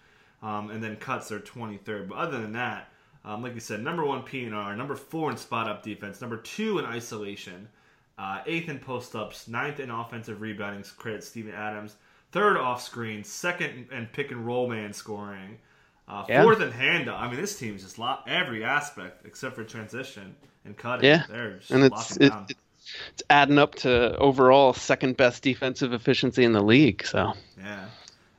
um, 0.47 0.71
and 0.71 0.83
then 0.83 0.95
cuts 0.97 1.33
are 1.33 1.41
23rd. 1.41 2.09
But 2.09 2.19
other 2.19 2.41
than 2.41 2.53
that, 2.53 2.89
um, 3.25 3.43
like 3.43 3.55
you 3.55 3.61
said, 3.61 3.83
number 3.83 4.05
one 4.05 4.23
PNR, 4.23 4.77
number 4.77 4.95
four 4.95 5.29
in 5.33 5.37
spot 5.37 5.69
up 5.69 5.83
defense, 5.83 6.21
number 6.21 6.37
two 6.37 6.79
in 6.79 6.85
isolation, 6.85 7.69
uh, 8.17 8.43
eighth 8.47 8.69
in 8.69 8.79
post 8.79 9.17
ups, 9.17 9.49
ninth 9.49 9.81
in 9.81 9.91
offensive 9.91 10.41
rebounding. 10.41 10.85
Credit 10.97 11.25
Steven 11.25 11.53
Adams. 11.53 11.97
Third 12.31 12.57
off 12.57 12.81
screen, 12.81 13.25
second 13.25 13.89
in 13.91 14.07
pick 14.07 14.31
and 14.31 14.47
roll 14.47 14.69
man 14.69 14.93
scoring, 14.93 15.59
uh, 16.07 16.25
yeah. 16.29 16.43
fourth 16.43 16.61
in 16.61 16.71
hand. 16.71 17.11
I 17.11 17.29
mean, 17.29 17.41
this 17.41 17.59
team's 17.59 17.83
just 17.83 17.99
lot 17.99 18.23
every 18.29 18.63
aspect 18.63 19.27
except 19.27 19.57
for 19.57 19.65
transition 19.65 20.37
and 20.65 20.77
cutting. 20.77 21.07
Yeah, 21.07 21.25
they're 21.29 21.59
and 21.71 21.83
it's 21.83 22.17
it, 22.19 22.33
it's 22.49 23.23
adding 23.31 23.59
up 23.59 23.75
to 23.77 24.17
overall 24.19 24.73
second 24.73 25.17
best 25.17 25.43
defensive 25.43 25.93
efficiency 25.93 26.45
in 26.45 26.53
the 26.53 26.63
league. 26.63 27.05
So 27.05 27.33
yeah. 27.59 27.87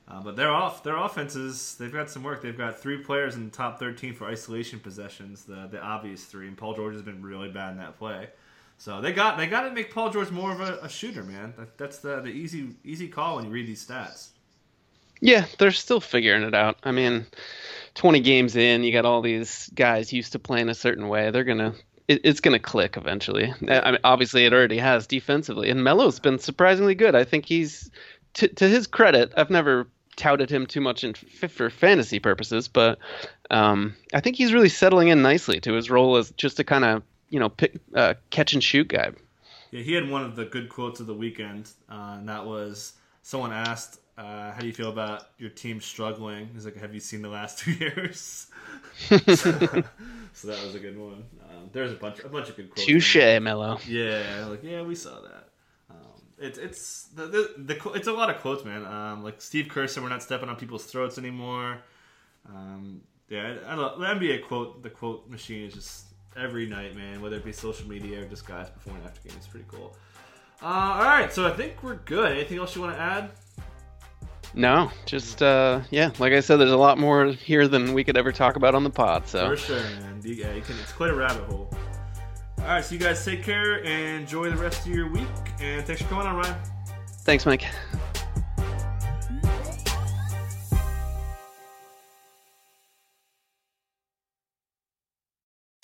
Uh, 0.10 0.22
but 0.22 0.38
their 0.38 0.50
off 0.50 0.84
their 0.84 0.96
offenses, 0.96 1.76
they've 1.78 1.92
got 1.92 2.10
some 2.10 2.24
work. 2.24 2.42
They've 2.42 2.58
got 2.58 2.80
three 2.80 2.98
players 2.98 3.36
in 3.36 3.46
the 3.46 3.52
top 3.52 3.78
13 3.78 4.14
for 4.14 4.26
isolation 4.26 4.80
possessions, 4.80 5.44
the 5.44 5.68
the 5.70 5.82
obvious 5.82 6.24
three, 6.24 6.48
and 6.48 6.58
Paul 6.58 6.76
George 6.76 6.94
has 6.94 7.02
been 7.02 7.22
really 7.22 7.50
bad 7.50 7.72
in 7.72 7.78
that 7.78 7.98
play. 7.98 8.30
So 8.78 9.02
they 9.02 9.12
got 9.12 9.38
they 9.38 9.48
got 9.48 9.62
to 9.64 9.72
make 9.72 9.94
Paul 9.94 10.10
George 10.10 10.32
more 10.32 10.54
of 10.54 10.62
a, 10.62 10.80
a 10.84 10.90
shooter, 10.90 11.24
man. 11.24 11.54
That, 11.58 11.78
that's 11.78 12.00
the 12.00 12.22
the 12.22 12.30
easy 12.30 12.70
easy 12.86 13.10
call 13.10 13.36
when 13.36 13.46
you 13.46 13.52
read 13.52 13.68
these 13.68 13.86
stats. 13.86 14.30
Yeah, 15.20 15.46
they're 15.58 15.72
still 15.72 16.00
figuring 16.00 16.44
it 16.44 16.54
out. 16.54 16.78
I 16.84 16.92
mean, 16.92 17.26
20 17.96 18.20
games 18.20 18.56
in, 18.56 18.84
you 18.84 18.92
got 18.92 19.06
all 19.06 19.24
these 19.24 19.68
guys 19.74 20.14
used 20.14 20.34
to 20.34 20.40
playing 20.40 20.70
a 20.70 20.76
certain 20.76 21.10
way. 21.10 21.32
They're 21.32 21.44
gonna 21.44 21.74
it, 22.08 22.22
it's 22.24 22.40
gonna 22.40 22.60
click 22.60 22.96
eventually. 22.96 23.54
I 23.68 23.92
mean, 23.92 24.00
obviously 24.06 24.46
it 24.46 24.54
already 24.54 24.78
has 24.78 25.06
defensively, 25.06 25.70
and 25.70 25.84
Melo's 25.84 26.20
been 26.20 26.40
surprisingly 26.40 26.96
good. 26.96 27.16
I 27.16 27.26
think 27.26 27.46
he's 27.46 27.90
to, 28.36 28.48
to 28.48 28.70
his 28.70 28.86
credit, 28.86 29.34
I've 29.36 29.50
never 29.50 29.88
touted 30.18 30.50
him 30.50 30.66
too 30.66 30.82
much 30.82 31.04
in 31.04 31.14
for 31.14 31.70
fantasy 31.70 32.20
purposes, 32.20 32.68
but 32.68 33.00
um, 33.50 33.96
I 34.14 34.20
think 34.20 34.36
he's 34.36 34.52
really 34.52 34.70
settling 34.70 35.08
in 35.08 35.22
nicely 35.22 35.62
to 35.62 35.74
his 35.74 35.90
role 35.90 36.18
as 36.18 36.32
just 36.32 36.60
a 36.60 36.64
kind 36.66 36.84
of 36.84 37.04
you 37.30 37.40
know 37.40 37.50
pick, 37.50 37.80
uh, 37.96 38.16
catch 38.30 38.54
and 38.54 38.64
shoot 38.64 38.90
guy. 38.90 39.12
Yeah, 39.72 39.82
he 39.82 39.94
had 39.94 40.10
one 40.10 40.24
of 40.24 40.36
the 40.36 40.46
good 40.46 40.68
quotes 40.70 41.00
of 41.00 41.08
the 41.08 41.14
weekend, 41.14 41.72
uh, 41.90 42.18
and 42.18 42.28
that 42.28 42.46
was 42.46 42.94
someone 43.22 43.54
asked, 43.54 44.00
uh, 44.18 44.52
"How 44.52 44.60
do 44.60 44.68
you 44.68 44.74
feel 44.74 44.90
about 44.90 45.30
your 45.38 45.50
team 45.50 45.80
struggling?" 45.80 46.50
He's 46.54 46.66
like, 46.66 46.76
"Have 46.78 46.94
you 46.94 47.00
seen 47.00 47.22
the 47.22 47.30
last 47.30 47.60
two 47.64 47.72
years?" 47.72 48.48
so, 49.08 49.18
so, 49.36 50.48
that 50.48 50.64
was 50.64 50.76
a 50.76 50.80
good 50.80 50.98
one. 50.98 51.24
Um, 51.50 51.70
there's 51.72 51.92
a 51.92 51.96
bunch, 51.96 52.20
a 52.20 52.30
bunch 52.30 52.50
of 52.50 52.56
good 52.56 52.72
quotes. 52.72 52.86
Touche, 52.86 53.16
Melo. 53.16 53.80
Yeah, 53.88 54.48
like 54.50 54.64
yeah, 54.64 54.82
we 54.82 54.96
saw 54.96 55.22
that 55.22 55.47
it's 56.40 56.58
it's 56.58 57.04
the, 57.16 57.26
the, 57.28 57.54
the 57.58 57.92
it's 57.92 58.08
a 58.08 58.14
lot 58.14 58.30
of 58.30 58.40
quotes, 58.42 58.64
man. 58.64 58.86
Um, 58.86 59.24
like 59.24 59.42
Steve 59.42 59.70
Kerr 59.70 59.88
said, 59.88 60.04
"We're 60.04 60.10
not 60.10 60.24
stepping 60.24 60.50
on 60.50 60.56
people's 60.56 60.86
throats 60.86 61.18
anymore." 61.18 61.80
Um, 62.48 63.02
yeah, 63.30 63.56
I, 63.66 63.72
I 63.72 63.76
love 63.76 64.00
the 64.00 64.06
NBA 64.06 64.44
quote. 64.44 64.84
The 64.84 64.90
quote 64.90 65.30
machine 65.30 65.66
is 65.66 65.74
just 65.74 66.06
every 66.36 66.68
night, 66.68 66.96
man. 66.96 67.22
Whether 67.22 67.38
it 67.38 67.46
be 67.46 67.52
social 67.52 67.88
media 67.88 68.22
or 68.22 68.26
just 68.26 68.48
guys 68.48 68.70
before 68.70 68.94
and 68.94 69.04
after 69.04 69.22
games, 69.22 69.38
it's 69.38 69.48
pretty 69.48 69.66
cool. 69.68 69.96
Uh, 70.62 70.66
all 70.66 71.04
right, 71.04 71.32
so 71.32 71.46
I 71.46 71.52
think 71.52 71.84
we're 71.84 71.96
good. 71.96 72.32
Anything 72.32 72.58
else 72.58 72.76
you 72.76 72.82
want 72.82 72.96
to 72.96 73.02
add? 73.02 73.32
No, 74.54 74.92
just 75.06 75.42
uh, 75.44 75.82
yeah. 75.92 76.12
Like 76.20 76.34
I 76.34 76.40
said, 76.40 76.58
there's 76.58 76.72
a 76.72 76.78
lot 76.78 76.98
more 76.98 77.28
here 77.28 77.68
than 77.68 77.94
we 77.94 78.04
could 78.04 78.18
ever 78.18 78.32
talk 78.32 78.56
about 78.56 78.76
on 78.76 78.84
the 78.84 78.90
pod. 78.90 79.28
So 79.28 79.50
for 79.50 79.58
sure, 79.58 79.80
man. 79.80 80.22
Yeah, 80.24 80.46
can, 80.60 80.76
it's 80.82 80.94
quite 80.94 81.10
a 81.10 81.16
rabbit 81.16 81.44
hole. 81.44 81.70
All 82.68 82.74
right, 82.74 82.84
so 82.84 82.96
you 82.96 83.00
guys 83.00 83.24
take 83.24 83.44
care 83.44 83.82
and 83.86 84.24
enjoy 84.24 84.50
the 84.50 84.58
rest 84.58 84.86
of 84.86 84.94
your 84.94 85.10
week. 85.10 85.26
And 85.62 85.86
thanks 85.86 86.02
for 86.02 86.10
coming 86.10 86.28
on, 86.28 86.36
Ryan. 86.36 86.56
Thanks, 87.22 87.46
Mike. 87.46 87.66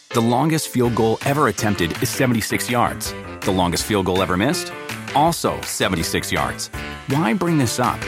The 0.10 0.19
longest 0.19 0.67
field 0.67 0.93
goal 0.93 1.19
ever 1.26 1.48
attempted 1.48 2.04
is 2.04 2.10
76 2.10 2.69
yards. 2.69 3.13
The 3.39 3.52
longest 3.52 3.86
field 3.86 4.06
goal 4.06 4.22
ever 4.22 4.36
missed? 4.36 4.74
Also 5.15 5.62
76 5.62 6.34
yards. 6.34 6.67
Why 7.08 7.34
bring 7.34 7.58
this 7.58 7.80
up? 7.80 8.02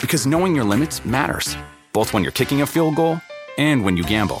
Because 0.00 0.26
knowing 0.26 0.54
your 0.54 0.64
limits 0.64 1.04
matters, 1.04 1.58
both 1.92 2.14
when 2.14 2.22
you're 2.22 2.32
kicking 2.32 2.62
a 2.62 2.66
field 2.66 2.96
goal 2.96 3.20
and 3.58 3.84
when 3.84 3.98
you 3.98 4.02
gamble. 4.04 4.40